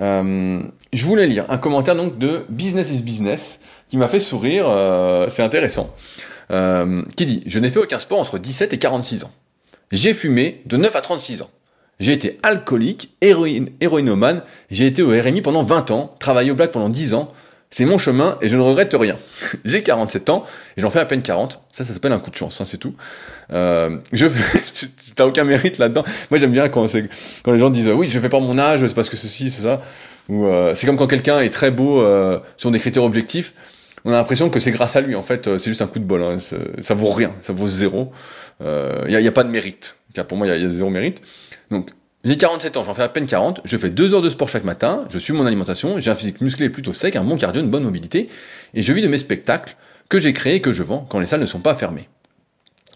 Euh, 0.00 0.60
je 0.92 1.06
voulais 1.06 1.26
lire 1.26 1.46
un 1.50 1.58
commentaire 1.58 1.96
donc 1.96 2.18
de 2.18 2.44
Business 2.48 2.90
is 2.90 3.02
Business 3.02 3.60
qui 3.88 3.96
m'a 3.96 4.08
fait 4.08 4.18
sourire, 4.18 4.66
euh, 4.68 5.28
c'est 5.28 5.42
intéressant, 5.42 5.94
qui 6.48 7.26
dit 7.26 7.42
Je 7.46 7.58
n'ai 7.58 7.70
fait 7.70 7.78
aucun 7.78 7.98
sport 7.98 8.20
entre 8.20 8.38
17 8.38 8.72
et 8.72 8.78
46 8.78 9.24
ans. 9.24 9.32
J'ai 9.92 10.14
fumé 10.14 10.62
de 10.66 10.76
9 10.76 10.94
à 10.96 11.00
36 11.00 11.42
ans. 11.42 11.50
J'ai 12.00 12.12
été 12.12 12.38
alcoolique, 12.42 13.14
héroïne, 13.20 13.70
héroïnomane, 13.80 14.42
j'ai 14.70 14.86
été 14.86 15.02
au 15.02 15.10
RMI 15.10 15.42
pendant 15.42 15.62
20 15.62 15.90
ans, 15.90 16.14
travaillé 16.18 16.50
au 16.50 16.54
black 16.54 16.72
pendant 16.72 16.88
10 16.88 17.14
ans, 17.14 17.28
c'est 17.74 17.86
mon 17.86 17.98
chemin 17.98 18.38
et 18.40 18.48
je 18.48 18.56
ne 18.56 18.62
regrette 18.62 18.94
rien. 18.94 19.16
J'ai 19.64 19.82
47 19.82 20.30
ans 20.30 20.44
et 20.76 20.80
j'en 20.80 20.90
fais 20.90 21.00
à 21.00 21.06
peine 21.06 21.22
40. 21.22 21.60
Ça, 21.72 21.82
ça 21.82 21.92
s'appelle 21.92 22.12
un 22.12 22.20
coup 22.20 22.30
de 22.30 22.36
chance, 22.36 22.60
hein, 22.60 22.64
c'est 22.64 22.78
tout. 22.78 22.94
Euh, 23.52 23.98
je 24.12 24.28
t'as 25.16 25.26
aucun 25.26 25.42
mérite 25.42 25.78
là-dedans. 25.78 26.04
Moi, 26.30 26.38
j'aime 26.38 26.52
bien 26.52 26.68
quand, 26.68 26.86
les 26.94 27.58
gens 27.58 27.70
disent 27.70 27.88
oui, 27.88 28.06
je 28.06 28.20
fais 28.20 28.28
pas 28.28 28.38
mon 28.38 28.60
âge, 28.60 28.86
c'est 28.86 28.94
parce 28.94 29.10
que 29.10 29.16
ceci, 29.16 29.50
c'est 29.50 29.62
ça. 29.62 29.80
Euh, 30.30 30.72
c'est 30.76 30.86
comme 30.86 30.96
quand 30.96 31.08
quelqu'un 31.08 31.40
est 31.40 31.50
très 31.50 31.72
beau 31.72 32.00
euh, 32.00 32.38
sur 32.58 32.70
des 32.70 32.78
critères 32.78 33.02
objectifs. 33.02 33.54
On 34.04 34.12
a 34.12 34.18
l'impression 34.18 34.50
que 34.50 34.60
c'est 34.60 34.70
grâce 34.70 34.94
à 34.94 35.00
lui. 35.00 35.16
En 35.16 35.24
fait, 35.24 35.44
c'est 35.58 35.64
juste 35.64 35.82
un 35.82 35.88
coup 35.88 35.98
de 35.98 36.04
bol. 36.04 36.22
Hein. 36.22 36.36
Ça 36.38 36.94
vaut 36.94 37.10
rien. 37.10 37.32
Ça 37.42 37.52
vaut 37.52 37.66
zéro. 37.66 38.12
Il 38.60 39.06
n'y 39.08 39.16
a, 39.16 39.28
a, 39.28 39.32
pas 39.32 39.42
de 39.42 39.48
mérite. 39.48 39.96
Car 40.12 40.26
pour 40.26 40.38
moi, 40.38 40.46
il 40.46 40.56
y, 40.56 40.62
y, 40.62 40.64
a 40.64 40.68
zéro 40.68 40.90
mérite. 40.90 41.20
Donc, 41.70 41.90
j'ai 42.24 42.36
47 42.36 42.78
ans, 42.78 42.84
j'en 42.84 42.94
fais 42.94 43.02
à 43.02 43.08
peine 43.08 43.26
40, 43.26 43.60
je 43.64 43.76
fais 43.76 43.90
2 43.90 44.14
heures 44.14 44.22
de 44.22 44.30
sport 44.30 44.48
chaque 44.48 44.64
matin, 44.64 45.04
je 45.10 45.18
suis 45.18 45.34
mon 45.34 45.44
alimentation, 45.44 45.98
j'ai 45.98 46.10
un 46.10 46.14
physique 46.14 46.40
musclé 46.40 46.70
plutôt 46.70 46.94
sec, 46.94 47.16
un 47.16 47.24
bon 47.24 47.36
cardio, 47.36 47.60
une 47.60 47.68
bonne 47.68 47.82
mobilité, 47.82 48.30
et 48.72 48.82
je 48.82 48.92
vis 48.94 49.02
de 49.02 49.08
mes 49.08 49.18
spectacles 49.18 49.76
que 50.08 50.18
j'ai 50.18 50.32
créés 50.32 50.56
et 50.56 50.60
que 50.62 50.72
je 50.72 50.82
vends 50.82 51.06
quand 51.08 51.20
les 51.20 51.26
salles 51.26 51.40
ne 51.42 51.46
sont 51.46 51.60
pas 51.60 51.74
fermées. 51.74 52.08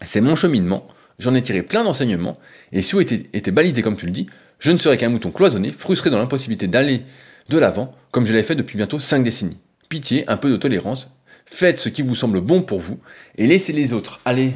C'est 0.01 0.21
mon 0.21 0.35
cheminement, 0.35 0.87
j'en 1.19 1.35
ai 1.35 1.43
tiré 1.43 1.61
plein 1.61 1.83
d'enseignements, 1.83 2.39
et 2.71 2.81
si 2.81 2.93
vous 2.93 3.01
était 3.01 3.51
balisé 3.51 3.83
comme 3.83 3.97
tu 3.97 4.07
le 4.07 4.11
dis, 4.11 4.25
je 4.57 4.71
ne 4.71 4.77
serais 4.77 4.97
qu'un 4.97 5.09
mouton 5.09 5.29
cloisonné, 5.29 5.71
frustré 5.71 6.09
dans 6.09 6.17
l'impossibilité 6.17 6.67
d'aller 6.67 7.03
de 7.49 7.57
l'avant, 7.59 7.93
comme 8.11 8.25
je 8.25 8.33
l'ai 8.33 8.43
fait 8.43 8.55
depuis 8.55 8.77
bientôt 8.77 8.97
5 8.97 9.23
décennies. 9.23 9.57
Pitié, 9.89 10.27
un 10.27 10.37
peu 10.37 10.49
de 10.49 10.57
tolérance, 10.57 11.11
faites 11.45 11.79
ce 11.79 11.89
qui 11.89 12.01
vous 12.01 12.15
semble 12.15 12.41
bon 12.41 12.63
pour 12.63 12.79
vous, 12.79 12.99
et 13.37 13.45
laissez 13.45 13.73
les 13.73 13.93
autres 13.93 14.21
aller 14.25 14.53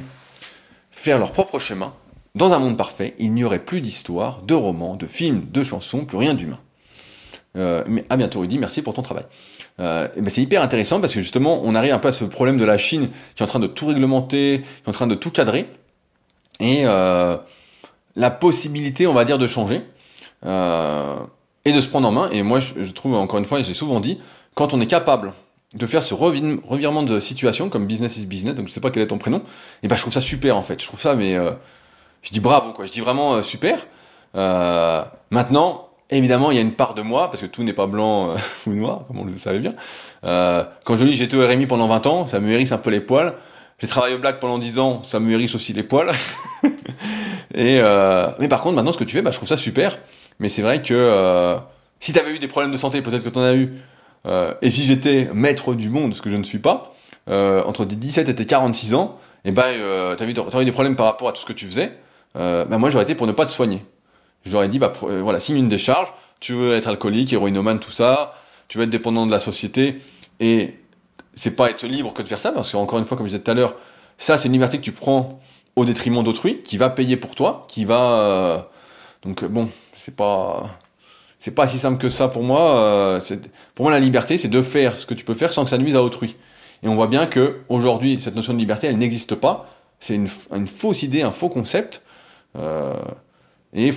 faire 0.92 1.20
leur 1.20 1.32
propre 1.32 1.60
chemin, 1.60 1.94
dans 2.36 2.52
un 2.52 2.60
monde 2.60 2.78
parfait, 2.78 3.16
il 3.20 3.34
n'y 3.34 3.44
aurait 3.44 3.60
plus 3.60 3.82
d'histoire, 3.82 4.42
de 4.42 4.56
romans, 4.56 4.96
de 4.96 5.06
films, 5.06 5.46
de 5.52 5.64
chansons, 5.64 6.06
plus 6.06 6.18
rien 6.18 6.34
d'humain. 6.34 6.60
Euh, 7.56 7.84
mais 7.88 8.06
à 8.10 8.18
bientôt 8.18 8.40
Rudy, 8.40 8.58
merci 8.58 8.82
pour 8.82 8.96
ton 8.96 9.04
travail. 9.04 9.26
Euh, 9.80 10.08
c'est 10.28 10.42
hyper 10.42 10.64
intéressant 10.64 11.00
parce 11.00 11.14
que 11.14 11.22
justement, 11.22 11.62
on 11.64 11.76
arrive 11.76 11.94
un 11.94 12.00
peu 12.00 12.08
à 12.08 12.14
ce 12.14 12.26
problème 12.26 12.58
de 12.58 12.66
la 12.66 12.78
Chine 12.78 13.10
qui 13.36 13.44
est 13.44 13.46
en 13.46 13.48
train 13.48 13.60
de 13.60 13.68
tout 13.68 13.86
réglementer, 13.86 14.64
qui 14.64 14.86
est 14.86 14.90
en 14.90 14.94
train 14.94 15.08
de 15.08 15.16
tout 15.16 15.30
cadrer, 15.30 15.68
et 16.60 16.82
euh, 16.86 17.38
la 18.16 18.32
possibilité, 18.32 19.06
on 19.06 19.14
va 19.14 19.26
dire, 19.26 19.38
de 19.38 19.48
changer 19.48 19.82
et 20.46 21.72
de 21.72 21.80
se 21.80 21.88
prendre 21.88 22.08
en 22.08 22.12
main. 22.12 22.30
Et 22.32 22.44
moi, 22.44 22.60
je, 22.60 22.92
trouve 22.92 23.14
encore 23.14 23.40
une 23.40 23.46
fois, 23.46 23.62
j'ai 23.62 23.74
souvent 23.74 24.00
dit, 24.00 24.20
quand 24.56 24.74
on 24.74 24.82
est 24.82 24.88
capable 24.88 25.34
de 25.76 25.86
faire 25.86 26.04
ce 26.04 26.14
revirement 26.14 27.04
de 27.04 27.20
situation 27.20 27.70
comme 27.70 27.88
business 27.88 28.18
is 28.18 28.26
business, 28.26 28.56
donc 28.56 28.68
je 28.68 28.74
sais 28.74 28.82
pas 28.82 28.92
quel 28.92 29.04
est 29.04 29.08
ton 29.08 29.18
prénom, 29.18 29.42
et 29.84 29.88
ben 29.88 29.96
je 29.96 30.02
trouve 30.02 30.14
ça 30.14 30.22
super 30.22 30.58
en 30.58 30.64
fait. 30.64 30.82
Je 30.82 30.88
trouve 30.88 31.00
ça 31.00 31.16
mais 31.16 31.38
je 32.24 32.32
dis 32.32 32.40
bravo, 32.40 32.72
quoi. 32.72 32.86
Je 32.86 32.92
dis 32.92 33.02
vraiment 33.02 33.36
euh, 33.36 33.42
super. 33.42 33.86
Euh, 34.36 35.04
maintenant, 35.30 35.90
évidemment, 36.10 36.52
il 36.52 36.56
y 36.56 36.58
a 36.58 36.62
une 36.62 36.74
part 36.74 36.94
de 36.96 37.02
moi, 37.02 37.30
parce 37.30 37.42
que 37.42 37.46
tout 37.46 37.64
n'est 37.64 37.74
pas 37.74 37.86
blanc 37.86 38.32
euh, 38.32 38.38
ou 38.68 38.74
noir, 38.74 39.04
comme 39.08 39.20
on 39.20 39.26
le 39.26 39.38
savait 39.38 39.60
bien. 39.60 39.74
quand 40.24 40.96
je 40.96 41.06
dis 41.06 41.14
j'étais 41.14 41.36
au 41.36 41.46
RMI 41.46 41.68
pendant 41.68 41.88
20 41.88 42.08
ans, 42.08 42.28
ça 42.28 42.40
me 42.40 42.50
hérisse 42.50 42.72
un 42.72 42.78
peu 42.78 42.90
les 42.90 43.02
poils. 43.02 43.34
J'ai 43.80 43.88
travaillé 43.88 44.16
au 44.16 44.20
black 44.20 44.40
pendant 44.40 44.58
10 44.58 44.80
ans, 44.80 45.04
ça 45.04 45.20
me 45.20 45.30
hérisse 45.32 45.54
aussi 45.56 45.74
les 45.74 45.84
poils. 45.84 46.12
et 47.54 47.82
mais 48.40 48.48
par 48.48 48.62
contre, 48.62 48.76
maintenant, 48.76 48.94
ce 48.94 48.98
que 48.98 49.04
tu 49.04 49.16
fais, 49.16 49.22
bah, 49.22 49.32
je 49.32 49.38
trouve 49.38 49.50
ça 49.50 49.58
super. 49.58 50.00
Mais 50.40 50.48
c'est 50.48 50.62
vrai 50.62 50.82
que 50.82 51.58
si 52.00 52.14
tu 52.14 52.20
avais 52.20 52.32
eu 52.32 52.40
des 52.40 52.48
problèmes 52.48 52.72
de 52.72 52.78
santé, 52.78 53.02
peut-être 53.02 53.24
que 53.24 53.30
tu 53.30 53.40
en 53.40 53.44
as 53.44 53.56
eu. 53.56 53.74
et 54.62 54.72
si 54.72 54.86
j'étais 54.86 55.30
maître 55.34 55.74
du 55.74 55.90
monde, 55.90 56.16
ce 56.16 56.22
que 56.22 56.30
je 56.30 56.38
ne 56.38 56.44
suis 56.44 56.60
pas, 56.60 56.94
entre 57.28 57.84
17 57.84 58.30
et 58.30 58.46
46 58.46 58.94
ans, 58.94 59.20
et 59.44 59.52
ben, 59.52 59.66
tu 60.18 60.24
as 60.24 60.62
eu 60.62 60.66
des 60.66 60.72
problèmes 60.72 60.96
par 60.96 61.08
rapport 61.08 61.28
à 61.28 61.34
tout 61.34 61.42
ce 61.42 61.46
que 61.46 61.52
tu 61.52 61.66
faisais 61.66 61.92
euh, 62.36 62.66
bah 62.66 62.78
moi 62.78 62.90
j'aurais 62.90 63.04
été 63.04 63.16
pour 63.16 63.28
ne 63.28 63.32
pas 63.32 63.46
te 63.46 63.52
soigner. 63.52 63.84
J'aurais 64.46 64.68
dit, 64.68 64.80
bah 64.80 64.92
euh, 65.04 65.22
voilà, 65.22 65.40
signe 65.40 65.58
une 65.58 65.70
décharge, 65.70 66.14
tu 66.40 66.54
veux 66.54 66.76
être 66.76 66.88
alcoolique, 66.88 67.32
héroïnomane, 67.32 67.80
tout 67.80 67.92
ça, 67.92 68.36
tu 68.68 68.78
veux 68.78 68.84
être 68.84 68.90
dépendant 68.90 69.26
de 69.26 69.32
la 69.32 69.40
société, 69.40 70.00
et 70.40 70.80
c'est 71.36 71.56
pas 71.56 71.70
être 71.70 71.86
libre 71.86 72.14
que 72.14 72.22
de 72.22 72.28
faire 72.28 72.40
ça, 72.40 72.52
parce 72.52 72.72
qu'encore 72.72 73.00
une 73.00 73.06
fois, 73.06 73.16
comme 73.18 73.28
je 73.28 73.32
disais 73.32 73.44
tout 73.44 73.52
à 73.52 73.54
l'heure, 73.54 73.76
ça 74.18 74.38
c'est 74.38 74.48
une 74.48 74.54
liberté 74.54 74.78
que 74.78 74.84
tu 74.84 74.92
prends 74.92 75.40
au 75.76 75.86
détriment 75.86 76.24
d'autrui, 76.24 76.62
qui 76.64 76.78
va 76.78 76.90
payer 76.90 77.18
pour 77.18 77.36
toi, 77.36 77.66
qui 77.70 77.86
va... 77.86 78.02
Euh, 78.02 78.58
donc 79.24 79.46
bon, 79.46 79.70
c'est 79.96 80.16
pas... 80.16 80.70
C'est 81.40 81.52
pas 81.52 81.68
si 81.68 81.78
simple 81.78 81.98
que 81.98 82.08
ça 82.08 82.30
pour 82.30 82.42
moi. 82.42 83.20
Pour 83.76 83.84
moi, 83.84 83.92
la 83.92 84.00
liberté, 84.00 84.38
c'est 84.38 84.48
de 84.48 84.62
faire 84.62 84.96
ce 84.96 85.06
que 85.06 85.14
tu 85.14 85.26
peux 85.26 85.34
faire 85.34 85.52
sans 85.52 85.66
que 85.66 85.70
ça 85.70 85.78
nuise 85.78 85.94
à 85.94 86.02
autrui. 86.02 86.38
Et 86.84 86.88
on 86.88 86.96
voit 86.96 87.08
bien 87.08 87.26
que 87.28 87.62
aujourd'hui, 87.70 88.18
cette 88.20 88.36
notion 88.36 88.54
de 88.54 88.60
liberté, 88.60 88.88
elle 88.88 88.98
n'existe 88.98 89.36
pas. 89.36 89.70
C'est 90.00 90.16
une, 90.16 90.28
fausse 90.28 91.02
idée, 91.02 91.22
un 91.22 91.32
faux 91.32 91.48
concept. 91.48 92.02
Euh, 92.58 92.94
et 93.74 93.88
il 93.90 93.94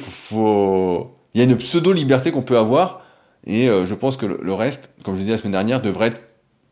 y 1.35 1.40
a 1.40 1.45
une 1.45 1.57
pseudo-liberté 1.57 2.33
qu'on 2.33 2.42
peut 2.42 2.59
avoir, 2.59 3.03
et 3.47 3.69
euh, 3.69 3.85
je 3.87 3.95
pense 3.95 4.16
que 4.16 4.27
le, 4.27 4.53
reste, 4.55 4.90
comme 5.05 5.14
je 5.14 5.21
l'ai 5.21 5.27
dit 5.27 5.31
la 5.31 5.38
semaine 5.38 5.53
dernière, 5.53 5.83
devrait 5.83 6.09
être 6.09 6.21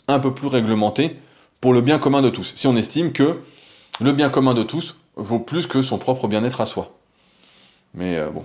un 0.09 0.19
peu 0.19 0.33
plus 0.33 0.49
réglementé 0.49 1.17
pour 1.61 1.73
le 1.73 1.81
bien 1.81 1.99
commun 1.99 2.23
de 2.23 2.31
tous. 2.31 2.53
Si 2.57 2.67
on 2.67 2.77
estime 2.77 3.13
que 3.13 3.41
le 4.01 4.13
bien 4.13 4.31
commun 4.31 4.55
de 4.55 4.63
tous 4.63 4.99
vaut 5.17 5.39
plus 5.39 5.67
que 5.67 5.83
son 5.83 5.99
propre 5.99 6.29
bien-être 6.29 6.61
à 6.61 6.67
soi. 6.67 6.97
Mais 7.95 8.17
euh, 8.17 8.31
bon, 8.31 8.45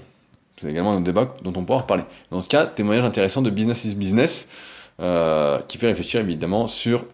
c'est 0.62 0.70
également 0.70 0.94
un 0.94 1.02
débat 1.02 1.36
dont 1.44 1.54
on 1.56 1.64
pourra 1.64 1.80
reparler. 1.80 2.04
Dans 2.32 2.42
ce 2.42 2.48
cas, 2.48 2.66
témoignage 2.66 3.06
intéressant 3.06 3.42
de 3.42 3.50
Business 3.50 3.86
is 3.86 3.96
Business, 3.96 4.48
qui 4.98 5.78
fait 5.78 5.88
réfléchir 5.88 6.20
évidemment 6.20 6.68
sur 6.68 7.06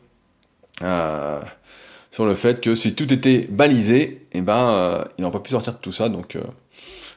sur 2.16 2.26
le 2.26 2.34
fait 2.34 2.62
que 2.62 2.76
si 2.76 2.96
tout 2.96 3.14
était 3.14 3.40
balisé, 3.40 4.26
eh 4.32 4.40
ben, 4.40 4.70
euh, 4.70 5.04
il 5.18 5.22
n'aurait 5.22 5.34
pas 5.34 5.42
pu 5.42 5.52
sortir 5.52 5.74
de 5.74 5.80
tout 5.80 5.92
ça. 5.92 6.08
Donc, 6.08 6.38
euh, 6.38 6.44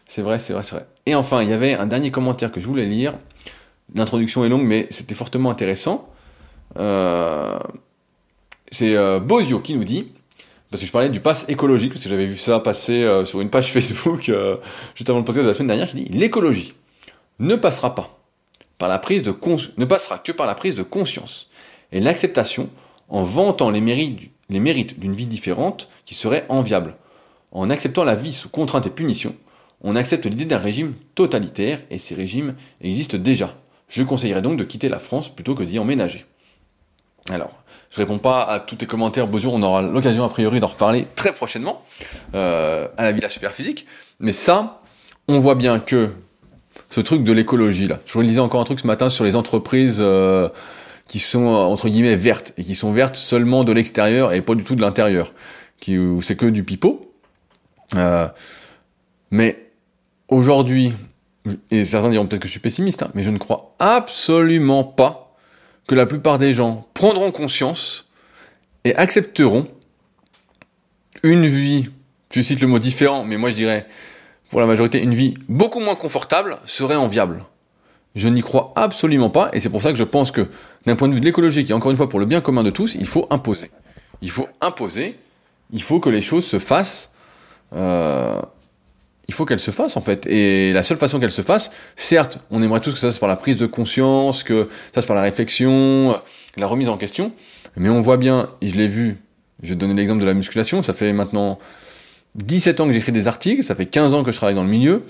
c'est 0.08 0.22
vrai, 0.22 0.40
c'est 0.40 0.52
vrai, 0.52 0.64
c'est 0.64 0.74
vrai. 0.74 0.86
Et 1.06 1.14
enfin, 1.14 1.40
il 1.44 1.48
y 1.48 1.52
avait 1.52 1.74
un 1.74 1.86
dernier 1.86 2.10
commentaire 2.10 2.50
que 2.50 2.58
je 2.58 2.66
voulais 2.66 2.84
lire. 2.84 3.14
L'introduction 3.94 4.44
est 4.44 4.48
longue, 4.48 4.64
mais 4.64 4.88
c'était 4.90 5.14
fortement 5.14 5.52
intéressant. 5.52 6.10
Euh, 6.80 7.60
c'est 8.72 8.96
Bozio 9.20 9.60
qui 9.60 9.76
nous 9.76 9.84
dit, 9.84 10.08
parce 10.68 10.80
que 10.80 10.86
je 10.88 10.90
parlais 10.90 11.10
du 11.10 11.20
pass 11.20 11.44
écologique, 11.46 11.92
parce 11.92 12.02
que 12.02 12.10
j'avais 12.10 12.26
vu 12.26 12.36
ça 12.36 12.58
passer 12.58 13.08
sur 13.24 13.40
une 13.40 13.50
page 13.50 13.72
Facebook 13.72 14.32
juste 14.96 15.08
avant 15.08 15.20
le 15.20 15.24
podcast 15.24 15.44
de 15.44 15.50
la 15.50 15.54
semaine 15.54 15.68
dernière, 15.68 15.86
qui 15.88 15.94
dit 15.94 16.12
l'écologie 16.12 16.74
ne 17.38 17.54
passera 17.54 17.94
pas 17.94 18.18
par 18.78 18.88
la 18.88 18.98
prise 18.98 19.22
de 19.22 19.32
ne 19.76 19.84
passera 19.84 20.18
que 20.18 20.32
par 20.32 20.48
la 20.48 20.56
prise 20.56 20.74
de 20.74 20.82
conscience 20.82 21.50
et 21.92 22.00
l'acceptation 22.00 22.68
en 23.08 23.22
vantant 23.22 23.70
les 23.70 23.80
mérites 23.80 24.32
les 24.48 24.60
mérites 24.60 24.98
d'une 24.98 25.14
vie 25.14 25.26
différente 25.26 25.88
qui 26.04 26.14
serait 26.14 26.46
enviable. 26.48 26.96
En 27.52 27.70
acceptant 27.70 28.04
la 28.04 28.14
vie 28.14 28.32
sous 28.32 28.48
contrainte 28.48 28.86
et 28.86 28.90
punition, 28.90 29.34
on 29.82 29.96
accepte 29.96 30.26
l'idée 30.26 30.44
d'un 30.44 30.58
régime 30.58 30.94
totalitaire 31.14 31.80
et 31.90 31.98
ces 31.98 32.14
régimes 32.14 32.54
existent 32.80 33.18
déjà. 33.18 33.54
Je 33.88 34.02
conseillerais 34.02 34.42
donc 34.42 34.58
de 34.58 34.64
quitter 34.64 34.88
la 34.88 34.98
France 34.98 35.28
plutôt 35.28 35.54
que 35.54 35.62
d'y 35.62 35.78
emménager. 35.78 36.26
Alors, 37.30 37.62
je 37.92 37.96
réponds 37.96 38.18
pas 38.18 38.42
à 38.42 38.60
tous 38.60 38.76
tes 38.76 38.86
commentaires, 38.86 39.26
Bozio, 39.26 39.50
on 39.52 39.62
aura 39.62 39.82
l'occasion 39.82 40.24
a 40.24 40.28
priori 40.28 40.60
d'en 40.60 40.66
reparler 40.66 41.06
très 41.14 41.32
prochainement 41.32 41.82
euh, 42.34 42.88
à 42.96 43.04
la 43.04 43.12
Villa 43.12 43.28
Superphysique. 43.28 43.86
Mais 44.20 44.32
ça, 44.32 44.82
on 45.26 45.38
voit 45.38 45.54
bien 45.54 45.78
que 45.78 46.10
ce 46.90 47.00
truc 47.00 47.24
de 47.24 47.32
l'écologie 47.32 47.88
là. 47.88 47.98
Je 48.06 48.18
relisais 48.18 48.40
encore 48.40 48.60
un 48.60 48.64
truc 48.64 48.80
ce 48.80 48.86
matin 48.86 49.10
sur 49.10 49.24
les 49.24 49.36
entreprises 49.36 49.98
euh, 50.00 50.48
qui 51.08 51.18
sont 51.18 51.46
euh, 51.46 51.64
entre 51.64 51.88
guillemets 51.88 52.14
vertes 52.14 52.52
et 52.56 52.64
qui 52.64 52.76
sont 52.76 52.92
vertes 52.92 53.16
seulement 53.16 53.64
de 53.64 53.72
l'extérieur 53.72 54.32
et 54.32 54.42
pas 54.42 54.54
du 54.54 54.62
tout 54.62 54.76
de 54.76 54.80
l'intérieur, 54.80 55.32
qui 55.80 55.98
où 55.98 56.22
c'est 56.22 56.36
que 56.36 56.46
du 56.46 56.62
pipeau. 56.62 57.12
Euh, 57.96 58.28
mais 59.30 59.70
aujourd'hui, 60.28 60.92
et 61.70 61.84
certains 61.84 62.10
diront 62.10 62.26
peut-être 62.26 62.42
que 62.42 62.48
je 62.48 62.52
suis 62.52 62.60
pessimiste, 62.60 63.02
hein, 63.02 63.10
mais 63.14 63.24
je 63.24 63.30
ne 63.30 63.38
crois 63.38 63.74
absolument 63.78 64.84
pas 64.84 65.34
que 65.88 65.94
la 65.94 66.06
plupart 66.06 66.38
des 66.38 66.52
gens 66.52 66.86
prendront 66.92 67.32
conscience 67.32 68.06
et 68.84 68.94
accepteront 68.94 69.66
une 71.22 71.46
vie, 71.46 71.88
je 72.30 72.42
cite 72.42 72.60
le 72.60 72.68
mot 72.68 72.78
différent, 72.78 73.24
mais 73.24 73.38
moi 73.38 73.50
je 73.50 73.54
dirais 73.56 73.86
pour 74.50 74.60
la 74.60 74.66
majorité 74.66 75.02
une 75.02 75.14
vie 75.14 75.34
beaucoup 75.48 75.80
moins 75.80 75.96
confortable 75.96 76.58
serait 76.64 76.96
enviable. 76.96 77.44
Je 78.18 78.28
n'y 78.28 78.40
crois 78.40 78.72
absolument 78.74 79.30
pas, 79.30 79.48
et 79.52 79.60
c'est 79.60 79.68
pour 79.68 79.80
ça 79.80 79.92
que 79.92 79.96
je 79.96 80.02
pense 80.02 80.32
que, 80.32 80.48
d'un 80.86 80.96
point 80.96 81.06
de 81.06 81.14
vue 81.14 81.20
de 81.20 81.24
l'écologie, 81.24 81.64
qui 81.64 81.72
encore 81.72 81.92
une 81.92 81.96
fois 81.96 82.08
pour 82.08 82.18
le 82.18 82.26
bien 82.26 82.40
commun 82.40 82.64
de 82.64 82.70
tous, 82.70 82.96
il 82.96 83.06
faut 83.06 83.28
imposer. 83.30 83.70
Il 84.22 84.30
faut 84.32 84.48
imposer, 84.60 85.16
il 85.72 85.80
faut 85.80 86.00
que 86.00 86.10
les 86.10 86.20
choses 86.20 86.44
se 86.44 86.58
fassent. 86.58 87.10
Euh, 87.76 88.42
il 89.28 89.34
faut 89.34 89.44
qu'elles 89.44 89.60
se 89.60 89.70
fassent 89.70 89.96
en 89.96 90.00
fait. 90.00 90.26
Et 90.26 90.72
la 90.72 90.82
seule 90.82 90.98
façon 90.98 91.20
qu'elles 91.20 91.30
se 91.30 91.42
fassent, 91.42 91.70
certes, 91.94 92.40
on 92.50 92.60
aimerait 92.60 92.80
tous 92.80 92.92
que 92.92 92.98
ça 92.98 93.12
se 93.12 93.20
par 93.20 93.28
la 93.28 93.36
prise 93.36 93.56
de 93.56 93.66
conscience, 93.66 94.42
que 94.42 94.68
ça 94.92 95.00
se 95.00 95.06
par 95.06 95.14
la 95.14 95.22
réflexion, 95.22 96.20
la 96.56 96.66
remise 96.66 96.88
en 96.88 96.96
question, 96.96 97.30
mais 97.76 97.88
on 97.88 98.00
voit 98.00 98.16
bien, 98.16 98.50
et 98.60 98.68
je 98.68 98.76
l'ai 98.76 98.88
vu, 98.88 99.18
je 99.62 99.68
vais 99.68 99.74
te 99.76 99.80
donner 99.80 99.94
l'exemple 99.94 100.22
de 100.22 100.26
la 100.26 100.34
musculation, 100.34 100.82
ça 100.82 100.92
fait 100.92 101.12
maintenant 101.12 101.60
17 102.44 102.80
ans 102.80 102.86
que 102.86 102.92
j'écris 102.92 103.12
des 103.12 103.28
articles, 103.28 103.62
ça 103.62 103.74
fait 103.74 103.86
15 103.86 104.14
ans 104.14 104.22
que 104.22 104.32
je 104.32 104.36
travaille 104.36 104.54
dans 104.54 104.62
le 104.62 104.68
milieu. 104.68 105.02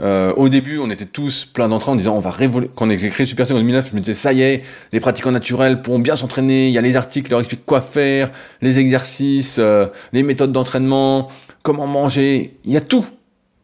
Euh, 0.00 0.32
au 0.36 0.48
début, 0.48 0.78
on 0.78 0.90
était 0.90 1.06
tous 1.06 1.44
plein 1.44 1.68
d'entrain 1.68 1.92
en 1.92 1.96
disant 1.96 2.16
on 2.16 2.20
va 2.20 2.30
révolutionner. 2.30 2.72
Quand 2.74 2.88
j'ai 2.98 3.08
créé 3.10 3.26
Super 3.26 3.50
en 3.50 3.54
2009, 3.54 3.90
je 3.90 3.94
me 3.94 4.00
disais 4.00 4.14
ça 4.14 4.32
y 4.32 4.42
est, 4.42 4.62
les 4.92 5.00
pratiquants 5.00 5.30
naturels 5.30 5.82
pourront 5.82 6.00
bien 6.00 6.16
s'entraîner. 6.16 6.68
Il 6.68 6.72
y 6.72 6.78
a 6.78 6.80
les 6.80 6.96
articles 6.96 7.26
qui 7.26 7.30
leur 7.30 7.40
expliquent 7.40 7.64
quoi 7.64 7.80
faire, 7.80 8.32
les 8.62 8.78
exercices, 8.78 9.56
euh, 9.58 9.86
les 10.12 10.22
méthodes 10.22 10.52
d'entraînement, 10.52 11.28
comment 11.62 11.86
manger. 11.86 12.56
Il 12.64 12.72
y 12.72 12.76
a 12.76 12.80
tout. 12.80 13.06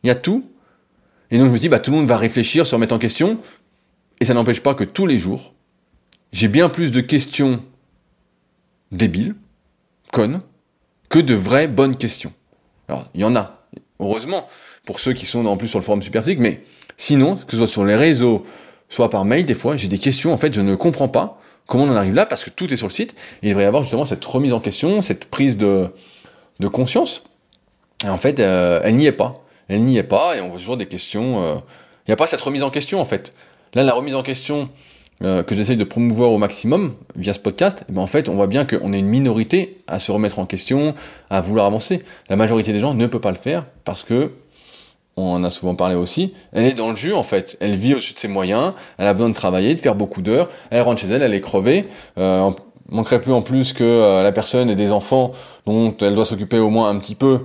Il 0.05 0.09
y 0.09 0.11
a 0.11 0.15
tout. 0.15 0.45
Et 1.31 1.39
donc 1.39 1.49
je 1.49 1.53
me 1.53 1.59
dis 1.59 1.69
bah 1.69 1.81
tout 1.81 1.91
le 1.91 1.97
monde 1.97 2.09
va 2.09 2.17
réfléchir, 2.17 2.67
se 2.67 2.75
remettre 2.75 2.95
en 2.95 2.99
question. 2.99 3.39
Et 4.21 4.25
ça 4.25 4.35
n'empêche 4.35 4.61
pas 4.61 4.75
que 4.75 4.85
tous 4.85 5.07
les 5.07 5.19
jours, 5.19 5.55
j'ai 6.33 6.49
bien 6.49 6.69
plus 6.69 6.93
de 6.93 7.01
questions 7.01 7.63
débiles, 8.93 9.35
connes, 10.13 10.41
que 11.09 11.19
de 11.19 11.35
vraies 11.35 11.69
bonnes 11.69 11.97
questions. 11.97 12.33
Alors, 12.89 13.07
il 13.15 13.21
y 13.21 13.25
en 13.25 13.37
a, 13.37 13.59
heureusement, 14.01 14.49
pour 14.87 15.01
ceux 15.01 15.13
qui 15.13 15.27
sont 15.27 15.45
en 15.47 15.57
plus 15.57 15.69
sur 15.69 15.79
le 15.79 15.85
forum 15.85 16.03
Superphysique, 16.03 16.39
mais 16.39 16.63
sinon, 16.97 17.37
que 17.37 17.51
ce 17.51 17.57
soit 17.59 17.67
sur 17.67 17.85
les 17.85 17.97
réseaux, 17.97 18.45
soit 18.89 19.11
par 19.11 19.25
mail, 19.25 19.45
des 19.45 19.55
fois, 19.55 19.77
j'ai 19.77 19.89
des 19.89 19.99
questions, 19.99 20.33
en 20.33 20.39
fait, 20.39 20.55
je 20.55 20.61
ne 20.61 20.75
comprends 20.75 21.09
pas 21.09 21.41
comment 21.67 21.85
on 21.85 21.91
en 21.91 21.97
arrive 21.97 22.15
là, 22.15 22.25
parce 22.25 22.45
que 22.45 22.51
tout 22.51 22.73
est 22.73 22.77
sur 22.77 22.87
le 22.87 22.93
site, 22.93 23.15
et 23.43 23.49
il 23.49 23.51
devrait 23.51 23.65
y 23.65 23.67
avoir 23.67 23.83
justement 23.83 24.07
cette 24.07 24.25
remise 24.25 24.55
en 24.55 24.61
question, 24.61 25.03
cette 25.03 25.27
prise 25.27 25.57
de, 25.57 25.89
de 26.61 26.69
conscience. 26.69 27.25
Et 28.05 28.09
en 28.09 28.17
fait, 28.17 28.41
euh, 28.41 28.81
elle 28.83 28.97
n'y 28.97 29.07
est 29.07 29.13
pas. 29.13 29.45
Elle 29.69 29.85
n'y 29.85 29.99
est 29.99 30.03
pas, 30.03 30.37
et 30.37 30.41
on 30.41 30.49
voit 30.49 30.59
toujours 30.59 30.79
des 30.79 30.87
questions. 30.87 31.45
Euh, 31.45 31.55
il 32.07 32.11
n'y 32.11 32.15
a 32.15 32.17
pas 32.17 32.27
cette 32.27 32.41
remise 32.41 32.63
en 32.63 32.71
question, 32.71 33.01
en 33.01 33.05
fait. 33.05 33.35
Là, 33.75 33.83
la 33.83 33.93
remise 33.93 34.15
en 34.15 34.23
question, 34.23 34.71
euh, 35.25 35.43
que 35.43 35.55
j'essaye 35.55 35.77
de 35.77 35.85
promouvoir 35.85 36.31
au 36.31 36.39
maximum 36.39 36.95
via 37.17 37.35
ce 37.35 37.41
podcast, 37.41 37.85
eh 37.89 37.93
ben 37.93 38.03
en 38.03 38.07
fait, 38.07 38.29
on 38.29 38.35
voit 38.35 38.47
bien 38.47 38.65
qu'on 38.65 38.93
est 38.93 38.99
une 38.99 39.09
minorité 39.09 39.79
à 39.87 39.99
se 39.99 40.13
remettre 40.13 40.39
en 40.39 40.47
question, 40.47 40.95
à 41.31 41.41
vouloir 41.41 41.67
avancer. 41.67 42.03
La 42.29 42.37
majorité 42.37 42.73
des 42.73 42.79
gens 42.79 42.95
ne 42.95 43.07
peut 43.07 43.21
pas 43.21 43.31
le 43.31 43.37
faire 43.37 43.65
parce 43.85 44.05
que, 44.05 44.33
on 45.17 45.33
en 45.33 45.43
a 45.43 45.51
souvent 45.51 45.75
parlé 45.75 45.97
aussi, 45.97 46.33
elle 46.53 46.65
est 46.65 46.75
dans 46.75 46.91
le 46.91 46.97
jus 46.97 47.13
en 47.13 47.25
fait. 47.25 47.57
Elle 47.61 47.75
vit 47.75 47.95
au-dessus 47.95 48.15
de 48.15 48.21
ses 48.21 48.29
moyens, 48.29 48.75
elle 48.99 49.09
a 49.09 49.15
besoin 49.15 49.29
de 49.29 49.35
travailler, 49.35 49.75
de 49.75 49.81
faire 49.81 49.97
beaucoup 49.97 50.23
d'heures, 50.23 50.49
elle 50.71 50.83
rentre 50.83 51.01
chez 51.01 51.09
elle, 51.09 51.23
elle 51.23 51.35
est 51.35 51.41
crevée. 51.41 51.89
Euh, 52.19 52.51
manquerait 52.89 53.21
plus 53.21 53.33
en 53.33 53.43
plus 53.43 53.73
que 53.73 53.85
euh, 53.85 54.23
la 54.23 54.33
personne 54.33 54.71
ait 54.71 54.77
des 54.77 54.93
enfants 54.93 55.33
dont 55.67 55.95
elle 56.01 56.15
doit 56.15 56.25
s'occuper 56.25 56.59
au 56.59 56.71
moins 56.71 56.89
un 56.89 56.97
petit 56.99 57.15
peu, 57.15 57.41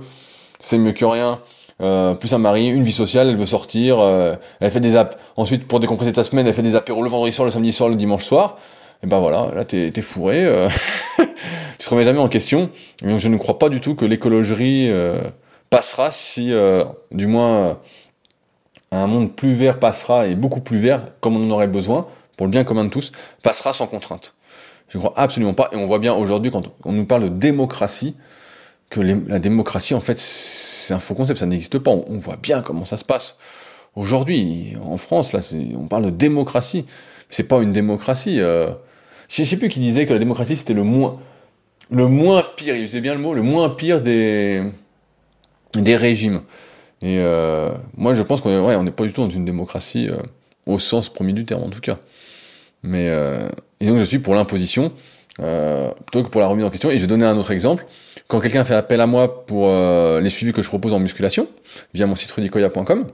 c'est 0.60 0.78
mieux 0.78 0.92
que 0.92 1.04
rien. 1.04 1.40
Euh, 1.80 2.14
plus 2.14 2.32
un 2.32 2.38
mari, 2.38 2.68
une 2.68 2.84
vie 2.84 2.92
sociale, 2.92 3.28
elle 3.28 3.36
veut 3.36 3.46
sortir, 3.46 3.98
euh, 3.98 4.36
elle 4.60 4.70
fait 4.70 4.80
des 4.80 4.96
apps. 4.96 5.16
Ensuite, 5.36 5.66
pour 5.66 5.80
décompresser 5.80 6.12
ta 6.12 6.24
semaine, 6.24 6.46
elle 6.46 6.54
fait 6.54 6.62
des 6.62 6.76
apéros 6.76 7.02
le 7.02 7.10
vendredi 7.10 7.32
soir, 7.32 7.44
le 7.44 7.50
samedi 7.50 7.72
soir, 7.72 7.88
le 7.88 7.96
dimanche 7.96 8.24
soir. 8.24 8.56
Et 9.02 9.06
ben 9.06 9.18
voilà, 9.18 9.48
là 9.54 9.64
t'es 9.64 9.92
es 9.94 10.00
fourré, 10.00 10.44
euh, 10.44 10.68
tu 11.18 11.84
te 11.84 11.90
remets 11.90 12.04
jamais 12.04 12.20
en 12.20 12.28
question. 12.28 12.70
donc 13.02 13.18
je 13.18 13.28
ne 13.28 13.36
crois 13.36 13.58
pas 13.58 13.68
du 13.68 13.80
tout 13.80 13.94
que 13.94 14.04
l'écologie 14.06 14.90
passera 15.68 16.10
si, 16.10 16.54
du 17.10 17.26
moins, 17.26 17.78
un 18.92 19.06
monde 19.06 19.34
plus 19.34 19.52
vert 19.52 19.78
passera 19.78 20.26
et 20.26 20.36
beaucoup 20.36 20.60
plus 20.60 20.78
vert, 20.78 21.08
comme 21.20 21.36
on 21.36 21.46
en 21.46 21.50
aurait 21.50 21.68
besoin, 21.68 22.06
pour 22.38 22.46
le 22.46 22.50
bien 22.50 22.64
commun 22.64 22.84
de 22.84 22.90
tous, 22.90 23.12
passera 23.42 23.74
sans 23.74 23.86
contrainte. 23.86 24.34
Je 24.88 24.96
ne 24.96 25.02
crois 25.02 25.12
absolument 25.16 25.54
pas. 25.54 25.68
Et 25.72 25.76
on 25.76 25.86
voit 25.86 25.98
bien 25.98 26.14
aujourd'hui, 26.14 26.50
quand 26.50 26.62
on 26.84 26.92
nous 26.92 27.04
parle 27.04 27.24
de 27.24 27.28
démocratie, 27.28 28.16
que 28.94 29.00
la 29.00 29.38
démocratie, 29.40 29.94
en 29.94 30.00
fait, 30.00 30.18
c'est 30.20 30.94
un 30.94 31.00
faux 31.00 31.14
concept, 31.14 31.40
ça 31.40 31.46
n'existe 31.46 31.78
pas. 31.78 31.90
On, 31.90 32.18
voit 32.18 32.36
bien 32.36 32.62
comment 32.62 32.84
ça 32.84 32.96
se 32.96 33.04
passe. 33.04 33.36
Aujourd'hui, 33.96 34.74
en 34.84 34.96
France, 34.96 35.32
là, 35.32 35.40
on 35.76 35.86
parle 35.86 36.04
de 36.04 36.10
démocratie. 36.10 36.84
C'est 37.28 37.42
pas 37.42 37.60
une 37.60 37.72
démocratie. 37.72 38.40
Euh, 38.40 38.70
je 39.28 39.42
sais 39.42 39.56
plus 39.56 39.68
qui 39.68 39.80
disait 39.80 40.06
que 40.06 40.12
la 40.12 40.20
démocratie, 40.20 40.56
c'était 40.56 40.74
le 40.74 40.84
moins, 40.84 41.18
le 41.90 42.06
moins 42.06 42.44
pire, 42.56 42.76
il 42.76 42.84
usait 42.84 43.00
bien 43.00 43.14
le 43.14 43.20
mot, 43.20 43.34
le 43.34 43.42
moins 43.42 43.68
pire 43.70 44.00
des, 44.00 44.62
des 45.74 45.96
régimes. 45.96 46.42
Et 47.02 47.18
euh, 47.18 47.72
moi, 47.96 48.14
je 48.14 48.22
pense 48.22 48.40
qu'on 48.40 48.64
ouais, 48.64 48.80
n'est 48.80 48.90
pas 48.92 49.04
du 49.04 49.12
tout 49.12 49.22
dans 49.22 49.30
une 49.30 49.44
démocratie 49.44 50.08
euh, 50.08 50.18
au 50.66 50.78
sens 50.78 51.08
premier 51.08 51.32
du 51.32 51.44
terme, 51.44 51.64
en 51.64 51.70
tout 51.70 51.80
cas. 51.80 51.98
Mais, 52.84 53.06
et 53.80 53.86
donc, 53.86 53.98
je 53.98 54.04
suis 54.04 54.18
pour 54.18 54.34
l'imposition. 54.34 54.92
Euh, 55.40 55.90
plutôt 56.06 56.22
que 56.22 56.28
pour 56.28 56.40
la 56.40 56.46
remise 56.46 56.64
en 56.64 56.70
question. 56.70 56.90
Et 56.90 56.96
je 56.96 57.02
vais 57.02 57.06
donner 57.06 57.26
un 57.26 57.36
autre 57.36 57.50
exemple. 57.50 57.86
Quand 58.28 58.40
quelqu'un 58.40 58.64
fait 58.64 58.74
appel 58.74 59.00
à 59.00 59.06
moi 59.06 59.44
pour 59.46 59.68
euh, 59.68 60.20
les 60.20 60.30
suivis 60.30 60.52
que 60.52 60.62
je 60.62 60.68
propose 60.68 60.92
en 60.92 61.00
musculation, 61.00 61.48
via 61.92 62.06
mon 62.06 62.16
site 62.16 62.30
rudicoya.com, 62.30 63.06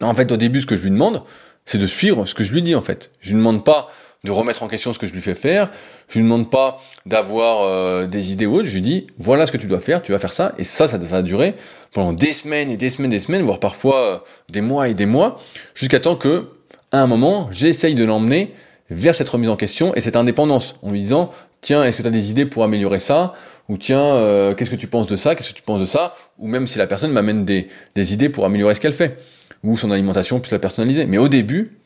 en 0.00 0.14
fait, 0.14 0.32
au 0.32 0.36
début, 0.36 0.60
ce 0.60 0.66
que 0.66 0.76
je 0.76 0.82
lui 0.82 0.90
demande, 0.90 1.22
c'est 1.64 1.78
de 1.78 1.86
suivre 1.86 2.26
ce 2.26 2.34
que 2.34 2.44
je 2.44 2.52
lui 2.52 2.62
dis, 2.62 2.74
en 2.74 2.82
fait. 2.82 3.12
Je 3.20 3.30
lui 3.30 3.36
demande 3.36 3.64
pas 3.64 3.88
de 4.24 4.32
remettre 4.32 4.64
en 4.64 4.68
question 4.68 4.92
ce 4.92 4.98
que 4.98 5.06
je 5.06 5.12
lui 5.12 5.20
fais 5.20 5.36
faire, 5.36 5.70
je 6.08 6.18
lui 6.18 6.24
demande 6.24 6.50
pas 6.50 6.80
d'avoir 7.06 7.62
euh, 7.62 8.06
des 8.06 8.32
idées 8.32 8.46
ou 8.46 8.56
autres, 8.56 8.66
je 8.66 8.74
lui 8.74 8.82
dis, 8.82 9.06
voilà 9.16 9.46
ce 9.46 9.52
que 9.52 9.58
tu 9.58 9.68
dois 9.68 9.78
faire, 9.78 10.02
tu 10.02 10.10
vas 10.10 10.18
faire 10.18 10.32
ça, 10.32 10.54
et 10.58 10.64
ça, 10.64 10.88
ça 10.88 10.98
va 10.98 11.22
durer 11.22 11.54
pendant 11.92 12.12
des 12.12 12.32
semaines 12.32 12.68
et 12.68 12.76
des 12.76 12.90
semaines 12.90 13.12
et 13.12 13.18
des 13.18 13.24
semaines, 13.24 13.42
voire 13.42 13.60
parfois 13.60 14.24
des 14.50 14.60
mois 14.60 14.88
et 14.88 14.94
des 14.94 15.06
mois, 15.06 15.40
jusqu'à 15.74 16.00
temps 16.00 16.16
que, 16.16 16.48
à 16.90 17.00
un 17.00 17.06
moment, 17.06 17.48
j'essaye 17.52 17.94
de 17.94 18.04
l'emmener 18.04 18.52
vers 18.90 19.14
cette 19.14 19.28
remise 19.28 19.48
en 19.48 19.56
question 19.56 19.94
et 19.94 20.00
cette 20.00 20.16
indépendance, 20.16 20.76
en 20.82 20.90
lui 20.90 21.00
disant 21.02 21.30
tiens, 21.60 21.84
est-ce 21.84 21.96
que 21.96 22.02
tu 22.02 22.08
as 22.08 22.12
des 22.12 22.30
idées 22.30 22.46
pour 22.46 22.64
améliorer 22.64 23.00
ça? 23.00 23.34
Ou 23.68 23.76
tiens, 23.76 24.00
euh, 24.00 24.54
qu'est-ce 24.54 24.70
que 24.70 24.76
tu 24.76 24.86
penses 24.86 25.06
de 25.06 25.16
ça? 25.16 25.34
Qu'est-ce 25.34 25.50
que 25.50 25.56
tu 25.56 25.62
penses 25.62 25.80
de 25.80 25.86
ça? 25.86 26.14
Ou 26.38 26.48
même 26.48 26.66
si 26.66 26.78
la 26.78 26.86
personne 26.86 27.12
m'amène 27.12 27.44
des, 27.44 27.68
des 27.94 28.12
idées 28.12 28.28
pour 28.28 28.44
améliorer 28.44 28.74
ce 28.74 28.80
qu'elle 28.80 28.94
fait, 28.94 29.18
ou 29.62 29.76
son 29.76 29.90
alimentation 29.90 30.40
puisse 30.40 30.52
la 30.52 30.58
personnaliser. 30.58 31.06
Mais 31.06 31.18
au 31.18 31.28
début, 31.28 31.78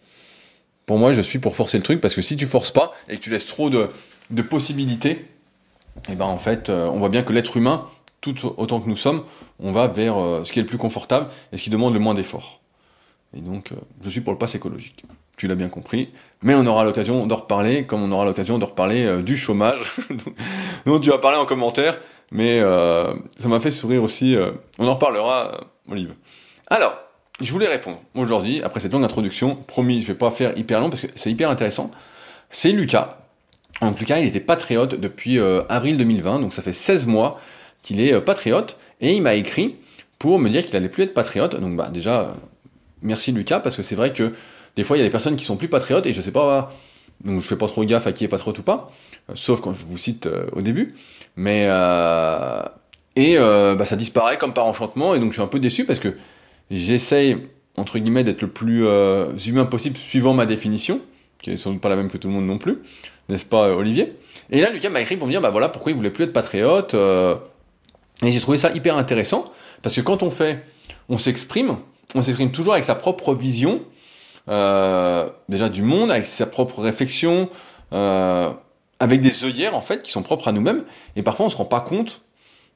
pour 0.87 0.99
moi, 0.99 1.13
je 1.13 1.21
suis 1.21 1.39
pour 1.39 1.57
forcer 1.57 1.79
le 1.79 1.83
truc 1.83 2.01
parce 2.01 2.15
que 2.15 2.23
si 2.23 2.37
tu 2.37 2.47
forces 2.47 2.71
pas 2.71 2.93
et 3.09 3.17
que 3.17 3.21
tu 3.21 3.31
laisses 3.31 3.47
trop 3.47 3.71
de, 3.71 3.89
de 4.31 4.43
possibilités, 4.43 5.11
et 6.09 6.13
eh 6.13 6.15
ben 6.15 6.25
en 6.25 6.39
fait, 6.39 6.71
euh, 6.71 6.87
on 6.87 6.99
voit 6.99 7.11
bien 7.11 7.23
que 7.23 7.33
l'être 7.33 7.57
humain, 7.57 7.87
tout 8.21 8.55
autant 8.57 8.81
que 8.81 8.89
nous 8.89 8.97
sommes, 8.97 9.25
on 9.59 9.73
va 9.73 9.89
vers 9.89 10.17
euh, 10.19 10.45
ce 10.45 10.53
qui 10.53 10.59
est 10.59 10.63
le 10.63 10.69
plus 10.69 10.79
confortable 10.79 11.29
et 11.53 11.59
ce 11.59 11.65
qui 11.65 11.71
demande 11.71 11.93
le 11.93 12.01
moins 12.01 12.15
d'efforts. 12.15 12.61
Et 13.37 13.41
donc, 13.41 13.71
je 14.03 14.11
suis 14.11 14.21
pour 14.21 14.33
le 14.33 14.39
pass 14.39 14.55
écologique 14.55 15.05
tu 15.37 15.49
l'as 15.49 15.55
bien 15.57 15.69
compris. 15.69 16.11
Mais 16.43 16.55
on 16.55 16.67
aura 16.67 16.85
l'occasion 16.85 17.27
d'en 17.27 17.37
reparler, 17.37 17.85
comme 17.85 18.03
on 18.03 18.11
aura 18.11 18.25
l'occasion 18.25 18.59
de 18.59 18.65
reparler 18.65 19.05
euh, 19.05 19.23
du 19.23 19.37
chômage, 19.37 19.93
dont 20.87 20.99
tu 20.99 21.13
as 21.13 21.19
parlé 21.19 21.39
en 21.39 21.47
commentaire, 21.47 21.99
mais 22.33 22.59
euh, 22.61 23.15
ça 23.39 23.49
m'a 23.49 23.61
fait 23.61 23.71
sourire 23.71 24.03
aussi. 24.03 24.35
Euh, 24.35 24.51
on 24.79 24.89
en 24.89 24.95
reparlera, 24.95 25.53
Olive. 25.89 26.15
Alors, 26.69 26.97
je 27.41 27.53
voulais 27.53 27.69
répondre 27.69 28.01
aujourd'hui, 28.15 28.61
après 28.63 28.81
cette 28.81 28.93
longue 28.93 29.05
introduction, 29.05 29.55
promis, 29.55 30.03
je 30.03 30.09
vais 30.09 30.15
pas 30.15 30.31
faire 30.31 30.57
hyper 30.59 30.81
long 30.81 30.91
parce 30.91 31.03
que 31.03 31.09
c'est 31.15 31.31
hyper 31.31 31.49
intéressant. 31.49 31.91
C'est 32.51 32.73
Lucas. 32.73 33.19
Donc 33.81 33.99
Lucas, 34.01 34.19
il 34.19 34.27
était 34.27 34.41
patriote 34.41 34.95
depuis 34.95 35.41
avril 35.69 35.97
2020, 35.97 36.41
donc 36.41 36.53
ça 36.53 36.63
fait 36.63 36.75
16 36.75 37.07
mois 37.07 37.41
qu'il 37.81 38.01
est 38.01 38.21
patriote, 38.21 38.77
et 39.01 39.13
il 39.13 39.23
m'a 39.23 39.35
écrit 39.35 39.77
pour 40.19 40.39
me 40.39 40.49
dire 40.49 40.65
qu'il 40.65 40.77
allait 40.77 40.89
plus 40.89 41.05
être 41.05 41.15
patriote. 41.15 41.59
Donc 41.59 41.75
bah 41.75 41.89
déjà, 41.93 42.35
merci 43.01 43.33
Lucas, 43.33 43.61
parce 43.61 43.77
que 43.77 43.83
c'est 43.83 43.97
vrai 43.97 44.13
que 44.13 44.33
des 44.77 44.85
fois, 44.85 44.97
il 44.97 45.01
y 45.01 45.03
a 45.03 45.07
des 45.07 45.11
personnes 45.11 45.37
qui 45.37 45.45
sont 45.45 45.57
plus 45.57 45.69
patriotes 45.69 46.07
et 46.07 46.13
je 46.13 46.23
sais 46.23 46.31
pas, 46.31 46.71
donc 47.25 47.41
je 47.41 47.47
fais 47.47 47.57
pas 47.57 47.69
trop 47.69 47.85
gaffe 47.85 48.07
à 48.07 48.13
qui 48.13 48.25
est 48.25 48.29
patriote 48.29 48.59
ou 48.59 48.63
pas, 48.63 48.91
euh, 49.31 49.35
sauf 49.35 49.61
quand 49.61 49.73
je 49.73 49.85
vous 49.85 49.99
cite 49.99 50.27
euh, 50.27 50.47
au 50.53 50.63
début. 50.63 50.95
Mais 51.37 51.67
euh, 51.69 52.63
et 53.17 53.37
bah, 53.37 53.85
ça 53.85 53.97
disparaît 53.97 54.39
comme 54.39 54.55
par 54.55 54.67
enchantement 54.67 55.15
et 55.15 55.19
donc 55.19 55.29
je 55.29 55.35
suis 55.35 55.43
un 55.43 55.47
peu 55.47 55.61
déçu 55.61 55.85
parce 55.85 55.99
que 55.99 56.17
j'essaye 56.71 57.37
entre 57.77 57.99
guillemets 57.99 58.25
d'être 58.25 58.41
le 58.41 58.49
plus 58.49 58.87
humain 59.47 59.67
possible 59.67 59.97
suivant 59.97 60.33
ma 60.33 60.47
définition, 60.47 61.01
qui 61.43 61.51
est 61.51 61.57
sans 61.57 61.73
doute 61.73 61.81
pas 61.81 61.91
la 61.91 61.97
même 61.97 62.11
que 62.11 62.17
tout 62.17 62.29
le 62.29 62.35
monde 62.35 62.47
non 62.47 62.57
plus, 62.57 62.79
n'est-ce 63.29 63.45
pas 63.45 63.75
Olivier? 63.75 64.15
Et 64.51 64.63
là 64.63 64.71
Lucas 64.71 64.89
m'a 64.89 65.01
écrit 65.03 65.17
pour 65.17 65.27
me 65.27 65.33
dire 65.33 65.43
bah 65.43 65.51
voilà 65.51 65.69
pourquoi 65.69 65.93
il 65.93 65.97
voulait 65.97 66.11
plus 66.11 66.25
être 66.25 66.33
patriote 66.33 66.95
et 66.95 68.31
j'ai 68.31 68.41
trouvé 68.41 68.57
ça 68.57 68.71
hyper 68.73 68.97
intéressant 68.97 69.45
parce 69.83 69.95
que 69.95 70.01
quand 70.01 70.23
on 70.23 70.31
fait, 70.31 70.65
on 71.11 71.19
s'exprime, 71.19 71.77
on 72.15 72.23
s'exprime 72.23 72.51
toujours 72.51 72.73
avec 72.73 72.85
sa 72.85 72.95
propre 72.95 73.35
vision 73.35 73.83
déjà 74.49 75.69
du 75.69 75.83
monde, 75.83 76.11
avec 76.11 76.27
sa 76.27 76.47
propre 76.47 76.81
réflexion, 76.81 77.49
euh, 77.93 78.51
avec 79.01 79.21
des 79.21 79.45
œillères 79.45 79.77
en 79.77 79.81
fait 79.81 80.03
qui 80.03 80.11
sont 80.11 80.23
propres 80.23 80.49
à 80.49 80.53
nous-mêmes, 80.53 80.85
et 81.17 81.23
parfois 81.23 81.47
on 81.47 81.49
se 81.49 81.57
rend 81.57 81.65
pas 81.65 81.81
compte 81.81 82.23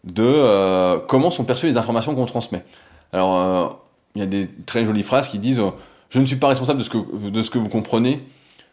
de 0.04 0.24
euh, 0.24 0.98
comment 0.98 1.30
sont 1.30 1.44
perçues 1.44 1.66
les 1.66 1.76
informations 1.76 2.14
qu'on 2.14 2.26
transmet. 2.26 2.64
Alors 3.12 3.80
il 4.14 4.20
y 4.20 4.22
a 4.22 4.26
des 4.26 4.48
très 4.66 4.84
jolies 4.84 5.04
phrases 5.04 5.28
qui 5.28 5.38
disent 5.38 5.62
je 6.10 6.20
ne 6.20 6.26
suis 6.26 6.36
pas 6.36 6.48
responsable 6.48 6.78
de 6.78 6.84
ce 6.84 6.90
que, 6.90 7.30
de 7.30 7.42
ce 7.42 7.50
que 7.50 7.58
vous 7.58 7.68
comprenez. 7.68 8.22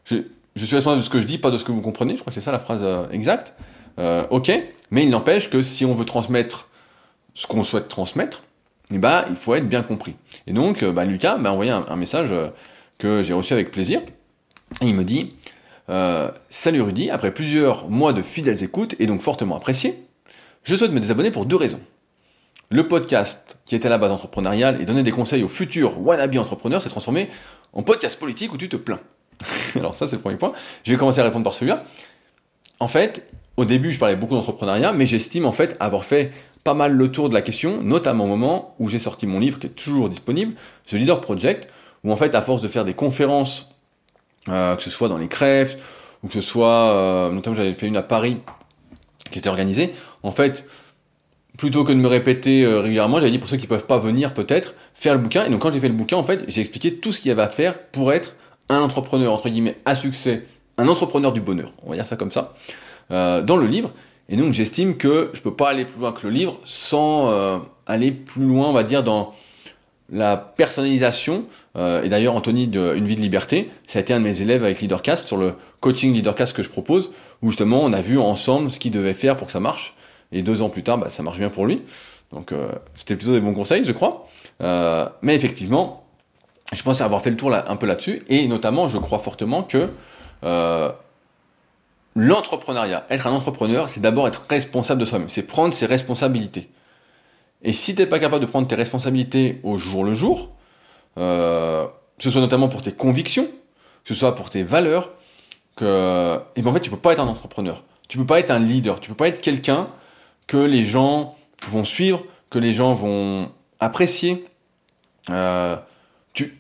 Je, 0.05 0.17
suis 0.55 0.75
responsable 0.75 1.01
de 1.01 1.05
ce 1.05 1.09
que 1.09 1.21
je 1.21 1.27
dis, 1.27 1.37
pas 1.37 1.51
de 1.51 1.57
ce 1.57 1.63
que 1.63 1.71
vous 1.71 1.81
comprenez. 1.81 2.15
Je 2.15 2.21
crois 2.21 2.31
que 2.31 2.35
c'est 2.35 2.41
ça 2.41 2.51
la 2.51 2.59
phrase 2.59 2.85
exacte. 3.11 3.53
Euh, 3.99 4.25
ok, 4.31 4.51
mais 4.91 5.03
il 5.03 5.09
n'empêche 5.09 5.49
que 5.49 5.61
si 5.61 5.85
on 5.85 5.93
veut 5.93 6.05
transmettre 6.05 6.69
ce 7.35 7.47
qu'on 7.47 7.63
souhaite 7.63 7.87
transmettre, 7.87 8.43
eh 8.91 8.97
ben, 8.97 9.25
il 9.29 9.35
faut 9.35 9.55
être 9.55 9.67
bien 9.67 9.81
compris. 9.81 10.15
Et 10.47 10.53
donc, 10.53 10.83
bah, 10.83 11.05
Lucas 11.05 11.37
m'a 11.37 11.51
envoyé 11.51 11.71
un 11.71 11.95
message 11.95 12.33
que 12.97 13.23
j'ai 13.23 13.33
reçu 13.33 13.53
avec 13.53 13.71
plaisir. 13.71 14.01
Il 14.81 14.95
me 14.95 15.03
dit 15.03 15.35
euh, 15.89 16.31
Salut 16.49 16.81
Rudy, 16.81 17.09
après 17.09 17.33
plusieurs 17.33 17.89
mois 17.89 18.13
de 18.13 18.21
fidèles 18.21 18.63
écoutes 18.63 18.95
et 18.99 19.07
donc 19.07 19.21
fortement 19.21 19.55
apprécié, 19.55 19.95
je 20.63 20.75
souhaite 20.75 20.91
me 20.91 20.99
désabonner 20.99 21.31
pour 21.31 21.45
deux 21.45 21.55
raisons. 21.55 21.81
Le 22.69 22.87
podcast, 22.87 23.57
qui 23.65 23.75
était 23.75 23.87
à 23.87 23.91
la 23.91 23.97
base 23.97 24.11
entrepreneuriale 24.11 24.81
et 24.81 24.85
donnait 24.85 25.03
des 25.03 25.11
conseils 25.11 25.43
aux 25.43 25.47
futurs 25.47 25.99
wannabe 26.01 26.37
entrepreneurs, 26.37 26.81
s'est 26.81 26.89
transformé 26.89 27.29
en 27.73 27.83
podcast 27.83 28.17
politique 28.17 28.53
où 28.53 28.57
tu 28.57 28.69
te 28.69 28.77
plains. 28.77 28.99
Alors 29.75 29.95
ça, 29.95 30.07
c'est 30.07 30.15
le 30.15 30.21
premier 30.21 30.37
point. 30.37 30.53
Je 30.83 30.91
vais 30.91 30.97
commencer 30.97 31.19
à 31.19 31.23
répondre 31.23 31.43
par 31.43 31.53
celui-là. 31.53 31.83
En 32.79 32.87
fait, 32.87 33.29
au 33.57 33.65
début, 33.65 33.91
je 33.91 33.99
parlais 33.99 34.15
beaucoup 34.15 34.33
d'entrepreneuriat, 34.33 34.93
mais 34.93 35.05
j'estime 35.05 35.45
en 35.45 35.51
fait 35.51 35.75
avoir 35.79 36.05
fait 36.05 36.31
pas 36.63 36.73
mal 36.73 36.93
le 36.93 37.11
tour 37.11 37.29
de 37.29 37.33
la 37.33 37.41
question, 37.41 37.83
notamment 37.83 38.23
au 38.23 38.27
moment 38.27 38.75
où 38.79 38.89
j'ai 38.89 38.99
sorti 38.99 39.27
mon 39.27 39.39
livre 39.39 39.59
qui 39.59 39.67
est 39.67 39.71
toujours 39.71 40.09
disponible, 40.09 40.53
The 40.87 40.93
Leader 40.93 41.21
Project, 41.21 41.69
où 42.03 42.11
en 42.11 42.15
fait, 42.15 42.35
à 42.35 42.41
force 42.41 42.61
de 42.61 42.67
faire 42.67 42.85
des 42.85 42.93
conférences, 42.93 43.73
euh, 44.49 44.75
que 44.75 44.83
ce 44.83 44.89
soit 44.89 45.07
dans 45.07 45.17
les 45.17 45.27
crêpes, 45.27 45.79
ou 46.21 46.27
que 46.27 46.33
ce 46.33 46.41
soit, 46.41 46.93
euh, 46.93 47.31
notamment 47.31 47.55
j'avais 47.55 47.73
fait 47.73 47.87
une 47.87 47.97
à 47.97 48.03
Paris 48.03 48.37
qui 49.31 49.39
était 49.39 49.49
organisée, 49.49 49.93
en 50.21 50.31
fait, 50.31 50.65
plutôt 51.57 51.83
que 51.83 51.91
de 51.91 51.97
me 51.97 52.07
répéter 52.07 52.63
euh, 52.63 52.79
régulièrement, 52.81 53.19
j'avais 53.19 53.31
dit 53.31 53.39
pour 53.39 53.49
ceux 53.49 53.57
qui 53.57 53.67
peuvent 53.67 53.85
pas 53.85 53.99
venir 53.99 54.33
peut-être, 54.33 54.75
faire 54.93 55.13
le 55.13 55.21
bouquin. 55.21 55.45
Et 55.45 55.49
donc 55.49 55.61
quand 55.61 55.71
j'ai 55.71 55.79
fait 55.79 55.87
le 55.87 55.93
bouquin, 55.93 56.17
en 56.17 56.23
fait, 56.23 56.43
j'ai 56.47 56.61
expliqué 56.61 56.95
tout 56.95 57.11
ce 57.11 57.21
qu'il 57.21 57.29
y 57.29 57.31
avait 57.31 57.41
à 57.41 57.49
faire 57.49 57.79
pour 57.79 58.11
être 58.11 58.35
un 58.69 58.81
entrepreneur, 58.81 59.31
entre 59.31 59.49
guillemets, 59.49 59.77
à 59.85 59.95
succès, 59.95 60.45
un 60.77 60.87
entrepreneur 60.87 61.31
du 61.31 61.41
bonheur, 61.41 61.71
on 61.83 61.89
va 61.89 61.95
dire 61.95 62.07
ça 62.07 62.15
comme 62.15 62.31
ça, 62.31 62.53
dans 63.09 63.57
le 63.57 63.67
livre. 63.67 63.91
Et 64.29 64.37
donc 64.37 64.53
j'estime 64.53 64.97
que 64.97 65.29
je 65.33 65.41
peux 65.41 65.53
pas 65.53 65.69
aller 65.69 65.85
plus 65.85 65.99
loin 65.99 66.11
que 66.11 66.25
le 66.25 66.33
livre 66.33 66.59
sans 66.65 67.61
aller 67.85 68.11
plus 68.11 68.45
loin, 68.45 68.69
on 68.69 68.73
va 68.73 68.83
dire, 68.83 69.03
dans 69.03 69.33
la 70.11 70.37
personnalisation. 70.37 71.45
Euh, 71.75 72.03
et 72.03 72.09
d'ailleurs, 72.09 72.35
Anthony 72.35 72.67
de 72.67 72.93
Une 72.95 73.05
vie 73.05 73.15
de 73.15 73.21
liberté, 73.21 73.71
ça 73.87 73.99
a 73.99 74.01
été 74.01 74.13
un 74.13 74.19
de 74.19 74.23
mes 74.23 74.41
élèves 74.41 74.63
avec 74.63 74.79
Leadercast 74.81 75.27
sur 75.27 75.37
le 75.37 75.53
coaching 75.79 76.13
Leadercast 76.13 76.55
que 76.55 76.63
je 76.63 76.69
propose, 76.69 77.11
où 77.41 77.49
justement 77.49 77.81
on 77.83 77.93
a 77.93 78.01
vu 78.01 78.19
ensemble 78.19 78.71
ce 78.71 78.79
qu'il 78.79 78.91
devait 78.91 79.13
faire 79.13 79.37
pour 79.37 79.47
que 79.47 79.53
ça 79.53 79.59
marche. 79.59 79.95
Et 80.31 80.41
deux 80.41 80.61
ans 80.61 80.69
plus 80.69 80.83
tard, 80.83 80.97
bah, 80.97 81.09
ça 81.09 81.23
marche 81.23 81.39
bien 81.39 81.49
pour 81.49 81.65
lui. 81.65 81.81
Donc 82.31 82.51
euh, 82.51 82.69
c'était 82.95 83.15
plutôt 83.15 83.33
des 83.33 83.41
bons 83.41 83.53
conseils, 83.53 83.83
je 83.83 83.91
crois. 83.91 84.27
mais 85.21 85.35
effectivement, 85.35 86.03
je 86.73 86.81
pense 86.81 87.01
avoir 87.01 87.21
fait 87.21 87.29
le 87.29 87.37
tour 87.37 87.53
un 87.53 87.75
peu 87.75 87.85
là-dessus. 87.85 88.23
Et 88.29 88.47
notamment, 88.47 88.89
je 88.89 88.97
crois 88.97 89.19
fortement 89.19 89.63
que 89.63 89.89
L'entrepreneuriat, 92.15 93.05
être 93.09 93.25
un 93.25 93.31
entrepreneur, 93.31 93.89
c'est 93.89 93.99
d'abord 93.99 94.27
être 94.27 94.43
responsable 94.47 94.99
de 94.99 95.05
soi-même, 95.05 95.29
c'est 95.29 95.43
prendre 95.43 95.73
ses 95.73 95.87
responsabilités. 95.87 96.69
Et 97.63 97.73
si 97.73 97.95
tu 97.95 98.01
n'es 98.01 98.07
pas 98.07 98.19
capable 98.19 98.45
de 98.45 98.49
prendre 98.49 98.67
tes 98.67 98.75
responsabilités 98.75 99.59
au 99.63 99.77
jour 99.77 100.03
le 100.03 100.13
jour, 100.13 100.51
euh, 101.17 101.85
que 102.17 102.23
ce 102.23 102.29
soit 102.29 102.41
notamment 102.41 102.67
pour 102.67 102.81
tes 102.81 102.91
convictions, 102.91 103.45
que 103.45 104.13
ce 104.13 104.15
soit 104.15 104.35
pour 104.35 104.49
tes 104.49 104.63
valeurs, 104.63 105.11
que, 105.75 106.39
et 106.55 106.61
ben 106.61 106.71
en 106.71 106.73
fait 106.73 106.81
tu 106.81 106.89
peux 106.89 106.97
pas 106.97 107.13
être 107.13 107.19
un 107.19 107.27
entrepreneur, 107.27 107.83
tu 108.09 108.17
peux 108.17 108.25
pas 108.25 108.39
être 108.39 108.51
un 108.51 108.59
leader, 108.59 108.99
tu 108.99 109.09
peux 109.09 109.15
pas 109.15 109.29
être 109.29 109.41
quelqu'un 109.41 109.87
que 110.45 110.57
les 110.57 110.83
gens 110.83 111.35
vont 111.69 111.85
suivre, 111.85 112.23
que 112.49 112.59
les 112.59 112.73
gens 112.73 112.93
vont 112.93 113.49
apprécier. 113.79 114.45
Euh, 115.29 115.77
tu 116.33 116.59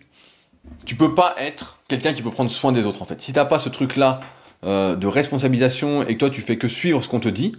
tu 0.85 0.95
peux 0.95 1.13
pas 1.13 1.35
être 1.37 1.79
quelqu'un 1.89 2.13
qui 2.13 2.21
peut 2.21 2.31
prendre 2.31 2.49
soin 2.49 2.71
des 2.71 2.85
autres 2.85 3.01
en 3.01 3.05
fait. 3.05 3.21
Si 3.21 3.33
t'as 3.33 3.45
pas 3.45 3.59
ce 3.59 3.67
truc 3.69 3.97
là 3.97 4.21
euh, 4.65 4.95
de 4.95 5.07
responsabilisation 5.07 6.07
et 6.07 6.13
que 6.13 6.19
toi 6.19 6.29
tu 6.29 6.41
fais 6.41 6.57
que 6.57 6.69
suivre 6.69 7.03
ce 7.03 7.09
qu'on 7.09 7.19
te 7.19 7.29
dit, 7.29 7.53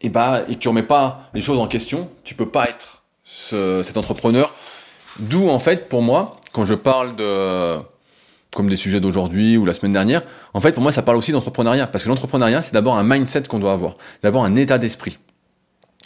et 0.00 0.08
bah 0.08 0.42
et 0.48 0.54
que 0.54 0.60
tu 0.60 0.68
remets 0.68 0.82
pas 0.82 1.30
les 1.34 1.40
choses 1.40 1.58
en 1.58 1.66
question, 1.66 2.10
tu 2.24 2.34
peux 2.34 2.48
pas 2.48 2.68
être 2.68 3.02
cet 3.24 3.96
entrepreneur. 3.96 4.54
D'où 5.18 5.48
en 5.48 5.58
fait 5.58 5.88
pour 5.88 6.02
moi, 6.02 6.40
quand 6.52 6.64
je 6.64 6.74
parle 6.74 7.16
de 7.16 7.76
comme 8.54 8.68
des 8.68 8.76
sujets 8.76 9.00
d'aujourd'hui 9.00 9.56
ou 9.56 9.66
la 9.66 9.74
semaine 9.74 9.92
dernière, 9.92 10.22
en 10.54 10.60
fait 10.60 10.72
pour 10.72 10.82
moi 10.82 10.92
ça 10.92 11.02
parle 11.02 11.18
aussi 11.18 11.32
d'entrepreneuriat 11.32 11.86
parce 11.86 12.04
que 12.04 12.08
l'entrepreneuriat 12.08 12.62
c'est 12.62 12.72
d'abord 12.72 12.96
un 12.96 13.04
mindset 13.04 13.42
qu'on 13.42 13.58
doit 13.58 13.72
avoir, 13.72 13.96
d'abord 14.22 14.44
un 14.44 14.56
état 14.56 14.78
d'esprit. 14.78 15.18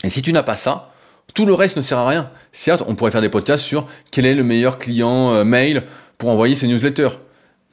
Et 0.05 0.11
si 0.11 0.23
tu 0.23 0.33
n'as 0.33 0.43
pas 0.43 0.57
ça, 0.57 0.93
tout 1.35 1.47
le 1.47 1.55
reste 1.55 1.77
ne 1.77 1.83
sert 1.83 1.99
à 1.99 2.09
rien. 2.09 2.31
Certes, 2.53 2.83
on 2.87 2.95
pourrait 2.95 3.11
faire 3.11 3.21
des 3.21 3.29
podcasts 3.29 3.65
sur 3.65 3.87
quel 4.11 4.27
est 4.27 4.35
le 4.35 4.45
meilleur 4.45 4.79
client 4.79 5.33
euh, 5.33 5.45
mail 5.45 5.85
pour 6.19 6.29
envoyer 6.29 6.57
ses 6.57 6.67
newsletters. 6.67 7.19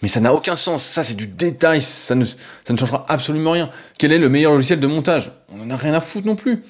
Mais 0.02 0.08
ça 0.08 0.20
n'a 0.20 0.34
aucun 0.34 0.56
sens. 0.56 0.84
Ça, 0.84 1.04
c'est 1.04 1.16
du 1.16 1.28
détail. 1.28 1.82
Ça 1.82 2.16
ne, 2.16 2.24
ça 2.24 2.36
ne 2.70 2.78
changera 2.78 3.06
absolument 3.10 3.52
rien. 3.52 3.70
Quel 3.98 4.12
est 4.12 4.18
le 4.18 4.30
meilleur 4.30 4.54
logiciel 4.54 4.80
de 4.80 4.88
montage? 4.88 5.32
On 5.52 5.58
n'en 5.58 5.70
a 5.70 5.76
rien 5.76 5.94
à 5.94 6.02
foutre 6.02 6.26
non 6.26 6.36
plus. 6.36 6.64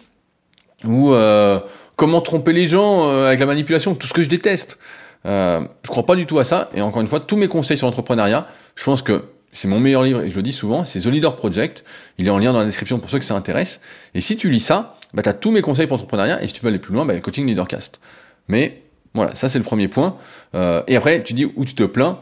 Ou 0.85 1.13
euh, 1.13 1.59
comment 1.95 2.21
tromper 2.21 2.53
les 2.53 2.67
gens 2.67 3.09
euh, 3.09 3.27
avec 3.27 3.39
la 3.39 3.45
manipulation, 3.45 3.93
tout 3.95 4.07
ce 4.07 4.13
que 4.13 4.23
je 4.23 4.29
déteste. 4.29 4.79
Euh, 5.25 5.61
je 5.83 5.89
crois 5.89 6.05
pas 6.05 6.15
du 6.15 6.25
tout 6.25 6.39
à 6.39 6.43
ça. 6.43 6.69
Et 6.73 6.81
encore 6.81 7.01
une 7.01 7.07
fois, 7.07 7.19
tous 7.19 7.37
mes 7.37 7.47
conseils 7.47 7.77
sur 7.77 7.87
l'entrepreneuriat, 7.87 8.47
je 8.75 8.83
pense 8.83 9.01
que 9.01 9.25
c'est 9.51 9.67
mon 9.67 9.79
meilleur 9.79 10.03
livre 10.03 10.21
et 10.21 10.29
je 10.29 10.35
le 10.35 10.41
dis 10.41 10.53
souvent, 10.53 10.85
c'est 10.85 11.01
The 11.01 11.07
Leader 11.07 11.35
Project. 11.35 11.83
Il 12.17 12.27
est 12.27 12.29
en 12.29 12.37
lien 12.37 12.53
dans 12.53 12.59
la 12.59 12.65
description 12.65 12.99
pour 12.99 13.09
ceux 13.09 13.19
que 13.19 13.25
ça 13.25 13.35
intéresse. 13.35 13.79
Et 14.13 14.21
si 14.21 14.37
tu 14.37 14.49
lis 14.49 14.59
ça, 14.59 14.97
bah, 15.13 15.21
tu 15.21 15.29
as 15.29 15.33
tous 15.33 15.51
mes 15.51 15.61
conseils 15.61 15.87
pour 15.87 15.97
l'entrepreneuriat. 15.97 16.41
Et 16.41 16.47
si 16.47 16.53
tu 16.53 16.61
veux 16.61 16.69
aller 16.69 16.79
plus 16.79 16.93
loin, 16.93 17.05
bah, 17.05 17.19
coaching 17.19 17.45
Leadercast. 17.45 17.99
Mais 18.47 18.83
voilà, 19.13 19.35
ça 19.35 19.49
c'est 19.49 19.57
le 19.57 19.63
premier 19.63 19.87
point. 19.87 20.17
Euh, 20.55 20.83
et 20.87 20.95
après, 20.95 21.23
tu 21.23 21.33
dis 21.33 21.45
où 21.45 21.65
tu 21.65 21.75
te 21.75 21.83
plains 21.83 22.19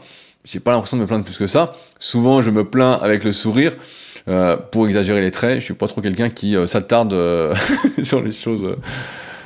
j'ai 0.50 0.60
pas 0.60 0.70
l'impression 0.70 0.96
de 0.96 1.02
me 1.02 1.06
plaindre 1.06 1.24
plus 1.24 1.36
que 1.36 1.46
ça. 1.46 1.74
Souvent, 1.98 2.40
je 2.40 2.50
me 2.50 2.64
plains 2.64 2.92
avec 2.92 3.22
le 3.22 3.32
sourire. 3.32 3.74
Euh, 4.28 4.56
pour 4.56 4.86
exagérer 4.86 5.20
les 5.20 5.30
traits, 5.30 5.60
je 5.60 5.64
suis 5.64 5.74
pas 5.74 5.88
trop 5.88 6.00
quelqu'un 6.00 6.28
qui 6.28 6.54
euh, 6.56 6.66
s'attarde 6.66 7.12
euh, 7.12 7.54
sur 8.02 8.22
les 8.22 8.32
choses, 8.32 8.76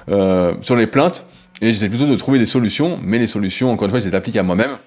sur 0.07 0.77
les 0.77 0.87
plaintes. 0.87 1.25
Et 1.61 1.73
j'essaie 1.73 1.89
plutôt 1.89 2.07
de 2.07 2.17
trouver 2.17 2.39
des 2.39 2.47
solutions, 2.47 2.99
mais 3.03 3.19
les 3.19 3.27
solutions, 3.27 3.71
encore 3.71 3.87
une 3.87 3.91
fois, 3.91 4.01
je 4.01 4.09
les 4.09 4.15
applique 4.15 4.37
à 4.37 4.43
moi-même. 4.43 4.79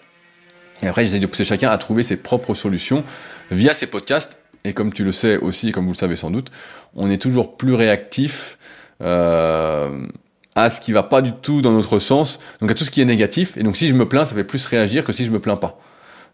Et 0.83 0.87
après, 0.87 1.05
j'essaie 1.05 1.19
de 1.19 1.25
pousser 1.25 1.45
chacun 1.45 1.69
à 1.69 1.77
trouver 1.77 2.03
ses 2.03 2.15
propres 2.15 2.53
solutions 2.53 3.03
via 3.51 3.73
ces 3.73 3.87
podcasts. 3.87 4.39
Et 4.63 4.73
comme 4.73 4.93
tu 4.93 5.03
le 5.03 5.11
sais 5.11 5.37
aussi, 5.37 5.71
comme 5.71 5.85
vous 5.85 5.93
le 5.93 5.97
savez 5.97 6.15
sans 6.15 6.31
doute, 6.31 6.49
on 6.95 7.09
est 7.09 7.21
toujours 7.21 7.57
plus 7.57 7.73
réactif 7.73 8.57
à 8.99 10.69
ce 10.69 10.79
qui 10.79 10.93
va 10.93 11.03
pas 11.03 11.21
du 11.21 11.33
tout 11.33 11.61
dans 11.61 11.73
notre 11.73 11.99
sens, 11.99 12.39
donc 12.61 12.71
à 12.71 12.73
tout 12.73 12.85
ce 12.85 12.91
qui 12.91 13.01
est 13.01 13.05
négatif. 13.05 13.57
Et 13.57 13.63
donc 13.63 13.75
si 13.77 13.87
je 13.89 13.93
me 13.93 14.07
plains, 14.07 14.25
ça 14.25 14.33
fait 14.33 14.45
plus 14.45 14.65
réagir 14.65 15.03
que 15.03 15.11
si 15.11 15.25
je 15.25 15.31
me 15.31 15.39
plains 15.39 15.57
pas. 15.57 15.79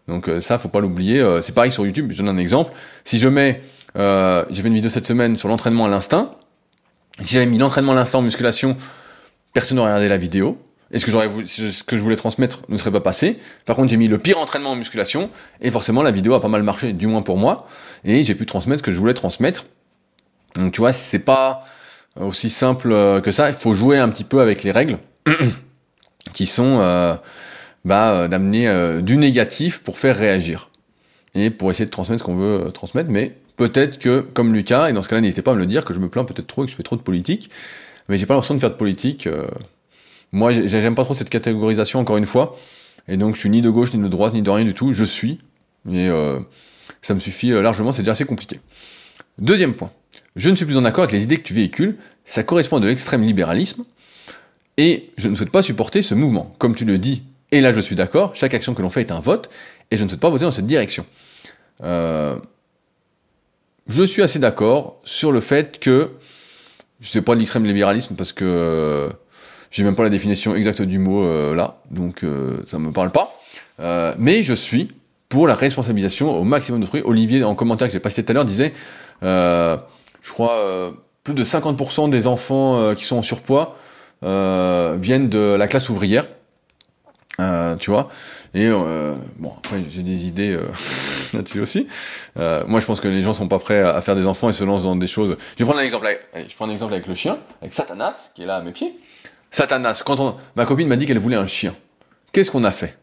Donc 0.08 0.28
euh, 0.28 0.40
ça, 0.40 0.58
faut 0.58 0.68
pas 0.68 0.80
l'oublier. 0.80 1.20
Euh, 1.20 1.40
c'est 1.40 1.54
pareil 1.54 1.72
sur 1.72 1.86
YouTube. 1.86 2.10
Je 2.10 2.22
donne 2.22 2.36
un 2.36 2.38
exemple. 2.38 2.72
Si 3.04 3.18
je 3.18 3.28
mets, 3.28 3.62
euh, 3.96 4.44
j'ai 4.50 4.62
fait 4.62 4.68
une 4.68 4.74
vidéo 4.74 4.90
cette 4.90 5.06
semaine 5.06 5.38
sur 5.38 5.48
l'entraînement 5.48 5.86
à 5.86 5.88
l'instinct. 5.88 6.32
Si 7.24 7.34
j'avais 7.34 7.46
mis 7.46 7.58
l'entraînement 7.58 7.92
à 7.92 7.94
l'instinct 7.94 8.18
en 8.18 8.22
musculation, 8.22 8.76
personne 9.52 9.76
n'aurait 9.76 9.90
regardé 9.90 10.08
la 10.08 10.16
vidéo. 10.16 10.58
Et 10.94 10.98
ce 10.98 11.06
que 11.06 11.10
j'aurais 11.10 11.28
ce 11.46 11.82
que 11.84 11.96
je 11.96 12.02
voulais 12.02 12.16
transmettre 12.16 12.62
ne 12.68 12.76
serait 12.76 12.90
pas 12.90 13.00
passé. 13.00 13.38
Par 13.64 13.76
contre, 13.76 13.88
j'ai 13.88 13.96
mis 13.96 14.08
le 14.08 14.18
pire 14.18 14.38
entraînement 14.38 14.72
en 14.72 14.76
musculation 14.76 15.30
et 15.62 15.70
forcément 15.70 16.02
la 16.02 16.10
vidéo 16.10 16.34
a 16.34 16.40
pas 16.40 16.48
mal 16.48 16.62
marché, 16.62 16.92
du 16.92 17.06
moins 17.06 17.22
pour 17.22 17.38
moi. 17.38 17.66
Et 18.04 18.22
j'ai 18.22 18.34
pu 18.34 18.44
transmettre 18.44 18.80
ce 18.80 18.82
que 18.84 18.92
je 18.92 18.98
voulais 18.98 19.14
transmettre. 19.14 19.64
Donc 20.56 20.72
tu 20.72 20.80
vois, 20.80 20.92
c'est 20.92 21.18
pas 21.18 21.60
aussi 22.20 22.50
simple 22.50 22.90
que 23.22 23.30
ça. 23.30 23.48
Il 23.48 23.54
faut 23.54 23.72
jouer 23.72 23.98
un 23.98 24.10
petit 24.10 24.24
peu 24.24 24.40
avec 24.40 24.64
les 24.64 24.70
règles 24.70 24.98
qui 26.34 26.44
sont 26.44 27.18
euh, 27.90 28.28
d'amener 28.28 28.68
euh, 28.68 29.00
du 29.00 29.16
négatif 29.16 29.80
pour 29.80 29.98
faire 29.98 30.16
réagir. 30.16 30.70
Et 31.34 31.50
pour 31.50 31.70
essayer 31.70 31.84
de 31.84 31.90
transmettre 31.90 32.20
ce 32.20 32.24
qu'on 32.24 32.36
veut 32.36 32.66
euh, 32.66 32.70
transmettre. 32.70 33.10
Mais 33.10 33.36
peut-être 33.56 33.98
que, 33.98 34.20
comme 34.20 34.54
Lucas, 34.54 34.88
et 34.88 34.92
dans 34.92 35.02
ce 35.02 35.08
cas-là, 35.08 35.20
n'hésitez 35.20 35.42
pas 35.42 35.52
à 35.52 35.54
me 35.54 35.60
le 35.60 35.66
dire, 35.66 35.84
que 35.84 35.94
je 35.94 35.98
me 35.98 36.08
plains 36.08 36.24
peut-être 36.24 36.46
trop 36.46 36.62
et 36.62 36.66
que 36.66 36.70
je 36.70 36.76
fais 36.76 36.82
trop 36.82 36.96
de 36.96 37.02
politique, 37.02 37.50
mais 38.08 38.18
j'ai 38.18 38.26
pas 38.26 38.34
l'impression 38.34 38.54
de 38.54 38.60
faire 38.60 38.70
de 38.70 38.76
politique. 38.76 39.28
moi, 40.30 40.52
j'aime 40.52 40.94
pas 40.94 41.04
trop 41.04 41.14
cette 41.14 41.30
catégorisation, 41.30 42.00
encore 42.00 42.16
une 42.16 42.26
fois, 42.26 42.56
et 43.08 43.16
donc 43.16 43.34
je 43.34 43.40
suis 43.40 43.50
ni 43.50 43.62
de 43.62 43.70
gauche, 43.70 43.92
ni 43.94 44.00
de 44.00 44.08
droite, 44.08 44.34
ni 44.34 44.42
de 44.42 44.50
rien 44.50 44.64
du 44.64 44.74
tout, 44.74 44.92
je 44.92 45.04
suis, 45.04 45.38
et 45.90 46.08
ça 47.00 47.14
me 47.14 47.20
suffit 47.20 47.50
largement, 47.50 47.92
c'est 47.92 48.02
déjà 48.02 48.12
assez 48.12 48.24
compliqué. 48.24 48.58
Deuxième 49.38 49.74
point, 49.74 49.92
je 50.34 50.50
ne 50.50 50.56
suis 50.56 50.66
plus 50.66 50.76
en 50.76 50.84
accord 50.84 51.04
avec 51.04 51.12
les 51.12 51.22
idées 51.22 51.36
que 51.36 51.42
tu 51.42 51.54
véhicules, 51.54 51.96
ça 52.24 52.42
correspond 52.42 52.78
à 52.78 52.80
de 52.80 52.88
l'extrême 52.88 53.22
libéralisme, 53.22 53.84
et 54.76 55.10
je 55.16 55.28
ne 55.28 55.36
souhaite 55.36 55.50
pas 55.50 55.62
supporter 55.62 56.02
ce 56.02 56.14
mouvement. 56.14 56.54
Comme 56.58 56.74
tu 56.74 56.84
le 56.84 56.98
dis 56.98 57.22
et 57.52 57.60
là, 57.60 57.72
je 57.72 57.80
suis 57.80 57.94
d'accord, 57.94 58.34
chaque 58.34 58.54
action 58.54 58.74
que 58.74 58.80
l'on 58.80 58.90
fait 58.90 59.02
est 59.02 59.12
un 59.12 59.20
vote, 59.20 59.50
et 59.90 59.98
je 59.98 60.02
ne 60.02 60.08
souhaite 60.08 60.20
pas 60.20 60.30
voter 60.30 60.44
dans 60.44 60.50
cette 60.50 60.66
direction. 60.66 61.04
Euh, 61.84 62.36
je 63.88 64.02
suis 64.02 64.22
assez 64.22 64.38
d'accord 64.38 65.00
sur 65.04 65.32
le 65.32 65.40
fait 65.40 65.78
que, 65.78 66.12
je 67.00 67.10
sais 67.10 67.20
pas 67.20 67.34
l'extrême 67.34 67.66
libéralisme 67.66 68.14
parce 68.14 68.32
que 68.32 68.44
euh, 68.44 69.10
j'ai 69.70 69.84
même 69.84 69.96
pas 69.96 70.04
la 70.04 70.08
définition 70.08 70.54
exacte 70.54 70.82
du 70.82 70.98
mot 70.98 71.24
euh, 71.24 71.54
là, 71.54 71.80
donc 71.90 72.24
ça 72.66 72.78
me 72.78 72.90
parle 72.90 73.12
pas. 73.12 73.30
mais 74.18 74.42
je 74.42 74.54
suis 74.54 74.88
pour 75.28 75.46
la 75.46 75.54
responsabilisation 75.54 76.34
au 76.34 76.44
maximum 76.44 76.80
de 76.80 76.86
fruits. 76.86 77.02
Olivier, 77.04 77.44
en 77.44 77.54
commentaire 77.54 77.88
que 77.88 77.92
j'ai 77.92 78.00
passé 78.00 78.22
tout 78.22 78.30
à 78.30 78.34
l'heure, 78.34 78.44
disait, 78.46 78.72
je 79.22 80.30
crois, 80.30 80.94
plus 81.22 81.34
de 81.34 81.44
50% 81.44 82.08
des 82.08 82.26
enfants 82.26 82.94
qui 82.94 83.04
sont 83.04 83.16
en 83.16 83.22
surpoids 83.22 83.76
viennent 84.22 85.28
de 85.28 85.56
la 85.58 85.66
classe 85.66 85.90
ouvrière. 85.90 86.26
Euh, 87.40 87.76
tu 87.76 87.90
vois 87.90 88.10
et 88.52 88.66
euh, 88.66 89.14
bon 89.38 89.54
après 89.56 89.82
j'ai 89.90 90.02
des 90.02 90.26
idées 90.26 90.54
euh, 90.54 90.66
là-dessus 91.32 91.60
aussi 91.60 91.88
euh, 92.38 92.62
moi 92.66 92.78
je 92.78 92.84
pense 92.84 93.00
que 93.00 93.08
les 93.08 93.22
gens 93.22 93.32
sont 93.32 93.48
pas 93.48 93.58
prêts 93.58 93.80
à, 93.80 94.02
faire 94.02 94.16
des 94.16 94.26
enfants 94.26 94.50
et 94.50 94.52
se 94.52 94.64
lancent 94.64 94.82
dans 94.82 94.96
des 94.96 95.06
choses 95.06 95.38
je 95.54 95.58
vais 95.58 95.64
prendre 95.64 95.80
un 95.80 95.82
exemple 95.82 96.06
avec, 96.06 96.20
allez, 96.34 96.44
je 96.46 96.54
prends 96.54 96.66
un 96.66 96.70
exemple 96.70 96.92
avec 96.92 97.06
le 97.06 97.14
chien 97.14 97.38
avec 97.62 97.72
Satanas 97.72 98.30
qui 98.34 98.42
est 98.42 98.46
là 98.46 98.56
à 98.56 98.60
mes 98.60 98.72
pieds 98.72 98.94
Satanas 99.50 100.02
quand 100.04 100.20
on, 100.20 100.36
ma 100.56 100.66
copine 100.66 100.88
m'a 100.88 100.96
dit 100.96 101.06
qu'elle 101.06 101.18
voulait 101.18 101.36
un 101.36 101.46
chien 101.46 101.74
qu'est-ce 102.32 102.50
qu'on 102.50 102.64
a 102.64 102.72
fait? 102.72 102.96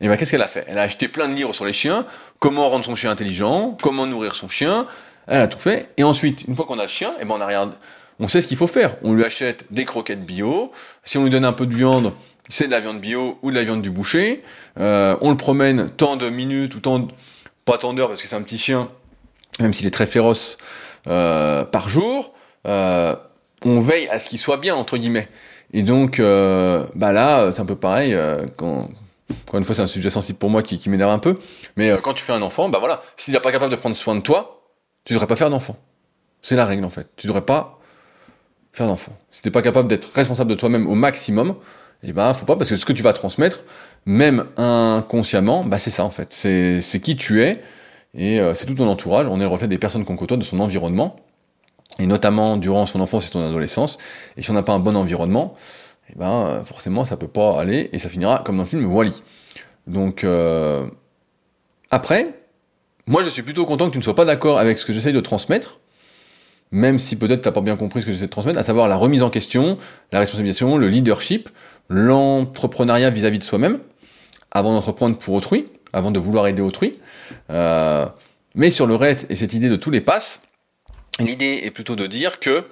Et 0.00 0.08
ben 0.08 0.16
qu'est-ce 0.16 0.30
qu'elle 0.30 0.42
a 0.42 0.48
fait? 0.48 0.64
Elle 0.66 0.78
a 0.78 0.82
acheté 0.82 1.08
plein 1.08 1.28
de 1.28 1.34
livres 1.34 1.54
sur 1.54 1.64
les 1.64 1.72
chiens, 1.72 2.06
comment 2.38 2.68
rendre 2.68 2.84
son 2.84 2.94
chien 2.94 3.10
intelligent, 3.10 3.76
comment 3.82 4.06
nourrir 4.06 4.34
son 4.34 4.48
chien. 4.48 4.86
Elle 5.26 5.42
a 5.42 5.48
tout 5.48 5.58
fait. 5.58 5.90
Et 5.96 6.04
ensuite, 6.04 6.42
une 6.48 6.56
fois 6.56 6.64
qu'on 6.64 6.78
a 6.78 6.84
le 6.84 6.88
chien, 6.88 7.12
et 7.20 7.24
ben 7.24 7.34
on 7.36 7.40
a 7.40 7.46
rien, 7.46 7.70
on 8.18 8.26
sait 8.26 8.40
ce 8.40 8.48
qu'il 8.48 8.56
faut 8.56 8.66
faire. 8.66 8.96
On 9.02 9.12
lui 9.12 9.24
achète 9.24 9.66
des 9.70 9.84
croquettes 9.84 10.24
bio. 10.24 10.72
Si 11.04 11.18
on 11.18 11.24
lui 11.24 11.30
donne 11.30 11.44
un 11.44 11.52
peu 11.52 11.66
de 11.66 11.74
viande, 11.74 12.12
c'est 12.48 12.66
de 12.66 12.70
la 12.70 12.80
viande 12.80 13.00
bio 13.00 13.38
ou 13.42 13.50
de 13.50 13.56
la 13.56 13.64
viande 13.64 13.82
du 13.82 13.90
boucher. 13.90 14.42
Euh, 14.78 15.16
on 15.20 15.30
le 15.30 15.36
promène 15.36 15.90
tant 15.90 16.16
de 16.16 16.28
minutes 16.30 16.74
ou 16.74 16.80
tant, 16.80 17.08
pas 17.64 17.78
tant 17.78 17.92
d'heures 17.92 18.08
parce 18.08 18.22
que 18.22 18.28
c'est 18.28 18.36
un 18.36 18.42
petit 18.42 18.58
chien, 18.58 18.88
même 19.60 19.72
s'il 19.72 19.86
est 19.86 19.92
très 19.92 20.06
féroce, 20.06 20.58
euh, 21.06 21.64
par 21.64 21.88
jour. 21.88 22.34
Euh, 22.66 23.14
on 23.64 23.80
veille 23.80 24.08
à 24.08 24.18
ce 24.18 24.28
qu'il 24.28 24.38
soit 24.38 24.56
bien 24.56 24.74
entre 24.74 24.96
guillemets. 24.96 25.28
Et 25.72 25.82
donc, 25.82 26.18
bah 26.18 27.12
là, 27.12 27.52
c'est 27.52 27.60
un 27.60 27.66
peu 27.66 27.76
pareil. 27.76 28.16
Encore 28.58 29.58
une 29.58 29.64
fois, 29.64 29.74
c'est 29.76 29.82
un 29.82 29.86
sujet 29.86 30.10
sensible 30.10 30.38
pour 30.38 30.50
moi 30.50 30.64
qui, 30.64 30.88
m'énerve 30.88 31.12
un 31.12 31.20
peu. 31.20 31.38
Mais 31.76 31.94
quand 32.02 32.12
tu 32.12 32.24
fais 32.24 32.32
un 32.32 32.42
enfant, 32.42 32.68
bah 32.68 32.78
voilà, 32.80 33.02
s'il 33.16 33.34
n'est 33.34 33.40
pas 33.40 33.52
capable 33.52 33.70
de 33.70 33.76
prendre 33.76 33.94
soin 33.94 34.16
de 34.16 34.20
toi, 34.20 34.64
tu 35.04 35.12
devrais 35.12 35.28
pas 35.28 35.36
faire 35.36 35.50
d'enfant. 35.50 35.76
C'est 36.42 36.56
la 36.56 36.64
règle 36.64 36.84
en 36.84 36.90
fait. 36.90 37.08
Tu 37.16 37.28
devrais 37.28 37.44
pas 37.44 37.78
faire 38.72 38.86
d'enfant. 38.86 39.16
Si 39.30 39.40
t'es 39.40 39.50
pas 39.50 39.62
capable 39.62 39.88
d'être 39.88 40.12
responsable 40.14 40.50
de 40.50 40.54
toi-même 40.54 40.88
au 40.88 40.94
maximum, 40.94 41.54
eh 42.02 42.12
ben 42.12 42.32
faut 42.34 42.46
pas 42.46 42.56
parce 42.56 42.70
que 42.70 42.76
ce 42.76 42.84
que 42.84 42.92
tu 42.92 43.02
vas 43.02 43.12
transmettre, 43.12 43.64
même 44.06 44.46
inconsciemment, 44.56 45.64
bah 45.64 45.78
c'est 45.78 45.90
ça 45.90 46.04
en 46.04 46.10
fait. 46.10 46.32
C'est 46.32 46.80
c'est 46.80 47.00
qui 47.00 47.16
tu 47.16 47.42
es 47.42 47.62
et 48.14 48.40
c'est 48.54 48.66
tout 48.66 48.74
ton 48.74 48.88
entourage. 48.88 49.26
On 49.28 49.36
est 49.36 49.44
le 49.44 49.48
reflet 49.48 49.68
des 49.68 49.78
personnes 49.78 50.04
qu'on 50.04 50.16
côtoie, 50.16 50.36
de 50.36 50.42
son 50.42 50.60
environnement 50.60 51.16
et 51.98 52.06
notamment 52.06 52.56
durant 52.56 52.86
son 52.86 53.00
enfance 53.00 53.26
et 53.26 53.30
son 53.30 53.42
adolescence. 53.42 53.98
Et 54.36 54.42
si 54.42 54.50
on 54.50 54.54
n'a 54.54 54.62
pas 54.62 54.72
un 54.72 54.78
bon 54.78 54.96
environnement, 54.96 55.54
eh 56.10 56.18
ben 56.18 56.46
euh, 56.46 56.64
forcément 56.64 57.04
ça 57.04 57.16
peut 57.16 57.28
pas 57.28 57.60
aller 57.60 57.90
et 57.92 57.98
ça 57.98 58.08
finira 58.08 58.42
comme 58.44 58.56
dans 58.56 58.64
le 58.64 58.68
film 58.68 58.84
Wally. 58.86 59.14
Donc 59.86 60.24
euh, 60.24 60.88
après, 61.90 62.34
moi 63.06 63.22
je 63.22 63.28
suis 63.28 63.42
plutôt 63.42 63.64
content 63.66 63.86
que 63.86 63.92
tu 63.92 63.98
ne 63.98 64.02
sois 64.02 64.14
pas 64.14 64.24
d'accord 64.24 64.58
avec 64.58 64.78
ce 64.78 64.86
que 64.86 64.92
j'essaye 64.92 65.12
de 65.12 65.20
transmettre, 65.20 65.80
même 66.70 66.98
si 66.98 67.16
peut-être 67.16 67.42
t'as 67.42 67.52
pas 67.52 67.60
bien 67.60 67.76
compris 67.76 68.00
ce 68.00 68.06
que 68.06 68.12
j'essaie 68.12 68.26
de 68.26 68.30
transmettre, 68.30 68.58
à 68.58 68.64
savoir 68.64 68.88
la 68.88 68.96
remise 68.96 69.22
en 69.22 69.30
question, 69.30 69.76
la 70.12 70.20
responsabilisation, 70.20 70.76
le 70.76 70.88
leadership, 70.88 71.48
l'entrepreneuriat 71.90 73.10
vis-à-vis 73.10 73.40
de 73.40 73.44
soi-même, 73.44 73.80
avant 74.50 74.72
d'entreprendre 74.72 75.18
pour 75.18 75.34
autrui, 75.34 75.66
avant 75.92 76.10
de 76.10 76.18
vouloir 76.18 76.46
aider 76.46 76.62
autrui. 76.62 76.98
Euh, 77.50 78.06
mais 78.54 78.70
sur 78.70 78.86
le 78.86 78.94
reste 78.94 79.26
et 79.30 79.36
cette 79.36 79.52
idée 79.52 79.68
de 79.68 79.76
tous 79.76 79.90
les 79.90 80.00
passes, 80.00 80.40
L'idée 81.18 81.60
est 81.64 81.70
plutôt 81.70 81.96
de 81.96 82.06
dire 82.06 82.40
que 82.40 82.64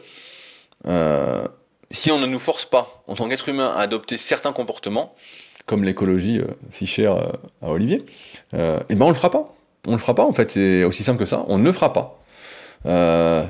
euh, 0.86 1.44
si 1.90 2.10
on 2.10 2.18
ne 2.18 2.24
nous 2.24 2.38
force 2.38 2.64
pas, 2.64 3.02
en 3.06 3.14
tant 3.14 3.28
qu'être 3.28 3.48
humain, 3.50 3.70
à 3.76 3.80
adopter 3.80 4.16
certains 4.16 4.52
comportements, 4.52 5.14
comme 5.66 5.84
l'écologie 5.84 6.38
euh, 6.38 6.46
si 6.70 6.86
chère 6.86 7.12
à 7.60 7.70
Olivier, 7.70 8.06
et 8.54 8.94
ben 8.94 9.02
on 9.02 9.08
le 9.08 9.14
fera 9.14 9.30
pas. 9.30 9.54
On 9.86 9.92
le 9.92 9.98
fera 9.98 10.14
pas 10.14 10.24
en 10.24 10.32
fait, 10.32 10.52
c'est 10.52 10.84
aussi 10.84 11.04
simple 11.04 11.18
que 11.18 11.26
ça, 11.26 11.44
on 11.48 11.58
ne 11.58 11.64
le 11.64 11.72
fera 11.72 11.92
pas. 11.92 12.22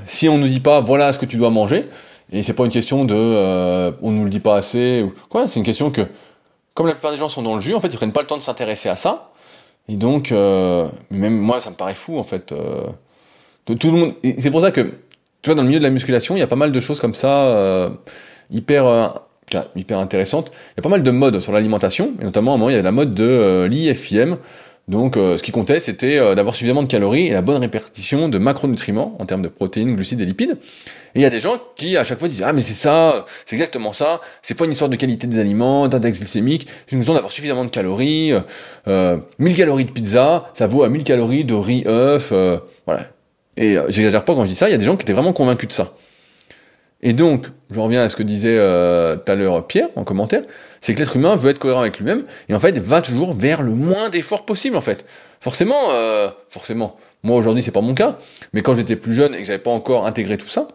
Si 0.06 0.28
on 0.28 0.38
nous 0.38 0.48
dit 0.48 0.60
pas 0.60 0.80
voilà 0.80 1.12
ce 1.12 1.18
que 1.18 1.26
tu 1.26 1.36
dois 1.36 1.50
manger, 1.50 1.84
et 2.32 2.42
c'est 2.42 2.52
pas 2.52 2.64
une 2.64 2.70
question 2.70 3.04
de 3.04 3.14
euh, 3.16 3.92
on 4.02 4.10
nous 4.10 4.24
le 4.24 4.30
dit 4.30 4.40
pas 4.40 4.56
assez, 4.56 5.02
ou 5.02 5.12
quoi, 5.28 5.48
c'est 5.48 5.58
une 5.58 5.66
question 5.66 5.90
que, 5.90 6.02
comme 6.74 6.86
la 6.86 6.92
plupart 6.92 7.12
des 7.12 7.16
gens 7.18 7.28
sont 7.28 7.42
dans 7.42 7.54
le 7.54 7.60
jus, 7.60 7.74
en 7.74 7.80
fait 7.80 7.88
ils 7.88 7.96
prennent 7.96 8.12
pas 8.12 8.22
le 8.22 8.26
temps 8.26 8.38
de 8.38 8.42
s'intéresser 8.42 8.88
à 8.88 8.96
ça, 8.96 9.32
et 9.88 9.96
donc, 9.96 10.30
même 10.30 11.38
moi 11.38 11.60
ça 11.60 11.70
me 11.70 11.74
paraît 11.74 11.94
fou 11.94 12.18
en 12.18 12.24
fait 12.24 12.52
tout 13.74 13.90
le 13.90 13.98
monde. 13.98 14.14
C'est 14.38 14.50
pour 14.50 14.60
ça 14.60 14.70
que, 14.70 14.80
tu 15.42 15.46
vois, 15.46 15.54
dans 15.54 15.62
le 15.62 15.68
milieu 15.68 15.78
de 15.78 15.84
la 15.84 15.90
musculation, 15.90 16.36
il 16.36 16.40
y 16.40 16.42
a 16.42 16.46
pas 16.46 16.56
mal 16.56 16.72
de 16.72 16.80
choses 16.80 17.00
comme 17.00 17.14
ça, 17.14 17.28
euh, 17.28 17.90
hyper, 18.50 18.86
euh, 18.86 19.08
hyper 19.76 19.98
intéressantes. 19.98 20.50
Il 20.52 20.78
y 20.78 20.80
a 20.80 20.82
pas 20.82 20.88
mal 20.88 21.02
de 21.02 21.10
modes 21.10 21.40
sur 21.40 21.52
l'alimentation, 21.52 22.12
et 22.20 22.24
notamment 22.24 22.52
à 22.52 22.54
un 22.54 22.58
moment, 22.58 22.70
il 22.70 22.76
y 22.76 22.78
a 22.78 22.82
la 22.82 22.92
mode 22.92 23.14
de 23.14 23.24
euh, 23.24 23.68
l'IFIM. 23.68 24.38
Donc, 24.88 25.16
euh, 25.16 25.36
ce 25.36 25.42
qui 25.42 25.52
comptait, 25.52 25.80
c'était 25.80 26.18
euh, 26.18 26.34
d'avoir 26.34 26.54
suffisamment 26.54 26.82
de 26.82 26.88
calories 26.88 27.26
et 27.26 27.32
la 27.32 27.42
bonne 27.42 27.58
répartition 27.58 28.28
de 28.28 28.38
macronutriments 28.38 29.16
en 29.18 29.26
termes 29.26 29.42
de 29.42 29.48
protéines, 29.48 29.94
glucides 29.94 30.20
et 30.20 30.24
lipides. 30.24 30.56
Et 31.14 31.20
il 31.20 31.22
y 31.22 31.26
a 31.26 31.30
des 31.30 31.40
gens 31.40 31.60
qui, 31.76 31.96
à 31.96 32.04
chaque 32.04 32.18
fois, 32.18 32.28
disent 32.28 32.42
Ah, 32.42 32.52
mais 32.52 32.62
c'est 32.62 32.74
ça, 32.74 33.26
c'est 33.44 33.54
exactement 33.54 33.92
ça, 33.92 34.20
c'est 34.42 34.54
pas 34.54 34.64
une 34.64 34.72
histoire 34.72 34.88
de 34.90 34.96
qualité 34.96 35.26
des 35.26 35.38
aliments, 35.38 35.88
d'index 35.88 36.18
glycémique, 36.18 36.66
c'est 36.86 36.92
une 36.92 37.00
question 37.00 37.14
d'avoir 37.14 37.32
suffisamment 37.32 37.64
de 37.64 37.70
calories. 37.70 38.32
Euh, 38.88 39.18
1000 39.38 39.56
calories 39.56 39.84
de 39.84 39.90
pizza, 39.90 40.50
ça 40.54 40.66
vaut 40.66 40.82
à 40.82 40.88
1000 40.88 41.04
calories 41.04 41.44
de 41.44 41.54
riz, 41.54 41.84
œuf. 41.86 42.32
voilà. 42.86 43.02
Et 43.58 43.76
euh, 43.76 43.86
j'exagère 43.88 44.24
pas 44.24 44.34
quand 44.34 44.44
je 44.44 44.50
dis 44.50 44.56
ça, 44.56 44.68
il 44.68 44.72
y 44.72 44.74
a 44.74 44.78
des 44.78 44.84
gens 44.84 44.96
qui 44.96 45.02
étaient 45.02 45.12
vraiment 45.12 45.32
convaincus 45.32 45.68
de 45.68 45.72
ça. 45.72 45.94
Et 47.02 47.12
donc, 47.12 47.46
je 47.70 47.78
reviens 47.78 48.02
à 48.02 48.08
ce 48.08 48.16
que 48.16 48.22
disait 48.22 48.56
euh, 48.56 49.16
tout 49.16 49.30
à 49.30 49.34
l'heure 49.34 49.66
Pierre 49.66 49.88
en 49.96 50.04
commentaire, 50.04 50.42
c'est 50.80 50.94
que 50.94 50.98
l'être 50.98 51.16
humain 51.16 51.36
veut 51.36 51.50
être 51.50 51.58
cohérent 51.58 51.80
avec 51.80 51.98
lui-même 51.98 52.24
et 52.48 52.54
en 52.54 52.60
fait 52.60 52.78
va 52.78 53.02
toujours 53.02 53.34
vers 53.34 53.62
le 53.62 53.74
moins 53.74 54.08
d'efforts 54.08 54.44
possible 54.44 54.76
en 54.76 54.80
fait. 54.80 55.04
Forcément, 55.40 55.90
euh, 55.90 56.28
forcément. 56.50 56.96
Moi 57.22 57.36
aujourd'hui 57.36 57.62
c'est 57.62 57.70
pas 57.70 57.80
mon 57.80 57.94
cas, 57.94 58.18
mais 58.52 58.62
quand 58.62 58.74
j'étais 58.74 58.96
plus 58.96 59.14
jeune 59.14 59.34
et 59.34 59.38
que 59.38 59.44
j'avais 59.44 59.58
pas 59.58 59.70
encore 59.70 60.06
intégré 60.06 60.38
tout 60.38 60.48
ça, 60.48 60.68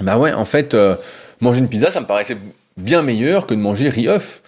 bah 0.00 0.18
ouais, 0.18 0.32
en 0.32 0.44
fait, 0.44 0.74
euh, 0.74 0.96
manger 1.40 1.60
une 1.60 1.68
pizza 1.68 1.90
ça 1.90 2.00
me 2.00 2.06
paraissait 2.06 2.36
bien 2.76 3.02
meilleur 3.02 3.46
que 3.46 3.54
de 3.54 3.60
manger 3.60 3.88
riz 3.88 4.08
œuf. 4.08 4.42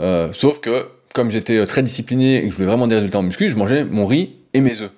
Euh, 0.00 0.32
sauf 0.32 0.60
que 0.60 0.88
comme 1.14 1.30
j'étais 1.30 1.64
très 1.66 1.82
discipliné 1.82 2.38
et 2.38 2.42
que 2.44 2.50
je 2.50 2.56
voulais 2.56 2.68
vraiment 2.68 2.86
des 2.86 2.96
résultats 2.96 3.18
en 3.18 3.22
muscu, 3.22 3.50
je 3.50 3.56
mangeais 3.56 3.84
mon 3.84 4.06
riz 4.06 4.36
et 4.54 4.60
mes 4.60 4.80
œufs. 4.82 4.90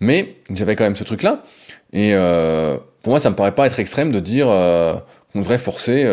Mais 0.00 0.36
j'avais 0.50 0.76
quand 0.76 0.84
même 0.84 0.96
ce 0.96 1.04
truc-là. 1.04 1.44
Et 1.92 2.10
euh, 2.14 2.76
pour 3.02 3.12
moi, 3.12 3.20
ça 3.20 3.30
me 3.30 3.36
paraît 3.36 3.54
pas 3.54 3.66
être 3.66 3.78
extrême 3.78 4.12
de 4.12 4.20
dire 4.20 4.46
qu'on 4.46 5.38
devrait 5.40 5.58
forcer 5.58 6.06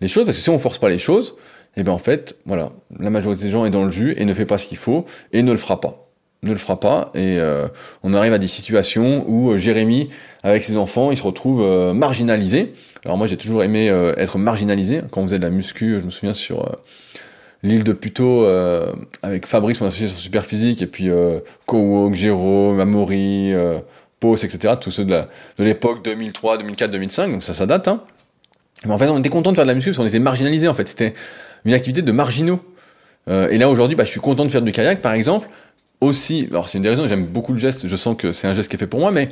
les 0.00 0.08
choses, 0.08 0.24
parce 0.24 0.36
que 0.36 0.42
si 0.42 0.50
on 0.50 0.58
force 0.58 0.78
pas 0.78 0.88
les 0.88 0.98
choses, 0.98 1.34
et 1.76 1.80
eh 1.80 1.82
bien 1.82 1.92
en 1.92 1.98
fait, 1.98 2.36
voilà, 2.46 2.72
la 2.98 3.10
majorité 3.10 3.44
des 3.44 3.50
gens 3.50 3.66
est 3.66 3.70
dans 3.70 3.84
le 3.84 3.90
jus 3.90 4.14
et 4.16 4.24
ne 4.24 4.32
fait 4.32 4.46
pas 4.46 4.56
ce 4.56 4.66
qu'il 4.66 4.78
faut 4.78 5.04
et 5.32 5.42
ne 5.42 5.52
le 5.52 5.58
fera 5.58 5.78
pas. 5.80 6.08
Ne 6.42 6.50
le 6.50 6.56
fera 6.56 6.80
pas 6.80 7.10
et 7.14 7.38
euh, 7.38 7.68
on 8.02 8.14
arrive 8.14 8.32
à 8.32 8.38
des 8.38 8.46
situations 8.46 9.24
où 9.28 9.50
euh, 9.50 9.58
Jérémy, 9.58 10.08
avec 10.42 10.64
ses 10.64 10.78
enfants, 10.78 11.10
il 11.10 11.18
se 11.18 11.22
retrouve 11.22 11.62
euh, 11.62 11.92
marginalisé. 11.92 12.72
Alors 13.04 13.18
moi, 13.18 13.26
j'ai 13.26 13.36
toujours 13.36 13.62
aimé 13.62 13.88
être 14.16 14.38
marginalisé. 14.38 15.02
Quand 15.10 15.20
on 15.20 15.24
faisait 15.24 15.38
de 15.38 15.44
la 15.44 15.50
muscu, 15.50 16.00
je 16.00 16.04
me 16.04 16.10
souviens 16.10 16.34
sur 16.34 16.66
l'île 17.62 17.84
de 17.84 17.92
Puto 17.92 18.44
euh, 18.44 18.92
avec 19.22 19.46
Fabrice, 19.46 19.80
mon 19.80 19.88
associé 19.88 20.08
sur 20.08 20.18
Superphysique, 20.18 20.82
et 20.82 20.86
puis 20.86 21.10
euh, 21.10 21.40
Kowok, 21.66 22.14
Jérôme, 22.14 22.80
Amaury, 22.80 23.52
euh, 23.52 23.80
Pos, 24.20 24.36
etc. 24.36 24.74
Tous 24.80 24.90
ceux 24.90 25.04
de 25.04 25.22
l'époque 25.58 26.04
2003, 26.04 26.58
2004, 26.58 26.90
2005, 26.90 27.32
donc 27.32 27.42
ça, 27.42 27.54
ça 27.54 27.66
date. 27.66 27.88
Hein. 27.88 28.02
Mais 28.84 28.92
en 28.92 28.98
fait, 28.98 29.08
on 29.08 29.18
était 29.18 29.28
content 29.28 29.52
de 29.52 29.56
faire 29.56 29.64
de 29.64 29.70
la 29.70 29.74
muscu 29.74 29.90
parce 29.90 29.98
qu'on 29.98 30.06
était 30.06 30.18
marginalisé 30.18 30.68
en 30.68 30.74
fait. 30.74 30.88
C'était 30.88 31.14
une 31.64 31.74
activité 31.74 32.02
de 32.02 32.12
marginaux. 32.12 32.60
Euh, 33.28 33.48
et 33.50 33.58
là 33.58 33.68
aujourd'hui, 33.68 33.96
bah, 33.96 34.04
je 34.04 34.10
suis 34.10 34.20
content 34.20 34.44
de 34.44 34.50
faire 34.50 34.62
du 34.62 34.72
kayak, 34.72 35.02
par 35.02 35.14
exemple. 35.14 35.48
Aussi, 36.00 36.46
alors 36.50 36.68
c'est 36.68 36.78
une 36.78 36.82
des 36.82 36.90
raisons, 36.90 37.08
j'aime 37.08 37.24
beaucoup 37.24 37.54
le 37.54 37.58
geste, 37.58 37.86
je 37.86 37.96
sens 37.96 38.16
que 38.18 38.32
c'est 38.32 38.46
un 38.46 38.52
geste 38.52 38.68
qui 38.68 38.76
est 38.76 38.78
fait 38.78 38.86
pour 38.86 39.00
moi, 39.00 39.10
mais 39.10 39.30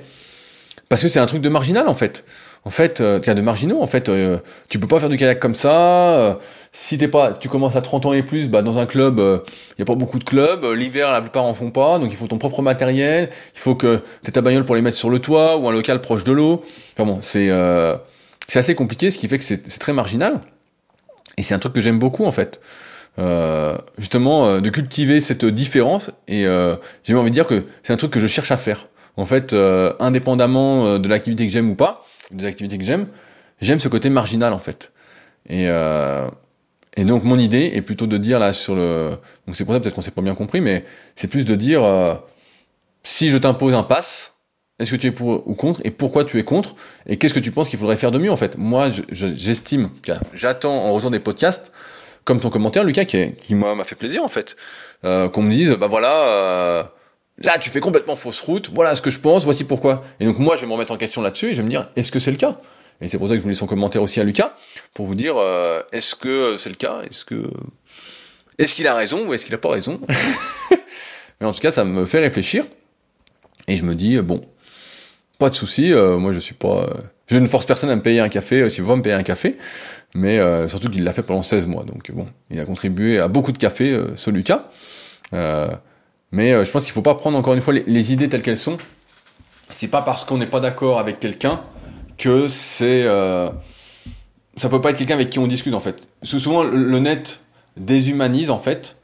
parce 0.89 1.03
que 1.03 1.09
c'est 1.09 1.21
un 1.21 1.27
truc 1.27 1.43
de 1.43 1.51
marginal 1.51 1.89
en 1.89 1.95
fait. 1.95 2.25
En 2.67 2.71
fait, 2.71 3.03
euh, 3.03 3.19
de 3.19 3.41
marginaux. 3.43 3.83
En 3.83 3.87
fait, 3.87 4.09
euh, 4.09 4.39
tu 4.71 4.79
peux 4.79 4.87
pas 4.87 4.99
faire 4.99 5.11
du 5.11 5.19
kayak 5.19 5.39
comme 5.39 5.55
ça. 5.55 6.15
Euh, 6.15 6.35
si 6.73 6.97
t'es 6.97 7.09
pas, 7.09 7.33
tu 7.33 7.49
commences 7.51 7.77
à 7.77 7.83
30 7.83 8.07
ans 8.07 8.13
et 8.15 8.23
plus, 8.23 8.49
bah 8.49 8.63
dans 8.63 8.79
un 8.79 8.87
club, 8.87 9.19
il 9.19 9.79
y 9.79 9.83
a 9.83 9.85
pas 9.85 9.95
beaucoup 9.95 10.19
de 10.19 10.25
clubs. 10.25 10.65
L'hiver, 10.75 11.13
la 11.13 11.21
plupart 11.21 11.45
en 11.45 11.53
font 11.53 11.71
pas. 11.71 11.99
Donc 11.99 12.11
il 12.11 12.17
faut 12.17 12.27
ton 12.27 12.39
propre 12.39 12.63
matériel. 12.63 13.29
Il 13.55 13.61
faut 13.61 13.75
que 13.75 14.01
t'aies 14.23 14.33
ta 14.33 14.41
bagnole 14.41 14.65
pour 14.65 14.75
les 14.75 14.83
mettre 14.83 14.97
sur 14.97 15.11
le 15.11 15.19
toit 15.19 15.59
ou 15.59 15.69
un 15.69 15.73
local 15.73 16.01
proche 16.01 16.25
de 16.25 16.33
l'eau. 16.33 16.63
Enfin 16.95 17.07
bon, 17.07 17.19
c'est 17.21 17.51
c'est 18.47 18.59
assez 18.59 18.75
compliqué, 18.75 19.11
ce 19.11 19.19
qui 19.19 19.29
fait 19.29 19.39
que 19.39 19.45
c'est 19.45 19.79
très 19.79 19.93
marginal. 19.93 20.41
Et 21.37 21.43
c'est 21.43 21.55
un 21.55 21.59
truc 21.59 21.73
que 21.73 21.81
j'aime 21.81 21.99
beaucoup 21.99 22.25
en 22.25 22.33
fait. 22.33 22.61
justement, 23.99 24.61
de 24.61 24.71
cultiver 24.71 25.21
cette 25.21 25.45
différence. 25.45 26.11
Et 26.29 26.47
j'ai 27.05 27.15
envie 27.15 27.31
de 27.31 27.35
dire 27.35 27.47
que 27.47 27.65
c'est 27.83 27.93
un 27.93 27.97
truc 27.97 28.11
que 28.13 28.21
je 28.21 28.27
cherche 28.27 28.51
à 28.51 28.57
faire. 28.57 28.89
En 29.17 29.27
fait, 29.27 29.55
indépendamment 30.01 30.99
de 30.99 31.09
l'activité 31.09 31.47
que 31.47 31.53
j'aime 31.53 31.71
ou 31.71 31.75
pas 31.75 32.05
des 32.31 32.47
activités 32.47 32.79
que 32.79 32.85
j'aime, 32.85 33.07
j'aime 33.61 33.81
ce 33.81 33.89
côté 33.89 34.11
marginal 34.11 34.53
en 34.53 34.59
fait. 34.59 34.93
Et, 35.49 35.67
euh, 35.69 36.29
et 36.97 37.05
donc 37.05 37.25
mon 37.25 37.39
idée 37.39 37.73
est 37.75 37.83
plutôt 37.83 38.07
de 38.07 38.17
dire 38.17 38.39
là 38.39 38.53
sur 38.53 38.75
le, 38.75 39.11
donc 39.47 39.57
c'est 39.57 39.65
pour 39.65 39.75
ça 39.75 39.81
peut-être 39.81 39.95
qu'on 39.95 40.03
s'est 40.03 40.11
pas 40.11 40.23
bien 40.23 40.35
compris, 40.35 40.61
mais 40.61 40.85
c'est 41.17 41.29
plus 41.29 41.45
de 41.45 41.55
dire 41.55 41.83
euh, 41.85 42.15
si 43.03 43.31
je 43.31 43.37
t'impose 43.37 43.75
un 43.75 43.83
pass, 43.83 44.34
est-ce 44.79 44.91
que 44.91 44.97
tu 44.97 45.07
es 45.07 45.11
pour 45.13 45.47
ou 45.47 45.55
contre 45.55 45.81
et 45.85 45.91
pourquoi 45.91 46.25
tu 46.25 46.39
es 46.39 46.45
contre 46.45 46.75
et 47.07 47.17
qu'est-ce 47.17 47.35
que 47.35 47.41
tu 47.41 47.53
penses 47.53 47.69
qu'il 47.69 47.79
faudrait 47.79 47.97
faire 47.97 48.11
de 48.11 48.19
mieux 48.19 48.31
en 48.31 48.37
fait? 48.37 48.57
Moi 48.59 48.89
j'estime, 49.11 49.91
j'attends 50.33 50.85
en 50.85 50.93
retour 50.93 51.11
des 51.11 51.21
podcasts 51.21 51.73
comme 52.25 52.41
ton 52.41 52.51
commentaire 52.51 52.85
Lucas 52.85 53.05
qui, 53.05 53.55
m'a 53.55 53.85
fait 53.85 53.95
plaisir 53.95 54.25
en 54.25 54.29
fait, 54.29 54.57
euh, 55.05 55.29
qu'on 55.29 55.43
me 55.43 55.51
dise 55.51 55.71
bah 55.73 55.89
voilà 55.89 56.25
euh, 56.25 56.83
Là, 57.39 57.59
tu 57.59 57.69
fais 57.69 57.81
complètement 57.81 58.15
fausse 58.15 58.41
route, 58.41 58.71
voilà 58.73 58.95
ce 58.95 59.03
que 59.03 59.11
je 59.11 59.19
pense, 59.19 59.45
voici 59.45 59.65
pourquoi. 59.65 60.05
Et 60.21 60.25
donc 60.25 60.39
moi, 60.39 60.55
je 60.55 60.61
vais 60.61 60.69
me 60.69 60.73
remettre 60.73 60.93
en 60.93 60.97
question 60.97 61.21
là-dessus 61.21 61.49
et 61.49 61.53
je 61.53 61.59
vais 61.59 61.65
me 61.65 61.69
dire, 61.69 61.91
est-ce 61.97 62.13
que 62.13 62.21
c'est 62.21 62.31
le 62.31 62.37
cas? 62.37 62.61
Et 63.01 63.09
c'est 63.09 63.19
pour 63.19 63.27
ça 63.27 63.33
que 63.35 63.39
je 63.39 63.43
voulais 63.43 63.57
son 63.57 63.67
commentaire 63.67 64.03
aussi 64.03 64.21
à 64.21 64.25
Lucas, 64.25 64.55
pour 64.95 65.07
vous 65.07 65.17
dire, 65.17 65.35
euh, 65.37 65.83
est-ce 65.91 66.15
que 66.15 66.57
c'est 66.59 66.69
le 66.69 66.77
cas? 66.77 67.03
Est-ce 67.11 67.25
que 67.25 67.51
est-ce 68.57 68.77
qu'il 68.77 68.87
a 68.87 68.95
raison 68.95 69.27
ou 69.27 69.35
est-ce 69.35 69.47
qu'il 69.47 69.55
a 69.55 69.59
pas 69.59 69.71
raison? 69.71 70.01
Mais 71.41 71.47
en 71.47 71.53
tout 71.53 71.59
cas, 71.59 71.73
ça 71.73 71.85
me 71.85 72.07
fait 72.07 72.21
réfléchir. 72.21 72.65
Et 73.67 73.75
je 73.75 73.83
me 73.83 73.97
dis, 73.97 74.21
bon, 74.21 74.43
pas 75.45 75.51
de 75.51 75.57
souci, 75.57 75.93
euh, 75.93 76.17
moi 76.17 76.33
je 76.33 76.39
suis 76.39 76.55
pas... 76.55 76.87
Euh, 76.89 76.95
je 77.27 77.37
ne 77.37 77.47
force 77.47 77.67
personne 77.67 77.91
à 77.91 77.97
me 77.97 78.01
payer 78.01 78.21
un 78.21 78.31
café 78.31 78.63
euh, 78.63 78.71
s'il 78.71 78.83
veut 78.83 78.89
pas 78.89 78.97
me 78.97 79.03
payer 79.03 79.15
un 79.15 79.23
café, 79.23 79.59
mais 80.15 80.39
surtout 80.69 80.89
qu'il 80.89 81.05
l'a 81.05 81.13
fait 81.13 81.23
pendant 81.23 81.43
16 81.43 81.67
mois. 81.67 81.85
Donc 81.85 82.11
bon, 82.13 82.27
il 82.51 82.59
a 82.59 82.65
contribué 82.65 83.19
à 83.19 83.29
beaucoup 83.29 83.53
de 83.53 83.59
cafés, 83.59 83.95
ce 84.17 84.31
Lucas. 84.31 84.71
mais 85.33 86.65
je 86.65 86.71
pense 86.71 86.85
qu'il 86.85 86.93
faut 86.93 87.03
pas 87.03 87.15
prendre 87.15 87.37
encore 87.37 87.53
une 87.53 87.61
fois 87.61 87.75
les, 87.75 88.13
idées 88.13 88.31
telles 88.31 88.41
qu'elles 88.41 88.57
sont. 88.57 88.79
C'est 89.77 89.89
pas 89.89 90.01
parce 90.01 90.25
qu'on 90.25 90.39
n'est 90.39 90.47
pas 90.47 90.61
d'accord 90.61 90.99
avec 90.99 91.21
quelqu'un 91.21 91.61
que 92.17 92.49
c'est 92.49 93.05
ça 94.57 94.69
peut 94.71 94.81
pas 94.81 94.91
être 94.91 94.97
quelqu'un 94.97 95.15
avec 95.15 95.29
qui 95.29 95.41
on 95.41 95.47
discute 95.47 95.75
en 95.75 95.81
fait. 95.81 96.07
Souvent 96.23 96.63
le 96.63 96.99
net 97.01 97.41
déshumanise 97.77 98.51
en 98.51 98.59
fait 98.59 98.97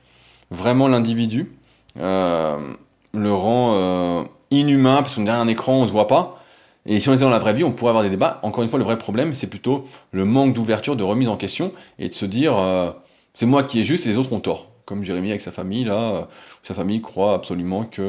vraiment 0.51 0.89
l'individu, 0.89 1.53
le 1.97 3.33
rend 3.33 4.27
inhumain 4.51 5.03
parce 5.03 5.15
qu'on 5.15 5.23
est 5.23 5.27
derrière 5.27 5.43
un 5.43 5.49
écran, 5.49 5.75
on 5.75 5.87
se 5.87 5.93
voit 5.93 6.07
pas. 6.07 6.43
Et 6.87 6.99
si 6.99 7.09
on 7.09 7.13
était 7.13 7.23
dans 7.23 7.31
la 7.31 7.39
vraie 7.39 7.53
vie, 7.53 7.65
on 7.65 7.73
pourrait 7.73 7.91
avoir 7.91 8.05
des 8.05 8.11
débats. 8.11 8.41
Encore 8.43 8.65
une 8.65 8.71
fois, 8.71 8.79
le 8.79 8.85
vrai 8.85 8.99
problème, 8.99 9.35
c'est 9.35 9.49
plutôt 9.49 9.85
le 10.13 10.25
manque 10.25 10.55
d'ouverture, 10.55 10.97
de 10.97 11.05
remise 11.05 11.29
en 11.29 11.37
question, 11.37 11.73
et 11.99 12.09
de 12.09 12.15
se 12.15 12.25
dire, 12.25 12.59
euh, 12.59 12.91
c'est 13.35 13.47
moi 13.47 13.63
qui 13.63 13.81
ai 13.81 13.85
juste 13.85 14.07
et 14.07 14.09
les 14.09 14.19
autres 14.19 14.33
ont 14.33 14.41
tort. 14.41 14.69
Comme 14.87 15.03
Jérémy 15.03 15.29
avec 15.31 15.41
sa 15.41 15.53
famille, 15.53 15.85
là, 15.85 16.27
sa 16.65 16.75
famille 16.75 17.01
croit 17.01 17.35
absolument 17.35 17.85
qu'il 17.85 18.03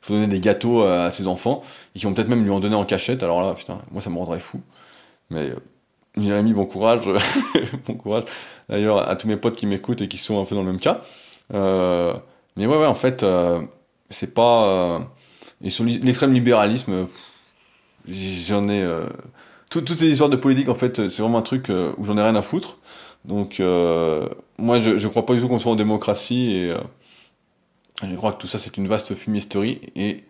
faut 0.00 0.14
donner 0.14 0.28
des 0.28 0.38
gâteaux 0.38 0.82
à 0.82 1.10
ses 1.10 1.26
enfants, 1.26 1.62
et 1.94 1.98
qui 1.98 2.04
vont 2.04 2.14
peut-être 2.14 2.28
même 2.28 2.44
lui 2.44 2.50
en 2.50 2.60
donner 2.60 2.76
en 2.76 2.84
cachette. 2.84 3.22
Alors 3.24 3.42
là, 3.42 3.54
putain, 3.54 3.80
moi 3.90 4.00
ça 4.00 4.10
me 4.10 4.18
rendrait 4.18 4.38
fou. 4.38 4.60
Mais 5.30 5.52
Jérémy, 6.16 6.52
bon 6.52 6.66
courage, 6.66 7.00
bon 7.86 7.94
courage. 7.94 8.24
D'ailleurs, 8.68 9.08
à 9.08 9.16
tous 9.16 9.26
mes 9.26 9.36
potes 9.36 9.56
qui 9.56 9.66
m'écoutent 9.66 10.02
et 10.02 10.08
qui 10.08 10.18
sont 10.18 10.40
un 10.40 10.44
peu 10.44 10.54
dans 10.54 10.62
le 10.62 10.70
même 10.70 10.80
cas. 10.80 11.00
Euh, 11.52 12.14
mais 12.56 12.66
ouais, 12.66 12.76
ouais, 12.76 12.86
en 12.86 12.94
fait, 12.94 13.22
euh, 13.22 13.62
c'est 14.08 14.32
pas. 14.34 15.00
Euh, 15.62 15.66
et 15.66 15.70
sur 15.70 15.84
l'extrême 15.84 16.32
libéralisme, 16.32 17.06
j'en 18.08 18.68
ai. 18.68 18.86
toutes 19.68 20.00
les 20.00 20.08
histoires 20.08 20.30
de 20.30 20.36
politique, 20.36 20.68
en 20.68 20.74
fait, 20.74 21.08
c'est 21.08 21.22
vraiment 21.22 21.38
un 21.38 21.42
truc 21.42 21.70
où 21.98 22.04
j'en 22.04 22.16
ai 22.16 22.22
rien 22.22 22.36
à 22.36 22.42
foutre. 22.42 22.78
Donc, 23.24 23.60
moi, 24.58 24.78
je, 24.78 24.98
je 24.98 25.08
crois 25.08 25.26
pas 25.26 25.34
du 25.34 25.40
tout 25.40 25.48
qu'on 25.48 25.58
soit 25.58 25.72
en 25.72 25.76
démocratie 25.76 26.52
et 26.52 26.74
je 28.02 28.14
crois 28.16 28.32
que 28.32 28.40
tout 28.40 28.46
ça, 28.46 28.58
c'est 28.58 28.76
une 28.76 28.88
vaste 28.88 29.14
fumisterie. 29.14 29.80
Et 29.96 30.24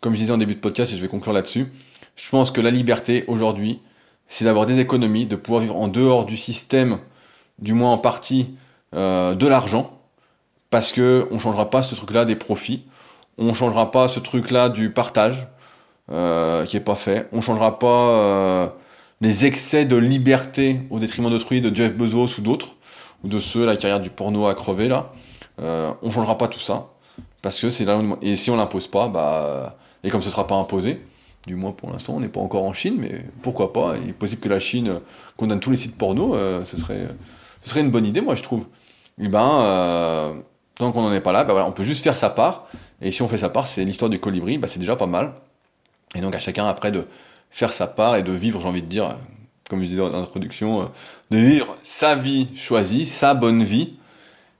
comme 0.00 0.14
je 0.14 0.20
disais 0.20 0.32
en 0.32 0.38
début 0.38 0.54
de 0.54 0.60
podcast, 0.60 0.92
et 0.92 0.96
je 0.96 1.02
vais 1.02 1.08
conclure 1.08 1.34
là-dessus, 1.34 1.72
je 2.16 2.28
pense 2.30 2.50
que 2.50 2.60
la 2.60 2.70
liberté 2.70 3.24
aujourd'hui, 3.28 3.80
c'est 4.28 4.44
d'avoir 4.44 4.64
des 4.64 4.78
économies, 4.78 5.26
de 5.26 5.36
pouvoir 5.36 5.60
vivre 5.62 5.76
en 5.76 5.88
dehors 5.88 6.24
du 6.24 6.36
système, 6.36 6.98
du 7.58 7.74
moins 7.74 7.92
en 7.92 7.98
partie, 7.98 8.54
de 8.92 9.46
l'argent 9.46 10.00
parce 10.70 10.92
que 10.92 11.26
on 11.30 11.38
changera 11.38 11.68
pas 11.68 11.82
ce 11.82 11.94
truc-là 11.94 12.24
des 12.24 12.36
profits, 12.36 12.84
on 13.40 13.54
changera 13.54 13.90
pas 13.90 14.06
ce 14.06 14.20
truc-là 14.20 14.68
du 14.68 14.90
partage 14.90 15.48
euh, 16.12 16.64
qui 16.66 16.76
est 16.76 16.80
pas 16.80 16.94
fait, 16.94 17.28
on 17.32 17.40
changera 17.40 17.78
pas 17.78 18.10
euh, 18.10 18.66
les 19.20 19.46
excès 19.46 19.84
de 19.84 19.96
liberté 19.96 20.80
au 20.90 20.98
détriment 20.98 21.30
d'autrui 21.30 21.60
de 21.60 21.74
Jeff 21.74 21.94
Bezos 21.94 22.38
ou 22.38 22.42
d'autres 22.42 22.76
ou 23.24 23.28
de 23.28 23.38
ceux 23.38 23.64
la 23.64 23.76
carrière 23.76 24.00
du 24.00 24.10
porno 24.10 24.46
à 24.46 24.54
crever 24.54 24.88
là, 24.88 25.12
euh, 25.60 25.90
on 26.02 26.10
changera 26.10 26.38
pas 26.38 26.48
tout 26.48 26.60
ça 26.60 26.90
parce 27.42 27.58
que 27.58 27.70
c'est 27.70 27.84
là 27.84 28.00
et 28.22 28.36
si 28.36 28.50
on 28.50 28.56
l'impose 28.56 28.86
pas, 28.86 29.08
bah 29.08 29.76
et 30.04 30.10
comme 30.10 30.22
ce 30.22 30.30
sera 30.30 30.46
pas 30.46 30.56
imposé, 30.56 31.00
du 31.46 31.56
moins 31.56 31.72
pour 31.72 31.90
l'instant, 31.90 32.14
on 32.16 32.20
n'est 32.20 32.28
pas 32.28 32.40
encore 32.40 32.64
en 32.64 32.72
Chine, 32.72 32.96
mais 32.98 33.24
pourquoi 33.42 33.72
pas 33.72 33.94
Il 34.02 34.10
est 34.10 34.14
possible 34.14 34.40
que 34.40 34.48
la 34.48 34.60
Chine 34.60 35.00
condamne 35.36 35.60
tous 35.60 35.70
les 35.70 35.76
sites 35.76 35.96
porno, 35.96 36.34
euh, 36.34 36.64
ce 36.64 36.76
serait 36.76 37.80
une 37.80 37.90
bonne 37.90 38.06
idée, 38.06 38.20
moi 38.20 38.34
je 38.34 38.42
trouve. 38.42 38.64
Et 39.18 39.24
eh 39.24 39.28
ben 39.28 39.60
euh, 39.62 40.32
Tant 40.80 40.92
qu'on 40.92 41.02
n'en 41.02 41.12
est 41.12 41.20
pas 41.20 41.32
là, 41.32 41.44
bah 41.44 41.66
on 41.68 41.72
peut 41.72 41.82
juste 41.82 42.02
faire 42.02 42.16
sa 42.16 42.30
part. 42.30 42.66
Et 43.00 43.12
si 43.12 43.22
on 43.22 43.28
fait 43.28 43.38
sa 43.38 43.48
part, 43.48 43.66
c'est 43.66 43.84
l'histoire 43.84 44.10
du 44.10 44.18
colibri, 44.18 44.58
bah 44.58 44.68
c'est 44.68 44.78
déjà 44.78 44.96
pas 44.96 45.06
mal. 45.06 45.32
Et 46.14 46.20
donc 46.20 46.34
à 46.34 46.38
chacun 46.38 46.66
après 46.66 46.92
de 46.92 47.06
faire 47.50 47.72
sa 47.72 47.86
part 47.86 48.16
et 48.16 48.22
de 48.22 48.32
vivre, 48.32 48.60
j'ai 48.60 48.68
envie 48.68 48.82
de 48.82 48.86
dire, 48.86 49.16
comme 49.68 49.82
je 49.82 49.88
disais 49.88 50.00
dans 50.00 50.18
l'introduction, 50.18 50.82
euh, 50.82 50.84
de 51.30 51.38
vivre 51.38 51.76
sa 51.82 52.14
vie 52.14 52.48
choisie, 52.56 53.06
sa 53.06 53.34
bonne 53.34 53.64
vie. 53.64 53.94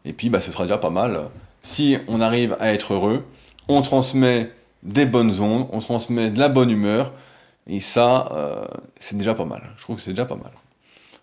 Et 0.05 0.13
puis 0.13 0.31
bah, 0.31 0.41
ce 0.41 0.53
sera 0.53 0.65
déjà 0.65 0.79
pas 0.79 0.91
mal. 0.91 1.29
Si 1.63 1.99
on 2.09 2.21
arrive 2.21 2.57
à 2.61 2.73
être 2.73 2.95
heureux, 2.95 3.25
on 3.69 3.83
transmet 3.83 4.51
des 4.83 5.07
bonnes 5.07 5.41
ondes, 5.41 5.69
on 5.73 5.79
transmet 5.79 6.31
de 6.31 6.39
la 6.39 6.49
bonne 6.49 6.71
humeur. 6.71 7.13
Et 7.67 7.81
ça, 7.81 8.33
euh, 8.33 8.65
c'est 8.99 9.17
déjà 9.17 9.35
pas 9.35 9.45
mal. 9.45 9.63
Je 9.77 9.83
trouve 9.83 9.97
que 9.97 10.03
c'est 10.03 10.13
déjà 10.13 10.25
pas 10.25 10.37
mal. 10.37 10.53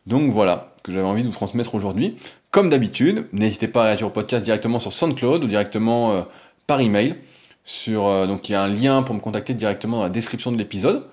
Donc 0.06 0.32
voilà, 0.32 0.74
que 0.84 0.92
j'avais 0.92 1.06
envie 1.06 1.24
de 1.24 1.28
vous 1.28 1.34
transmettre 1.34 1.76
aujourd'hui. 1.76 2.16
Comme 2.52 2.70
d'habitude, 2.70 3.28
n'hésitez 3.34 3.68
pas 3.68 3.82
à 3.82 3.86
réagir 3.88 4.08
au 4.08 4.10
podcast 4.10 4.46
directement 4.46 4.80
sur 4.80 4.94
SoundCloud 4.94 5.44
ou 5.44 5.48
directement 5.48 6.12
euh, 6.12 6.22
par 6.68 6.82
email. 6.82 7.16
Sur, 7.64 8.06
euh, 8.06 8.28
donc 8.28 8.48
il 8.48 8.54
y 8.54 8.56
a 8.56 8.64
un 8.64 8.68
lien 8.68 9.04
pour 9.04 9.16
me 9.16 9.20
contacter 9.20 9.54
directement 9.54 9.98
dans 9.98 10.04
la 10.04 10.10
description 10.10 10.52
de 10.52 10.58
l'épisode. 10.58 11.06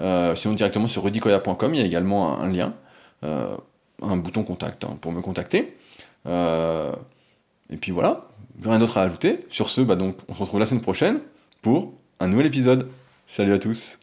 Euh, 0.00 0.34
sinon 0.34 0.54
directement 0.54 0.86
sur 0.86 1.02
rudicoya.com, 1.02 1.74
il 1.74 1.80
y 1.80 1.82
a 1.82 1.86
également 1.86 2.38
un, 2.38 2.48
lien, 2.48 2.74
un 3.22 4.16
bouton 4.16 4.44
contact 4.44 4.84
hein, 4.84 4.96
pour 5.00 5.12
me 5.12 5.20
contacter. 5.20 5.76
et 6.26 7.76
puis 7.80 7.90
voilà, 7.90 8.28
rien 8.62 8.78
d'autre 8.78 8.98
à 8.98 9.02
ajouter. 9.02 9.44
Sur 9.50 9.70
ce, 9.70 9.80
bah 9.80 9.96
donc, 9.96 10.16
on 10.28 10.34
se 10.34 10.40
retrouve 10.40 10.60
la 10.60 10.66
semaine 10.66 10.82
prochaine 10.82 11.20
pour 11.62 11.92
un 12.20 12.28
nouvel 12.28 12.46
épisode. 12.46 12.88
Salut 13.26 13.52
à 13.52 13.58
tous 13.58 13.98